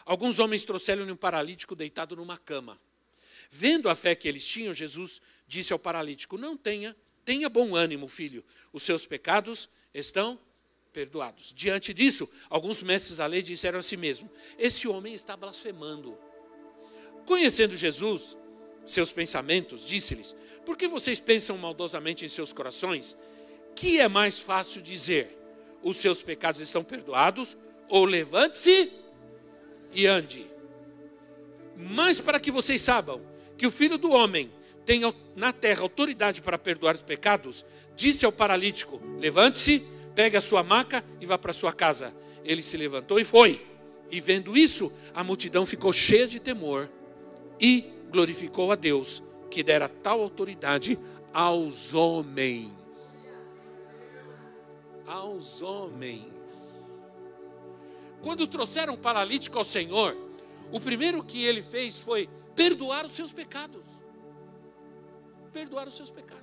Alguns 0.05 0.39
homens 0.39 0.63
trouxeram-lhe 0.63 1.11
um 1.11 1.17
paralítico 1.17 1.75
deitado 1.75 2.15
numa 2.15 2.37
cama. 2.37 2.79
Vendo 3.49 3.89
a 3.89 3.95
fé 3.95 4.15
que 4.15 4.29
eles 4.29 4.47
tinham, 4.47 4.73
Jesus 4.73 5.21
disse 5.45 5.73
ao 5.73 5.79
paralítico: 5.79 6.37
Não 6.37 6.55
tenha, 6.55 6.95
tenha 7.25 7.49
bom 7.49 7.75
ânimo, 7.75 8.07
filho, 8.07 8.45
os 8.71 8.83
seus 8.83 9.05
pecados 9.05 9.67
estão 9.93 10.39
perdoados. 10.93 11.51
Diante 11.53 11.93
disso, 11.93 12.29
alguns 12.49 12.81
mestres 12.81 13.17
da 13.17 13.25
lei 13.25 13.43
disseram 13.43 13.79
a 13.79 13.83
si 13.83 13.97
mesmo: 13.97 14.31
Esse 14.57 14.87
homem 14.87 15.13
está 15.13 15.35
blasfemando. 15.35 16.17
Conhecendo 17.25 17.75
Jesus, 17.77 18.37
seus 18.85 19.11
pensamentos, 19.11 19.85
disse-lhes: 19.85 20.35
Por 20.65 20.77
que 20.77 20.87
vocês 20.87 21.19
pensam 21.19 21.57
maldosamente 21.57 22.25
em 22.25 22.29
seus 22.29 22.51
corações? 22.53 23.15
Que 23.75 23.99
é 23.99 24.07
mais 24.07 24.39
fácil 24.39 24.81
dizer: 24.81 25.37
Os 25.81 25.97
seus 25.97 26.21
pecados 26.21 26.59
estão 26.59 26.83
perdoados? 26.83 27.57
Ou 27.89 28.05
levante-se 28.05 28.91
e 29.93 30.07
ande. 30.07 30.49
Mas 31.75 32.19
para 32.19 32.39
que 32.39 32.51
vocês 32.51 32.81
saibam 32.81 33.21
que 33.57 33.67
o 33.67 33.71
filho 33.71 33.97
do 33.97 34.11
homem 34.11 34.51
tem 34.85 35.01
na 35.35 35.53
terra 35.53 35.81
autoridade 35.81 36.41
para 36.41 36.57
perdoar 36.57 36.95
os 36.95 37.01
pecados, 37.01 37.65
disse 37.95 38.25
ao 38.25 38.31
paralítico: 38.31 39.01
Levante-se, 39.19 39.85
pegue 40.15 40.37
a 40.37 40.41
sua 40.41 40.63
maca 40.63 41.03
e 41.19 41.25
vá 41.25 41.37
para 41.37 41.53
sua 41.53 41.73
casa. 41.73 42.15
Ele 42.43 42.61
se 42.61 42.75
levantou 42.77 43.19
e 43.19 43.23
foi. 43.23 43.65
E 44.09 44.19
vendo 44.19 44.57
isso, 44.57 44.91
a 45.13 45.23
multidão 45.23 45.65
ficou 45.65 45.93
cheia 45.93 46.27
de 46.27 46.39
temor 46.39 46.89
e 47.59 47.85
glorificou 48.11 48.71
a 48.71 48.75
Deus, 48.75 49.23
que 49.49 49.63
dera 49.63 49.87
tal 49.87 50.21
autoridade 50.21 50.99
aos 51.33 51.93
homens. 51.93 52.69
Aos 55.07 55.61
homens. 55.61 57.09
Quando 58.21 58.45
trouxeram 58.45 58.93
o 58.93 58.97
paralítico 58.97 59.57
ao 59.57 59.63
Senhor, 59.63 60.15
o 60.71 60.79
primeiro 60.79 61.23
que 61.23 61.43
ele 61.43 61.61
fez 61.61 61.99
foi 61.99 62.29
perdoar 62.55 63.05
os 63.05 63.13
seus 63.13 63.31
pecados. 63.31 63.83
Perdoar 65.51 65.87
os 65.87 65.95
seus 65.95 66.09
pecados. 66.09 66.41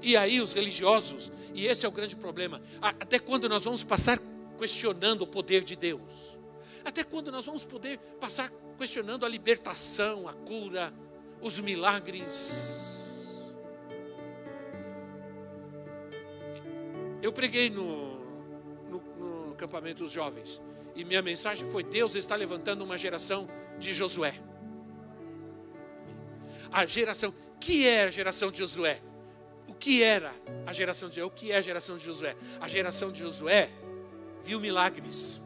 E 0.00 0.16
aí 0.16 0.40
os 0.40 0.52
religiosos, 0.52 1.30
e 1.54 1.66
esse 1.66 1.84
é 1.84 1.88
o 1.88 1.92
grande 1.92 2.16
problema, 2.16 2.60
até 2.80 3.18
quando 3.18 3.48
nós 3.48 3.64
vamos 3.64 3.84
passar 3.84 4.18
questionando 4.58 5.22
o 5.22 5.26
poder 5.26 5.62
de 5.62 5.76
Deus? 5.76 6.36
Até 6.84 7.04
quando 7.04 7.30
nós 7.30 7.46
vamos 7.46 7.62
poder 7.62 7.98
passar 8.20 8.50
questionando 8.82 9.24
a 9.24 9.28
libertação, 9.28 10.26
a 10.26 10.32
cura, 10.32 10.92
os 11.40 11.60
milagres? 11.60 13.54
Eu 17.22 17.32
preguei 17.32 17.70
no, 17.70 18.18
no, 18.90 18.98
no 19.20 19.52
acampamento 19.52 20.02
dos 20.02 20.10
jovens, 20.10 20.60
e 20.96 21.04
minha 21.04 21.22
mensagem 21.22 21.70
foi: 21.70 21.84
Deus 21.84 22.16
está 22.16 22.34
levantando 22.34 22.82
uma 22.82 22.98
geração 22.98 23.48
de 23.78 23.94
Josué. 23.94 24.34
A 26.72 26.84
geração, 26.84 27.32
que 27.60 27.86
é 27.86 28.02
a 28.02 28.10
geração 28.10 28.50
de 28.50 28.58
Josué? 28.58 29.00
O 29.68 29.74
que 29.74 30.02
era 30.02 30.32
a 30.66 30.72
geração 30.72 31.08
de 31.08 31.14
Josué? 31.14 31.26
O 31.28 31.30
que 31.30 31.52
é 31.52 31.56
a 31.56 31.60
geração 31.60 31.96
de 31.96 32.04
Josué? 32.04 32.34
A 32.60 32.66
geração 32.66 33.12
de 33.12 33.20
Josué 33.20 33.70
viu 34.42 34.58
milagres. 34.58 35.40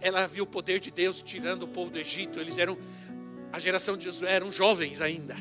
Ela 0.00 0.26
viu 0.26 0.44
o 0.44 0.46
poder 0.46 0.80
de 0.80 0.90
Deus 0.90 1.22
tirando 1.22 1.64
o 1.64 1.68
povo 1.68 1.90
do 1.90 1.98
Egito. 1.98 2.40
Eles 2.40 2.58
eram, 2.58 2.78
a 3.52 3.58
geração 3.58 3.96
de 3.96 4.04
Josué 4.04 4.32
eram 4.32 4.50
jovens 4.50 5.00
ainda, 5.00 5.36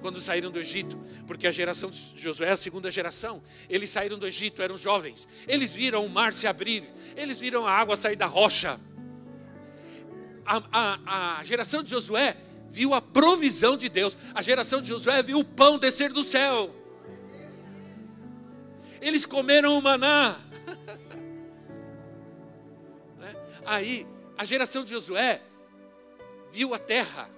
quando 0.00 0.20
saíram 0.20 0.50
do 0.50 0.58
Egito, 0.58 0.98
porque 1.26 1.46
a 1.46 1.50
geração 1.50 1.90
de 1.90 2.12
Josué 2.16 2.48
é 2.48 2.52
a 2.52 2.56
segunda 2.56 2.90
geração. 2.90 3.42
Eles 3.68 3.90
saíram 3.90 4.18
do 4.18 4.26
Egito, 4.26 4.62
eram 4.62 4.76
jovens. 4.76 5.26
Eles 5.46 5.72
viram 5.72 6.04
o 6.04 6.08
mar 6.08 6.32
se 6.32 6.46
abrir, 6.46 6.84
eles 7.16 7.38
viram 7.38 7.66
a 7.66 7.72
água 7.72 7.96
sair 7.96 8.16
da 8.16 8.26
rocha. 8.26 8.78
A, 10.44 10.62
a, 10.72 11.38
a 11.40 11.44
geração 11.44 11.82
de 11.82 11.90
Josué 11.90 12.36
viu 12.70 12.94
a 12.94 13.00
provisão 13.00 13.76
de 13.76 13.88
Deus. 13.88 14.16
A 14.34 14.42
geração 14.42 14.80
de 14.80 14.88
Josué 14.88 15.22
viu 15.22 15.38
o 15.38 15.44
pão 15.44 15.78
descer 15.78 16.12
do 16.12 16.22
céu. 16.22 16.74
Eles 19.00 19.26
comeram 19.26 19.78
o 19.78 19.82
maná. 19.82 20.36
Aí, 23.68 24.06
a 24.38 24.46
geração 24.46 24.82
de 24.82 24.92
Josué 24.92 25.42
viu 26.50 26.72
a 26.72 26.78
terra 26.78 27.28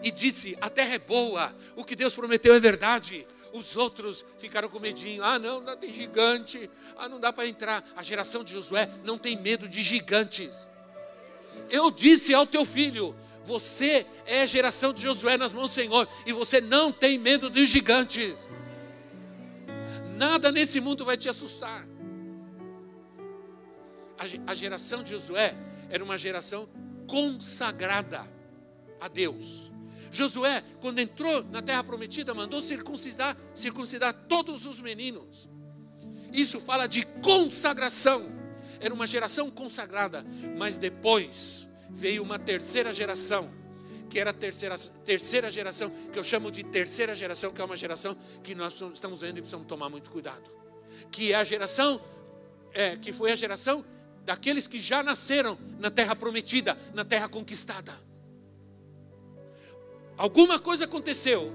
e 0.00 0.12
disse: 0.12 0.56
A 0.60 0.70
terra 0.70 0.94
é 0.94 0.98
boa, 0.98 1.52
o 1.74 1.84
que 1.84 1.96
Deus 1.96 2.14
prometeu 2.14 2.54
é 2.54 2.60
verdade. 2.60 3.26
Os 3.52 3.74
outros 3.74 4.24
ficaram 4.38 4.68
com 4.68 4.78
medinho: 4.78 5.24
Ah, 5.24 5.36
não, 5.36 5.60
não 5.60 5.76
tem 5.76 5.92
gigante, 5.92 6.70
ah, 6.96 7.08
não 7.08 7.18
dá 7.18 7.32
para 7.32 7.48
entrar. 7.48 7.84
A 7.96 8.02
geração 8.02 8.44
de 8.44 8.52
Josué 8.52 8.88
não 9.02 9.18
tem 9.18 9.36
medo 9.36 9.68
de 9.68 9.82
gigantes. 9.82 10.70
Eu 11.68 11.90
disse 11.90 12.32
ao 12.32 12.46
teu 12.46 12.64
filho: 12.64 13.12
Você 13.42 14.06
é 14.24 14.42
a 14.42 14.46
geração 14.46 14.92
de 14.92 15.02
Josué 15.02 15.36
nas 15.36 15.52
mãos 15.52 15.70
do 15.70 15.74
Senhor, 15.74 16.08
e 16.26 16.32
você 16.32 16.60
não 16.60 16.92
tem 16.92 17.18
medo 17.18 17.50
dos 17.50 17.68
gigantes. 17.68 18.48
Nada 20.16 20.52
nesse 20.52 20.80
mundo 20.80 21.04
vai 21.04 21.16
te 21.16 21.28
assustar. 21.28 21.84
A 24.46 24.54
geração 24.54 25.02
de 25.02 25.10
Josué 25.10 25.54
era 25.88 26.02
uma 26.02 26.18
geração 26.18 26.68
consagrada 27.06 28.26
a 29.00 29.08
Deus. 29.08 29.70
Josué, 30.10 30.62
quando 30.80 30.98
entrou 30.98 31.44
na 31.44 31.62
terra 31.62 31.84
prometida, 31.84 32.34
mandou 32.34 32.60
circuncidar, 32.60 33.36
circuncidar 33.54 34.12
todos 34.28 34.64
os 34.64 34.80
meninos. 34.80 35.48
Isso 36.32 36.58
fala 36.60 36.86
de 36.86 37.04
consagração. 37.22 38.26
Era 38.80 38.92
uma 38.92 39.06
geração 39.06 39.50
consagrada, 39.50 40.24
mas 40.56 40.78
depois 40.78 41.66
veio 41.90 42.22
uma 42.22 42.38
terceira 42.38 42.92
geração 42.92 43.56
que 44.08 44.18
era 44.18 44.30
a 44.30 44.32
terceira, 44.32 44.76
terceira 45.04 45.50
geração, 45.50 45.92
que 46.10 46.18
eu 46.18 46.24
chamo 46.24 46.50
de 46.50 46.64
terceira 46.64 47.14
geração, 47.14 47.52
que 47.52 47.60
é 47.60 47.64
uma 47.64 47.76
geração 47.76 48.16
que 48.42 48.54
nós 48.54 48.80
estamos 48.94 49.20
vendo 49.20 49.36
e 49.36 49.40
precisamos 49.42 49.66
tomar 49.66 49.90
muito 49.90 50.10
cuidado. 50.10 50.50
Que 51.10 51.32
é 51.32 51.36
a 51.36 51.44
geração, 51.44 52.00
é, 52.72 52.96
que 52.96 53.12
foi 53.12 53.32
a 53.32 53.36
geração 53.36 53.84
daqueles 54.28 54.66
que 54.66 54.78
já 54.78 55.02
nasceram 55.02 55.58
na 55.78 55.90
terra 55.90 56.14
prometida, 56.14 56.78
na 56.92 57.02
terra 57.02 57.30
conquistada. 57.30 57.98
Alguma 60.18 60.58
coisa 60.58 60.84
aconteceu 60.84 61.50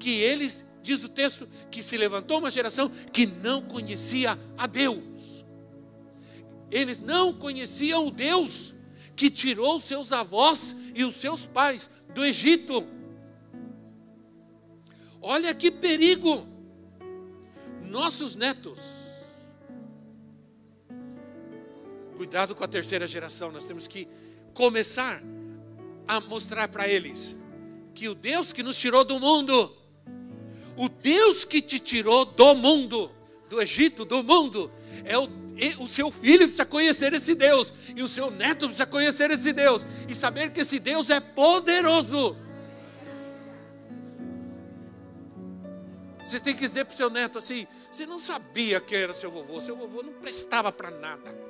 que 0.00 0.10
eles, 0.10 0.64
diz 0.82 1.04
o 1.04 1.08
texto, 1.08 1.48
que 1.70 1.84
se 1.84 1.96
levantou 1.96 2.40
uma 2.40 2.50
geração 2.50 2.90
que 3.12 3.26
não 3.26 3.62
conhecia 3.62 4.36
a 4.58 4.66
Deus. 4.66 5.46
Eles 6.68 6.98
não 6.98 7.32
conheciam 7.32 8.08
o 8.08 8.10
Deus 8.10 8.74
que 9.14 9.30
tirou 9.30 9.78
seus 9.78 10.10
avós 10.10 10.74
e 10.96 11.04
os 11.04 11.14
seus 11.14 11.46
pais 11.46 11.88
do 12.12 12.24
Egito. 12.24 12.84
Olha 15.22 15.54
que 15.54 15.70
perigo! 15.70 16.44
Nossos 17.84 18.34
netos. 18.34 18.95
Cuidado 22.16 22.54
com 22.54 22.64
a 22.64 22.68
terceira 22.68 23.06
geração, 23.06 23.52
nós 23.52 23.66
temos 23.66 23.86
que 23.86 24.08
começar 24.54 25.22
a 26.08 26.20
mostrar 26.20 26.68
para 26.68 26.88
eles 26.88 27.36
que 27.94 28.08
o 28.08 28.14
Deus 28.14 28.52
que 28.52 28.62
nos 28.62 28.78
tirou 28.78 29.04
do 29.04 29.20
mundo, 29.20 29.70
o 30.76 30.88
Deus 30.88 31.44
que 31.44 31.60
te 31.60 31.78
tirou 31.78 32.24
do 32.24 32.54
mundo, 32.54 33.10
do 33.48 33.60
Egito, 33.60 34.04
do 34.04 34.22
mundo, 34.22 34.70
é 35.04 35.18
o 35.18 35.46
o 35.78 35.86
seu 35.86 36.10
filho 36.10 36.40
precisa 36.40 36.66
conhecer 36.66 37.12
esse 37.14 37.34
Deus, 37.34 37.72
e 37.94 38.02
o 38.02 38.08
seu 38.08 38.30
neto 38.30 38.66
precisa 38.66 38.86
conhecer 38.86 39.30
esse 39.30 39.52
Deus, 39.52 39.86
e 40.08 40.14
saber 40.14 40.50
que 40.50 40.60
esse 40.60 40.78
Deus 40.78 41.08
é 41.08 41.18
poderoso. 41.18 42.36
Você 46.24 46.40
tem 46.40 46.54
que 46.54 46.66
dizer 46.66 46.84
para 46.84 46.92
o 46.92 46.96
seu 46.96 47.08
neto 47.08 47.38
assim: 47.38 47.66
você 47.90 48.04
não 48.04 48.18
sabia 48.18 48.80
quem 48.80 48.98
era 48.98 49.14
seu 49.14 49.30
vovô, 49.30 49.60
seu 49.60 49.76
vovô 49.76 50.02
não 50.02 50.12
prestava 50.14 50.70
para 50.70 50.90
nada. 50.90 51.45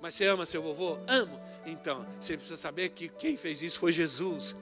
Mas 0.00 0.14
você 0.14 0.26
ama 0.26 0.46
seu 0.46 0.62
vovô? 0.62 0.98
Amo. 1.06 1.40
Então, 1.66 2.06
você 2.20 2.36
precisa 2.36 2.56
saber 2.56 2.90
que 2.90 3.08
quem 3.08 3.36
fez 3.36 3.62
isso 3.62 3.78
foi 3.78 3.92
Jesus 3.92 4.54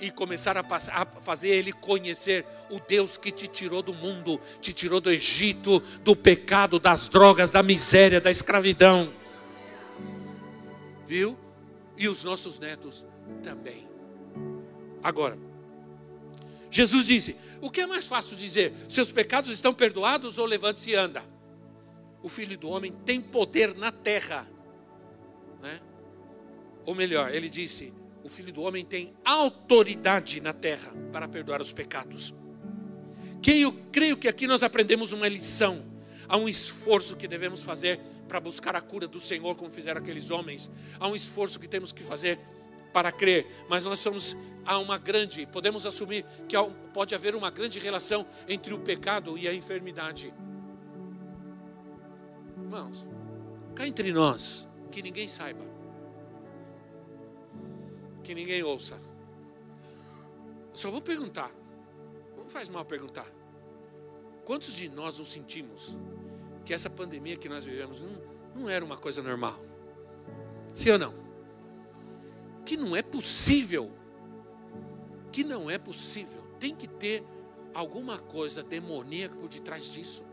e 0.00 0.10
começar 0.10 0.56
a, 0.56 0.64
passar, 0.64 0.94
a 0.94 1.06
fazer 1.20 1.48
ele 1.48 1.72
conhecer 1.72 2.44
o 2.70 2.80
Deus 2.80 3.16
que 3.16 3.30
te 3.30 3.46
tirou 3.46 3.82
do 3.82 3.94
mundo, 3.94 4.40
te 4.60 4.72
tirou 4.72 5.00
do 5.00 5.10
Egito, 5.10 5.80
do 6.02 6.16
pecado, 6.16 6.80
das 6.80 7.06
drogas, 7.06 7.50
da 7.50 7.62
miséria, 7.62 8.20
da 8.20 8.30
escravidão. 8.30 9.12
Viu? 11.06 11.38
E 11.96 12.08
os 12.08 12.24
nossos 12.24 12.58
netos 12.58 13.06
também. 13.42 13.88
Agora, 15.02 15.38
Jesus 16.70 17.06
disse: 17.06 17.36
o 17.60 17.70
que 17.70 17.82
é 17.82 17.86
mais 17.86 18.06
fácil 18.06 18.36
dizer? 18.36 18.74
Seus 18.88 19.10
pecados 19.10 19.52
estão 19.52 19.72
perdoados 19.72 20.36
ou 20.36 20.46
levante-se 20.46 20.90
e 20.90 20.94
anda? 20.96 21.22
O 22.22 22.28
filho 22.28 22.56
do 22.56 22.70
homem 22.70 22.92
tem 23.04 23.20
poder 23.20 23.74
na 23.76 23.90
terra. 23.90 24.48
Né? 25.60 25.80
Ou 26.84 26.94
melhor, 26.94 27.34
ele 27.34 27.48
disse: 27.48 27.92
o 28.24 28.28
Filho 28.28 28.52
do 28.52 28.62
Homem 28.62 28.84
tem 28.84 29.12
autoridade 29.24 30.40
na 30.40 30.52
terra 30.52 30.92
para 31.12 31.26
perdoar 31.26 31.60
os 31.60 31.72
pecados. 31.72 32.32
Que 33.40 33.62
eu 33.62 33.72
creio 33.90 34.16
que 34.16 34.28
aqui 34.28 34.46
nós 34.46 34.62
aprendemos 34.62 35.12
uma 35.12 35.26
lição. 35.26 35.82
Há 36.28 36.36
um 36.36 36.48
esforço 36.48 37.16
que 37.16 37.26
devemos 37.26 37.62
fazer 37.62 37.98
para 38.28 38.38
buscar 38.38 38.76
a 38.76 38.80
cura 38.80 39.08
do 39.08 39.18
Senhor, 39.18 39.54
como 39.56 39.70
fizeram 39.70 40.00
aqueles 40.00 40.30
homens. 40.30 40.70
Há 41.00 41.08
um 41.08 41.16
esforço 41.16 41.58
que 41.58 41.66
temos 41.66 41.90
que 41.90 42.02
fazer 42.02 42.38
para 42.92 43.10
crer, 43.10 43.46
mas 43.68 43.84
nós 43.84 43.98
estamos 43.98 44.36
há 44.64 44.78
uma 44.78 44.98
grande, 44.98 45.46
podemos 45.46 45.86
assumir 45.86 46.24
que 46.48 46.56
pode 46.92 47.14
haver 47.14 47.34
uma 47.34 47.50
grande 47.50 47.78
relação 47.80 48.24
entre 48.48 48.72
o 48.72 48.78
pecado 48.78 49.36
e 49.36 49.48
a 49.48 49.54
enfermidade. 49.54 50.32
Irmãos, 52.72 53.06
cá 53.74 53.86
entre 53.86 54.12
nós, 54.12 54.66
que 54.90 55.02
ninguém 55.02 55.28
saiba 55.28 55.72
que 58.22 58.34
ninguém 58.34 58.62
ouça. 58.62 58.94
Eu 60.70 60.76
só 60.76 60.90
vou 60.90 61.02
perguntar. 61.02 61.50
Não 62.34 62.48
faz 62.48 62.70
mal 62.70 62.82
perguntar. 62.82 63.26
Quantos 64.46 64.74
de 64.74 64.88
nós 64.88 65.18
nos 65.18 65.30
sentimos 65.30 65.98
que 66.64 66.72
essa 66.72 66.88
pandemia 66.88 67.36
que 67.36 67.46
nós 67.46 67.64
vivemos 67.66 68.00
não, 68.00 68.62
não 68.62 68.70
era 68.70 68.82
uma 68.82 68.96
coisa 68.96 69.22
normal? 69.22 69.60
Sim 70.74 70.92
ou 70.92 70.98
não? 70.98 71.14
Que 72.64 72.76
não 72.76 72.96
é 72.96 73.02
possível. 73.02 73.90
Que 75.30 75.44
não 75.44 75.70
é 75.70 75.76
possível. 75.76 76.42
Tem 76.58 76.74
que 76.74 76.88
ter 76.88 77.22
alguma 77.74 78.18
coisa 78.18 78.62
demoníaca 78.62 79.34
por 79.36 79.48
detrás 79.48 79.90
disso. 79.90 80.24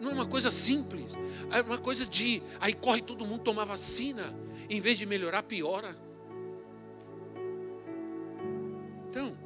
Não 0.00 0.10
é 0.10 0.14
uma 0.14 0.26
coisa 0.26 0.50
simples. 0.50 1.14
É 1.50 1.60
uma 1.62 1.78
coisa 1.78 2.06
de. 2.06 2.42
Aí 2.60 2.72
corre 2.72 3.00
todo 3.00 3.26
mundo 3.26 3.42
tomar 3.42 3.64
vacina. 3.64 4.34
Em 4.68 4.80
vez 4.80 4.98
de 4.98 5.06
melhorar, 5.06 5.42
piora. 5.42 5.96
Então, 9.08 9.36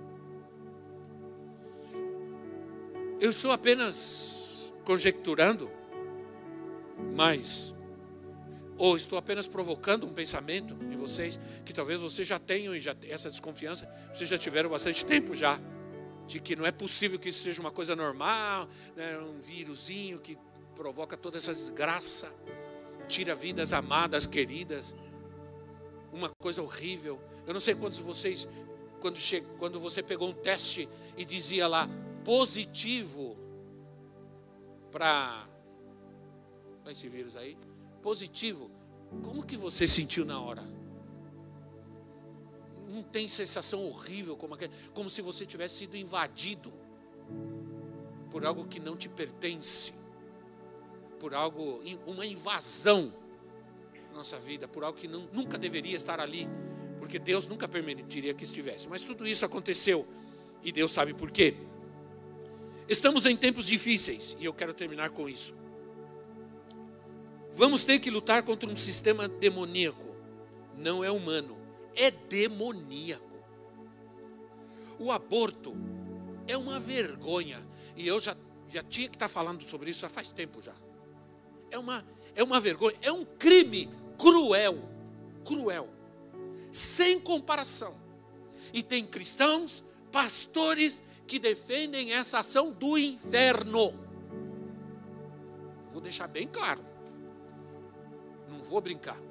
eu 3.20 3.30
estou 3.30 3.52
apenas 3.52 4.72
conjecturando, 4.84 5.70
mas, 7.14 7.72
ou 8.76 8.96
estou 8.96 9.16
apenas 9.18 9.46
provocando 9.46 10.06
um 10.06 10.12
pensamento 10.12 10.76
em 10.90 10.96
vocês, 10.96 11.38
que 11.64 11.72
talvez 11.72 12.00
vocês 12.00 12.26
já 12.26 12.38
tenham 12.38 12.74
e 12.74 12.80
já, 12.80 12.96
essa 13.08 13.30
desconfiança, 13.30 13.88
vocês 14.12 14.28
já 14.28 14.38
tiveram 14.38 14.70
bastante 14.70 15.04
tempo 15.04 15.36
já 15.36 15.60
de 16.30 16.38
que 16.38 16.54
não 16.54 16.64
é 16.64 16.70
possível 16.70 17.18
que 17.18 17.28
isso 17.28 17.42
seja 17.42 17.60
uma 17.60 17.72
coisa 17.72 17.96
normal, 17.96 18.68
né, 18.94 19.18
um 19.18 19.40
vírusinho 19.40 20.20
que 20.20 20.38
provoca 20.76 21.16
toda 21.16 21.36
essa 21.36 21.52
desgraça, 21.52 22.32
tira 23.08 23.34
vidas 23.34 23.72
amadas, 23.72 24.26
queridas, 24.26 24.94
uma 26.12 26.30
coisa 26.40 26.62
horrível. 26.62 27.20
Eu 27.44 27.52
não 27.52 27.58
sei 27.58 27.74
quantos 27.74 27.98
de 27.98 28.04
vocês, 28.04 28.46
quando, 29.00 29.18
che... 29.18 29.40
quando 29.58 29.80
você 29.80 30.04
pegou 30.04 30.28
um 30.28 30.32
teste 30.32 30.88
e 31.16 31.24
dizia 31.24 31.66
lá 31.66 31.88
positivo 32.24 33.36
para 34.92 35.48
esse 36.88 37.08
vírus 37.08 37.34
aí, 37.34 37.58
positivo, 38.00 38.70
como 39.24 39.44
que 39.44 39.56
você 39.56 39.84
sentiu 39.84 40.24
na 40.24 40.40
hora? 40.40 40.79
Não 42.90 43.02
tem 43.02 43.28
sensação 43.28 43.86
horrível 43.86 44.36
como, 44.36 44.54
aquele, 44.54 44.72
como 44.92 45.08
se 45.08 45.22
você 45.22 45.46
tivesse 45.46 45.76
sido 45.76 45.96
invadido 45.96 46.72
por 48.30 48.44
algo 48.44 48.66
que 48.66 48.80
não 48.80 48.96
te 48.96 49.08
pertence, 49.08 49.92
por 51.18 51.34
algo, 51.34 51.82
uma 52.06 52.26
invasão 52.26 53.12
na 54.10 54.18
nossa 54.18 54.38
vida, 54.38 54.66
por 54.66 54.84
algo 54.84 54.98
que 54.98 55.08
não, 55.08 55.28
nunca 55.32 55.56
deveria 55.56 55.96
estar 55.96 56.20
ali, 56.20 56.48
porque 56.98 57.18
Deus 57.18 57.46
nunca 57.46 57.68
permitiria 57.68 58.34
que 58.34 58.44
estivesse. 58.44 58.88
Mas 58.88 59.04
tudo 59.04 59.26
isso 59.26 59.44
aconteceu 59.44 60.06
e 60.62 60.72
Deus 60.72 60.90
sabe 60.90 61.14
por 61.14 61.30
quê. 61.30 61.54
Estamos 62.88 63.24
em 63.24 63.36
tempos 63.36 63.66
difíceis 63.66 64.36
e 64.40 64.44
eu 64.44 64.52
quero 64.52 64.74
terminar 64.74 65.10
com 65.10 65.28
isso. 65.28 65.54
Vamos 67.52 67.84
ter 67.84 67.98
que 67.98 68.10
lutar 68.10 68.42
contra 68.42 68.68
um 68.68 68.76
sistema 68.76 69.28
demoníaco, 69.28 70.14
não 70.76 71.04
é 71.04 71.10
humano 71.10 71.59
é 71.94 72.10
demoníaco. 72.10 73.28
O 74.98 75.10
aborto 75.10 75.74
é 76.46 76.56
uma 76.56 76.78
vergonha. 76.78 77.64
E 77.96 78.06
eu 78.06 78.20
já, 78.20 78.36
já 78.68 78.82
tinha 78.82 79.08
que 79.08 79.16
estar 79.16 79.28
falando 79.28 79.68
sobre 79.68 79.90
isso 79.90 80.00
já 80.00 80.08
faz 80.08 80.32
tempo 80.32 80.60
já. 80.60 80.74
É 81.70 81.78
uma, 81.78 82.04
é 82.34 82.42
uma 82.42 82.60
vergonha, 82.60 82.96
é 83.00 83.12
um 83.12 83.24
crime 83.24 83.88
cruel, 84.18 84.78
cruel, 85.44 85.88
sem 86.72 87.18
comparação. 87.20 87.98
E 88.72 88.82
tem 88.82 89.06
cristãos, 89.06 89.82
pastores 90.12 91.00
que 91.26 91.38
defendem 91.38 92.12
essa 92.12 92.38
ação 92.38 92.72
do 92.72 92.98
inferno. 92.98 93.94
Vou 95.90 96.00
deixar 96.00 96.26
bem 96.26 96.46
claro. 96.46 96.84
Não 98.48 98.62
vou 98.62 98.80
brincar 98.80 99.29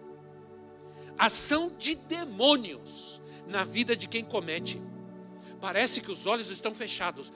ação 1.19 1.75
de 1.77 1.95
demônios 1.95 3.21
na 3.47 3.63
vida 3.63 3.95
de 3.95 4.07
quem 4.07 4.23
comete. 4.23 4.81
Parece 5.59 5.99
que 5.99 6.09
os 6.09 6.25
olhos 6.25 6.49
estão 6.49 6.73
fechados, 6.73 7.33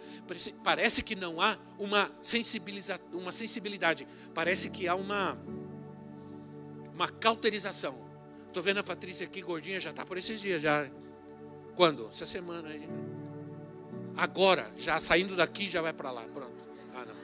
parece 0.64 1.04
que 1.04 1.14
não 1.14 1.42
há 1.42 1.58
uma, 1.78 2.10
sensibiliza, 2.22 2.98
uma 3.12 3.34
sensibilidade, 3.34 4.08
parece 4.34 4.70
que 4.70 4.88
há 4.88 4.96
uma, 4.96 5.38
uma 6.94 7.10
cauterização. 7.10 8.02
Estou 8.48 8.64
vendo 8.64 8.78
a 8.80 8.84
Patrícia 8.84 9.26
aqui, 9.26 9.42
gordinha, 9.42 9.80
já 9.80 9.90
está 9.90 10.06
por 10.06 10.18
esses 10.18 10.40
dias, 10.40 10.62
já. 10.62 10.90
Quando? 11.76 12.08
Essa 12.10 12.26
semana 12.26 12.70
aí. 12.70 12.88
Agora, 14.16 14.72
já 14.78 15.00
saindo 15.00 15.36
daqui, 15.36 15.68
já 15.68 15.82
vai 15.82 15.92
para 15.92 16.12
lá. 16.12 16.22
Pronto. 16.22 16.64
Ah, 16.94 17.04
não. 17.06 17.23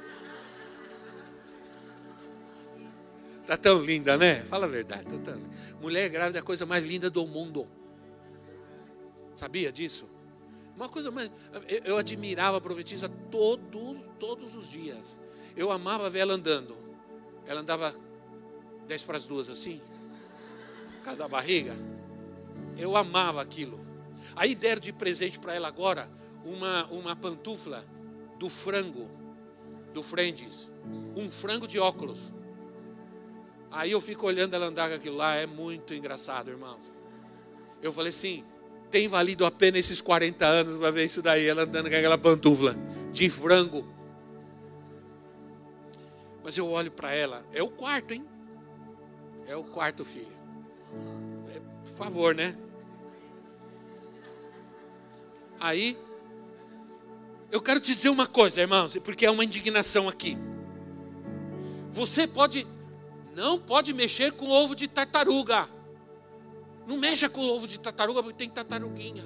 Está 3.49 3.57
tão 3.57 3.81
linda, 3.81 4.15
né? 4.15 4.43
Fala 4.43 4.65
a 4.65 4.69
verdade. 4.69 5.05
Tá 5.05 5.17
tão... 5.17 5.41
Mulher 5.81 6.07
grávida 6.07 6.37
é 6.37 6.41
a 6.41 6.43
coisa 6.43 6.67
mais 6.67 6.85
linda 6.85 7.09
do 7.09 7.25
mundo. 7.25 7.67
Sabia 9.35 9.71
disso? 9.71 10.07
Uma 10.75 10.87
coisa 10.87 11.09
mais. 11.09 11.31
Eu, 11.67 11.81
eu 11.83 11.97
admirava 11.97 12.57
a 12.57 12.61
profetisa 12.61 13.09
todos, 13.31 13.97
todos 14.19 14.55
os 14.55 14.69
dias. 14.69 15.17
Eu 15.57 15.71
amava 15.71 16.11
ver 16.11 16.19
ela 16.19 16.35
andando. 16.35 16.77
Ela 17.47 17.61
andava 17.61 17.91
dez 18.87 19.01
para 19.01 19.17
as 19.17 19.25
duas 19.25 19.49
assim, 19.49 19.81
por 20.91 21.05
causa 21.05 21.17
da 21.17 21.27
barriga. 21.27 21.75
Eu 22.77 22.95
amava 22.95 23.41
aquilo. 23.41 23.83
Aí 24.35 24.53
deram 24.53 24.79
de 24.79 24.93
presente 24.93 25.39
para 25.39 25.55
ela 25.55 25.69
agora 25.69 26.07
uma, 26.45 26.85
uma 26.91 27.15
pantufla 27.15 27.83
do 28.37 28.47
frango, 28.47 29.09
do 29.91 30.03
Friends. 30.03 30.71
Um 31.15 31.31
frango 31.31 31.67
de 31.67 31.79
óculos. 31.79 32.31
Aí 33.71 33.91
eu 33.91 34.01
fico 34.01 34.25
olhando 34.25 34.53
ela 34.53 34.67
andar 34.67 34.89
com 34.89 34.95
aquilo 34.95 35.15
lá, 35.17 35.35
é 35.35 35.45
muito 35.45 35.93
engraçado, 35.93 36.49
irmãos. 36.49 36.91
Eu 37.81 37.93
falei 37.93 38.09
assim: 38.09 38.43
tem 38.89 39.07
valido 39.07 39.45
a 39.45 39.51
pena 39.51 39.77
esses 39.77 40.01
40 40.01 40.45
anos 40.45 40.77
para 40.77 40.91
ver 40.91 41.05
isso 41.05 41.21
daí, 41.21 41.45
ela 41.47 41.63
andando 41.63 41.89
com 41.89 41.95
aquela 41.95 42.17
pantufla 42.17 42.75
de 43.11 43.29
frango. 43.29 43.85
Mas 46.43 46.57
eu 46.57 46.67
olho 46.69 46.91
para 46.91 47.13
ela, 47.13 47.45
é 47.53 47.61
o 47.61 47.69
quarto, 47.69 48.13
hein? 48.13 48.25
É 49.47 49.55
o 49.55 49.63
quarto, 49.63 50.03
filho. 50.03 50.27
É, 51.55 51.59
por 51.59 51.95
favor, 51.95 52.33
né? 52.33 52.55
Aí, 55.59 55.97
eu 57.51 57.61
quero 57.61 57.79
dizer 57.79 58.09
uma 58.09 58.25
coisa, 58.25 58.61
irmãos, 58.61 58.97
porque 59.03 59.25
é 59.25 59.31
uma 59.31 59.43
indignação 59.43 60.07
aqui. 60.07 60.37
Você 61.91 62.27
pode 62.27 62.65
não 63.39 63.57
pode 63.57 63.93
mexer 63.93 64.33
com 64.33 64.49
ovo 64.49 64.75
de 64.75 64.85
tartaruga. 64.85 65.69
Não 66.85 66.97
mexa 66.97 67.29
com 67.29 67.39
ovo 67.39 67.67
de 67.67 67.79
tartaruga 67.79 68.21
porque 68.21 68.37
tem 68.37 68.49
tartaruguinha. 68.49 69.23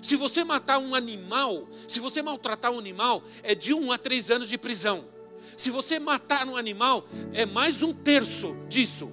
Se 0.00 0.16
você 0.16 0.44
matar 0.44 0.78
um 0.78 0.94
animal, 0.94 1.68
se 1.86 2.00
você 2.00 2.22
maltratar 2.22 2.70
um 2.70 2.78
animal, 2.78 3.22
é 3.42 3.54
de 3.54 3.74
um 3.74 3.92
a 3.92 3.98
três 3.98 4.30
anos 4.30 4.48
de 4.48 4.56
prisão. 4.56 5.04
Se 5.58 5.68
você 5.68 5.98
matar 5.98 6.46
um 6.46 6.56
animal, 6.56 7.06
é 7.34 7.44
mais 7.44 7.82
um 7.82 7.92
terço 7.92 8.64
disso. 8.66 9.12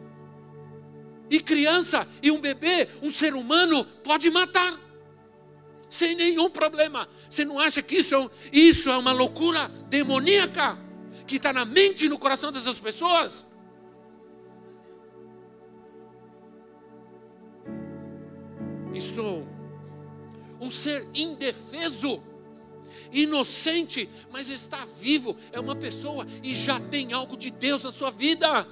E 1.29 1.41
criança 1.41 2.07
e 2.23 2.31
um 2.31 2.39
bebê, 2.39 2.87
um 3.01 3.11
ser 3.11 3.33
humano, 3.33 3.83
pode 4.01 4.29
matar. 4.29 4.79
Sem 5.89 6.15
nenhum 6.15 6.49
problema. 6.49 7.05
Você 7.29 7.43
não 7.43 7.59
acha 7.59 7.81
que 7.81 7.97
isso 7.97 8.15
é, 8.15 8.29
isso 8.53 8.89
é 8.89 8.95
uma 8.95 9.11
loucura 9.11 9.67
demoníaca? 9.89 10.84
Que 11.25 11.37
está 11.37 11.51
na 11.51 11.65
mente 11.65 12.05
e 12.05 12.09
no 12.09 12.19
coração 12.19 12.51
dessas 12.51 12.79
pessoas. 12.79 13.45
Estou 18.93 19.47
um 20.59 20.71
ser 20.71 21.07
indefeso, 21.13 22.23
inocente, 23.11 24.09
mas 24.31 24.47
está 24.47 24.85
vivo, 24.99 25.37
é 25.51 25.59
uma 25.59 25.75
pessoa 25.75 26.25
e 26.41 26.55
já 26.55 26.79
tem 26.79 27.13
algo 27.13 27.35
de 27.35 27.51
Deus 27.51 27.83
na 27.83 27.91
sua 27.91 28.09
vida 28.09 28.65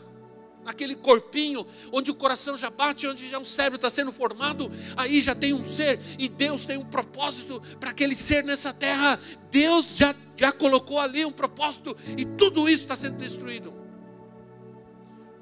naquele 0.63 0.95
corpinho, 0.95 1.65
onde 1.91 2.11
o 2.11 2.15
coração 2.15 2.55
já 2.55 2.69
bate, 2.69 3.07
onde 3.07 3.27
já 3.27 3.39
o 3.39 3.45
cérebro 3.45 3.75
está 3.75 3.89
sendo 3.89 4.11
formado, 4.11 4.71
aí 4.95 5.21
já 5.21 5.35
tem 5.35 5.53
um 5.53 5.63
ser, 5.63 5.99
e 6.17 6.29
Deus 6.29 6.65
tem 6.65 6.77
um 6.77 6.85
propósito 6.85 7.61
para 7.79 7.89
aquele 7.89 8.15
ser 8.15 8.43
nessa 8.43 8.73
terra. 8.73 9.19
Deus 9.51 9.95
já, 9.95 10.15
já 10.35 10.51
colocou 10.51 10.99
ali 10.99 11.25
um 11.25 11.31
propósito, 11.31 11.95
e 12.17 12.25
tudo 12.25 12.67
isso 12.69 12.83
está 12.83 12.95
sendo 12.95 13.17
destruído. 13.17 13.73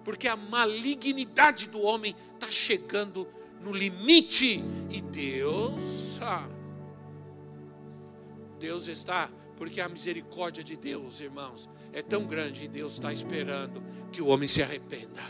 Porque 0.04 0.28
a 0.28 0.36
malignidade 0.36 1.68
do 1.68 1.82
homem 1.82 2.16
está 2.34 2.50
chegando 2.50 3.28
no 3.62 3.72
limite, 3.72 4.64
e 4.90 5.02
Deus, 5.02 6.20
ah, 6.22 6.48
Deus 8.60 8.88
está, 8.88 9.30
porque 9.58 9.80
a 9.80 9.88
misericórdia 9.88 10.64
de 10.64 10.76
Deus, 10.76 11.20
irmãos, 11.20 11.70
é 11.94 12.02
tão 12.02 12.26
grande 12.26 12.66
e 12.66 12.68
Deus 12.68 12.94
está 12.94 13.12
esperando 13.12 13.84
que 14.12 14.22
o 14.22 14.28
homem 14.28 14.48
se 14.48 14.62
arrependa. 14.62 15.22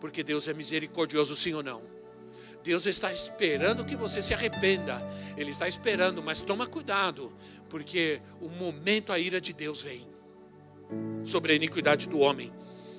Porque 0.00 0.22
Deus 0.22 0.46
é 0.48 0.54
misericordioso, 0.54 1.34
sim 1.34 1.54
ou 1.54 1.62
não? 1.62 1.82
Deus 2.62 2.84
está 2.86 3.12
esperando 3.12 3.84
que 3.84 3.94
você 3.94 4.20
se 4.20 4.34
arrependa. 4.34 4.96
Ele 5.36 5.52
está 5.52 5.68
esperando, 5.68 6.22
mas 6.22 6.42
toma 6.42 6.66
cuidado, 6.66 7.32
porque 7.68 8.20
o 8.40 8.48
momento 8.48 9.12
a 9.12 9.18
ira 9.18 9.40
de 9.40 9.52
Deus 9.52 9.82
vem 9.82 10.06
sobre 11.24 11.52
a 11.52 11.54
iniquidade 11.54 12.08
do 12.08 12.18
homem. 12.18 12.52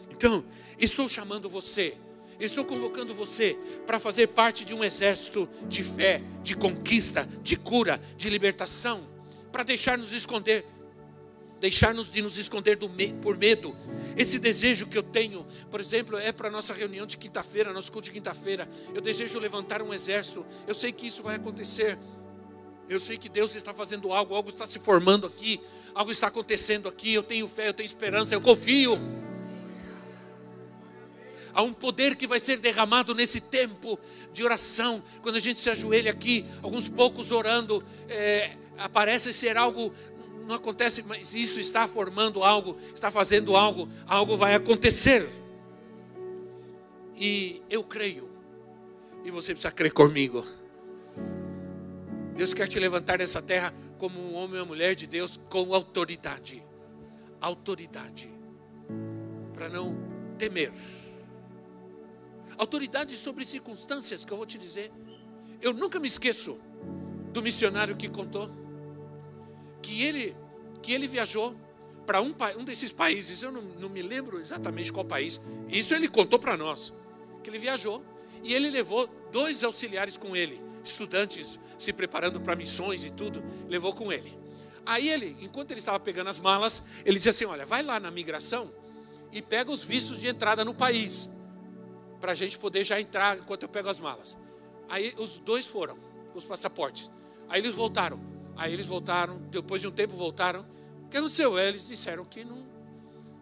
Então, 0.09 0.43
estou 0.79 1.07
chamando 1.07 1.49
você, 1.49 1.95
estou 2.39 2.65
convocando 2.65 3.13
você 3.13 3.57
para 3.85 3.99
fazer 3.99 4.27
parte 4.27 4.65
de 4.65 4.73
um 4.73 4.83
exército 4.83 5.49
de 5.67 5.83
fé, 5.83 6.21
de 6.43 6.55
conquista, 6.55 7.27
de 7.43 7.55
cura, 7.55 8.01
de 8.15 8.29
libertação, 8.29 9.03
para 9.51 9.63
deixar 9.63 9.97
nos 9.97 10.11
esconder 10.11 10.65
deixar-nos 11.59 12.09
de 12.11 12.21
nos 12.21 12.37
esconder 12.37 12.77
me 12.95 13.13
por 13.13 13.37
medo. 13.37 13.75
Esse 14.15 14.39
desejo 14.39 14.87
que 14.87 14.97
eu 14.97 15.03
tenho, 15.03 15.45
por 15.69 15.79
exemplo, 15.79 16.17
é 16.17 16.31
para 16.31 16.47
a 16.47 16.51
nossa 16.51 16.73
reunião 16.73 17.05
de 17.05 17.17
quinta-feira, 17.17 17.73
nosso 17.73 17.91
culto 17.91 18.05
de 18.05 18.11
quinta-feira. 18.11 18.67
Eu 18.93 19.01
desejo 19.01 19.39
levantar 19.39 19.81
um 19.81 19.93
exército. 19.93 20.45
Eu 20.67 20.75
sei 20.75 20.91
que 20.91 21.07
isso 21.07 21.21
vai 21.21 21.35
acontecer. 21.35 21.97
Eu 22.89 22.99
sei 22.99 23.17
que 23.17 23.27
Deus 23.27 23.53
está 23.55 23.73
fazendo 23.73 24.13
algo, 24.13 24.33
algo 24.33 24.49
está 24.49 24.65
se 24.65 24.79
formando 24.79 25.27
aqui, 25.27 25.59
algo 25.93 26.11
está 26.11 26.27
acontecendo 26.27 26.87
aqui. 26.87 27.13
Eu 27.13 27.23
tenho 27.23 27.47
fé, 27.47 27.67
eu 27.67 27.73
tenho 27.73 27.85
esperança, 27.85 28.33
eu 28.33 28.41
confio. 28.41 28.97
Há 31.53 31.63
um 31.63 31.73
poder 31.73 32.15
que 32.15 32.27
vai 32.27 32.39
ser 32.39 32.59
derramado 32.59 33.15
nesse 33.15 33.41
tempo 33.41 33.99
de 34.31 34.43
oração. 34.43 35.03
Quando 35.21 35.35
a 35.35 35.39
gente 35.39 35.59
se 35.59 35.69
ajoelha 35.69 36.11
aqui, 36.11 36.45
alguns 36.61 36.87
poucos 36.87 37.31
orando, 37.31 37.83
é, 38.07 38.55
aparece 38.77 39.33
ser 39.33 39.57
algo 39.57 39.93
não 40.47 40.55
acontece, 40.55 41.03
mas 41.03 41.35
isso 41.35 41.59
está 41.59 41.87
formando 41.87 42.41
algo, 42.43 42.77
está 42.95 43.11
fazendo 43.11 43.55
algo, 43.55 43.89
algo 44.07 44.37
vai 44.37 44.55
acontecer. 44.55 45.29
E 47.15 47.61
eu 47.69 47.83
creio, 47.83 48.29
e 49.25 49.29
você 49.29 49.53
precisa 49.53 49.71
crer 49.71 49.91
comigo. 49.91 50.45
Deus 52.33 52.53
quer 52.53 52.67
te 52.67 52.79
levantar 52.79 53.17
nessa 53.17 53.41
terra 53.41 53.73
como 53.97 54.19
um 54.19 54.35
homem 54.35 54.57
ou 54.57 54.61
uma 54.61 54.65
mulher 54.65 54.95
de 54.95 55.05
Deus 55.05 55.37
com 55.49 55.73
autoridade. 55.73 56.63
Autoridade. 57.41 58.31
Para 59.53 59.67
não 59.67 59.97
temer. 60.37 60.71
Autoridade 62.57 63.17
sobre 63.17 63.45
circunstâncias 63.45 64.23
que 64.23 64.31
eu 64.31 64.37
vou 64.37 64.45
te 64.45 64.57
dizer. 64.57 64.91
Eu 65.61 65.73
nunca 65.73 65.99
me 65.99 66.07
esqueço 66.07 66.57
do 67.33 67.41
missionário 67.41 67.97
que 67.97 68.07
contou 68.07 68.49
que 69.81 70.03
ele, 70.03 70.35
que 70.81 70.93
ele 70.93 71.07
viajou 71.07 71.55
para 72.05 72.21
um, 72.21 72.33
um 72.57 72.63
desses 72.63 72.91
países, 72.91 73.41
eu 73.41 73.51
não, 73.51 73.61
não 73.61 73.89
me 73.89 74.01
lembro 74.01 74.39
exatamente 74.39 74.91
qual 74.91 75.05
país, 75.05 75.39
isso 75.67 75.93
ele 75.93 76.07
contou 76.07 76.39
para 76.39 76.55
nós, 76.55 76.93
que 77.43 77.49
ele 77.49 77.57
viajou 77.57 78.03
e 78.43 78.53
ele 78.53 78.69
levou 78.69 79.07
dois 79.31 79.63
auxiliares 79.63 80.15
com 80.15 80.35
ele, 80.35 80.61
estudantes 80.83 81.59
se 81.77 81.91
preparando 81.91 82.39
para 82.39 82.55
missões 82.55 83.03
e 83.03 83.11
tudo, 83.11 83.43
levou 83.67 83.93
com 83.93 84.11
ele. 84.11 84.37
Aí 84.85 85.09
ele, 85.09 85.35
enquanto 85.41 85.71
ele 85.71 85.79
estava 85.79 85.99
pegando 85.99 86.29
as 86.29 86.39
malas, 86.39 86.81
ele 87.05 87.17
disse 87.17 87.27
assim: 87.27 87.45
Olha, 87.45 87.65
vai 87.65 87.83
lá 87.83 87.99
na 87.99 88.09
migração 88.09 88.71
e 89.33 89.41
pega 89.41 89.69
os 89.69 89.83
vistos 89.83 90.21
de 90.21 90.27
entrada 90.29 90.63
no 90.63 90.73
país, 90.73 91.29
para 92.21 92.31
a 92.31 92.35
gente 92.35 92.57
poder 92.57 92.85
já 92.85 92.99
entrar 92.99 93.37
enquanto 93.37 93.63
eu 93.63 93.69
pego 93.69 93.89
as 93.89 93.99
malas. 93.99 94.37
Aí 94.89 95.13
os 95.17 95.39
dois 95.39 95.65
foram, 95.65 95.97
os 96.33 96.45
passaportes. 96.45 97.11
Aí 97.49 97.59
eles 97.59 97.75
voltaram. 97.75 98.36
Aí 98.57 98.73
eles 98.73 98.87
voltaram, 98.87 99.37
depois 99.51 99.81
de 99.81 99.87
um 99.87 99.91
tempo 99.91 100.15
voltaram. 100.15 100.65
O 101.05 101.09
que 101.09 101.17
aconteceu? 101.17 101.57
Eles 101.57 101.87
disseram 101.87 102.25
que 102.25 102.43
não, 102.43 102.65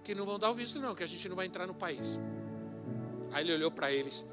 que 0.03 0.13
não 0.13 0.26
vão 0.26 0.38
dar 0.38 0.51
o 0.51 0.53
visto, 0.53 0.80
não, 0.80 0.93
que 0.93 1.03
a 1.03 1.07
gente 1.07 1.28
não 1.30 1.36
vai 1.36 1.45
entrar 1.45 1.66
no 1.66 1.74
país. 1.74 2.20
Aí 3.32 3.43
ele 3.43 3.53
olhou 3.53 3.72
para 3.72 3.91
eles, 3.91 4.26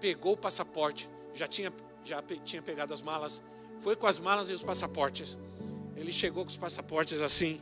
pegou 0.00 0.34
o 0.34 0.36
passaporte, 0.36 1.10
já 1.34 1.46
tinha, 1.46 1.72
já 2.04 2.22
tinha 2.44 2.62
pegado 2.62 2.94
as 2.94 3.02
malas, 3.02 3.42
foi 3.80 3.96
com 3.96 4.06
as 4.06 4.18
malas 4.18 4.48
e 4.48 4.52
os 4.52 4.62
passaportes. 4.62 5.36
Ele 5.96 6.12
chegou 6.12 6.44
com 6.44 6.48
os 6.48 6.56
passaportes 6.56 7.20
assim, 7.20 7.60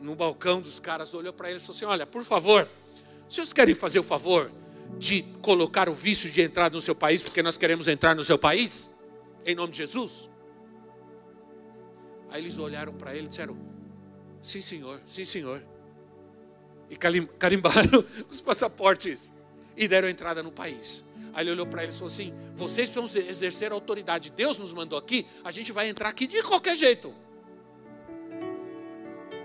no 0.00 0.14
balcão 0.14 0.60
dos 0.60 0.78
caras, 0.78 1.12
olhou 1.14 1.32
para 1.32 1.50
eles 1.50 1.62
e 1.62 1.66
falou 1.66 1.76
assim: 1.76 1.84
Olha, 1.84 2.06
por 2.06 2.24
favor, 2.24 2.68
vocês 3.28 3.52
querem 3.52 3.74
fazer 3.74 3.98
o 3.98 4.02
favor 4.02 4.50
de 4.98 5.22
colocar 5.40 5.88
o 5.88 5.94
visto 5.94 6.28
de 6.28 6.42
entrada 6.42 6.74
no 6.74 6.80
seu 6.80 6.94
país, 6.94 7.22
porque 7.22 7.42
nós 7.42 7.58
queremos 7.58 7.88
entrar 7.88 8.14
no 8.14 8.22
seu 8.22 8.38
país? 8.38 8.90
Em 9.44 9.54
nome 9.54 9.72
de 9.72 9.78
Jesus? 9.78 10.31
Aí 12.32 12.40
eles 12.40 12.56
olharam 12.56 12.94
para 12.94 13.14
ele 13.14 13.26
e 13.26 13.28
disseram: 13.28 13.56
Sim, 14.40 14.60
senhor, 14.60 15.00
sim, 15.06 15.24
senhor. 15.24 15.62
E 16.88 16.96
carimbaram 16.96 18.04
os 18.28 18.40
passaportes 18.40 19.30
e 19.76 19.86
deram 19.86 20.08
entrada 20.08 20.42
no 20.42 20.50
país. 20.50 21.04
Aí 21.34 21.44
ele 21.44 21.52
olhou 21.52 21.66
para 21.66 21.82
eles 21.82 21.94
e 21.94 21.98
falou 21.98 22.12
assim: 22.12 22.34
Vocês 22.54 22.88
precisam 22.88 23.28
exercer 23.28 23.70
a 23.70 23.74
autoridade. 23.74 24.30
Deus 24.30 24.56
nos 24.56 24.72
mandou 24.72 24.98
aqui, 24.98 25.26
a 25.44 25.50
gente 25.50 25.72
vai 25.72 25.88
entrar 25.88 26.08
aqui 26.08 26.26
de 26.26 26.42
qualquer 26.42 26.74
jeito. 26.74 27.14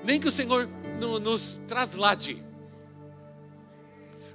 Nem 0.03 0.19
que 0.19 0.27
o 0.27 0.31
Senhor 0.31 0.69
nos 1.21 1.59
traslade. 1.67 2.41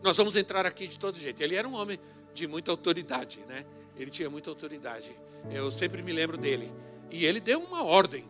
Nós 0.02 0.16
vamos 0.16 0.36
entrar 0.36 0.66
aqui 0.66 0.86
de 0.86 0.98
todo 0.98 1.16
jeito. 1.16 1.42
Ele 1.42 1.54
era 1.54 1.66
um 1.66 1.74
homem 1.74 1.98
de 2.34 2.46
muita 2.46 2.70
autoridade, 2.70 3.40
né? 3.48 3.64
Ele 3.96 4.10
tinha 4.10 4.28
muita 4.28 4.50
autoridade. 4.50 5.14
Eu 5.50 5.70
sempre 5.70 6.02
me 6.02 6.12
lembro 6.12 6.36
dele. 6.36 6.70
E 7.10 7.24
ele 7.24 7.40
deu 7.40 7.60
uma 7.60 7.84
ordem 7.84 8.24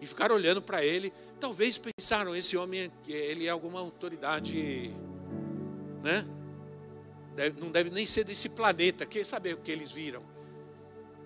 e 0.00 0.06
ficaram 0.06 0.34
olhando 0.34 0.62
para 0.62 0.84
ele. 0.84 1.12
Talvez 1.40 1.78
pensaram, 1.78 2.34
esse 2.34 2.56
homem, 2.56 2.90
ele 3.06 3.46
é 3.46 3.50
alguma 3.50 3.80
autoridade, 3.80 4.94
né? 6.02 6.26
Deve, 7.34 7.60
não 7.60 7.70
deve 7.70 7.90
nem 7.90 8.04
ser 8.04 8.24
desse 8.24 8.48
planeta. 8.48 9.06
Quer 9.06 9.24
saber 9.24 9.54
o 9.54 9.58
que 9.58 9.70
eles 9.70 9.92
viram? 9.92 10.22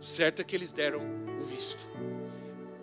Certo 0.00 0.40
é 0.40 0.44
que 0.44 0.54
eles 0.54 0.72
deram 0.72 1.00
o 1.40 1.44
visto. 1.44 1.80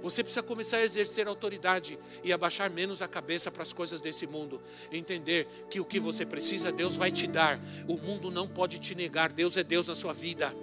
Você 0.02 0.24
precisa 0.24 0.42
começar 0.42 0.78
a 0.78 0.84
exercer 0.84 1.28
autoridade 1.28 2.00
e 2.24 2.32
abaixar 2.32 2.72
menos 2.72 3.02
a 3.02 3.08
cabeça 3.08 3.52
para 3.52 3.64
as 3.64 3.74
coisas 3.74 4.00
desse 4.00 4.26
mundo. 4.26 4.62
Entender 4.92 5.46
que 5.70 5.80
o 5.80 5.86
que 5.86 6.00
você 6.00 6.26
precisa, 6.26 6.72
Deus 6.72 6.96
vai 6.96 7.12
te 7.12 7.28
dar. 7.28 7.60
O 7.88 7.98
mundo 7.98 8.32
não 8.32 8.48
pode 8.48 8.80
te 8.80 8.96
negar. 8.96 9.32
Deus 9.32 9.58
é 9.58 9.64
Deus 9.64 9.88
na 9.88 9.96
sua 9.96 10.14
vida. 10.14 10.56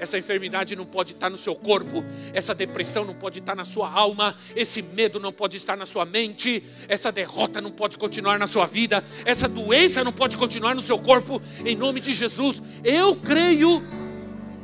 Essa 0.00 0.18
enfermidade 0.18 0.74
não 0.74 0.86
pode 0.86 1.12
estar 1.12 1.28
no 1.28 1.36
seu 1.36 1.54
corpo, 1.54 2.02
essa 2.32 2.54
depressão 2.54 3.04
não 3.04 3.14
pode 3.14 3.38
estar 3.38 3.54
na 3.54 3.66
sua 3.66 3.90
alma, 3.90 4.34
esse 4.56 4.80
medo 4.80 5.20
não 5.20 5.30
pode 5.30 5.58
estar 5.58 5.76
na 5.76 5.84
sua 5.84 6.06
mente, 6.06 6.64
essa 6.88 7.12
derrota 7.12 7.60
não 7.60 7.70
pode 7.70 7.98
continuar 7.98 8.38
na 8.38 8.46
sua 8.46 8.66
vida, 8.66 9.04
essa 9.26 9.46
doença 9.46 10.02
não 10.02 10.12
pode 10.12 10.38
continuar 10.38 10.74
no 10.74 10.80
seu 10.80 10.98
corpo, 10.98 11.40
em 11.66 11.76
nome 11.76 12.00
de 12.00 12.12
Jesus. 12.12 12.62
Eu 12.82 13.14
creio 13.14 13.82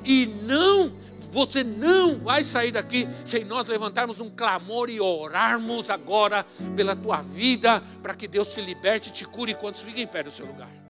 e 0.05 0.27
não 0.43 0.91
você 1.31 1.63
não 1.63 2.19
vai 2.19 2.43
sair 2.43 2.71
daqui 2.71 3.07
sem 3.23 3.45
nós 3.45 3.67
levantarmos 3.67 4.21
um 4.21 4.31
clamor 4.31 4.89
e 4.89 5.01
orarmos 5.01 5.91
agora 5.91 6.47
pela 6.75 6.97
tua 6.97 7.21
vida, 7.21 7.83
para 8.03 8.15
que 8.15 8.27
Deus 8.27 8.49
te 8.49 8.63
liberte 8.63 9.11
e 9.11 9.13
te 9.13 9.27
cure 9.27 9.55
quando 9.55 9.77
fiquem 9.77 10.05
em 10.05 10.07
pé 10.07 10.23
do 10.23 10.31
seu 10.31 10.47
lugar. 10.47 10.86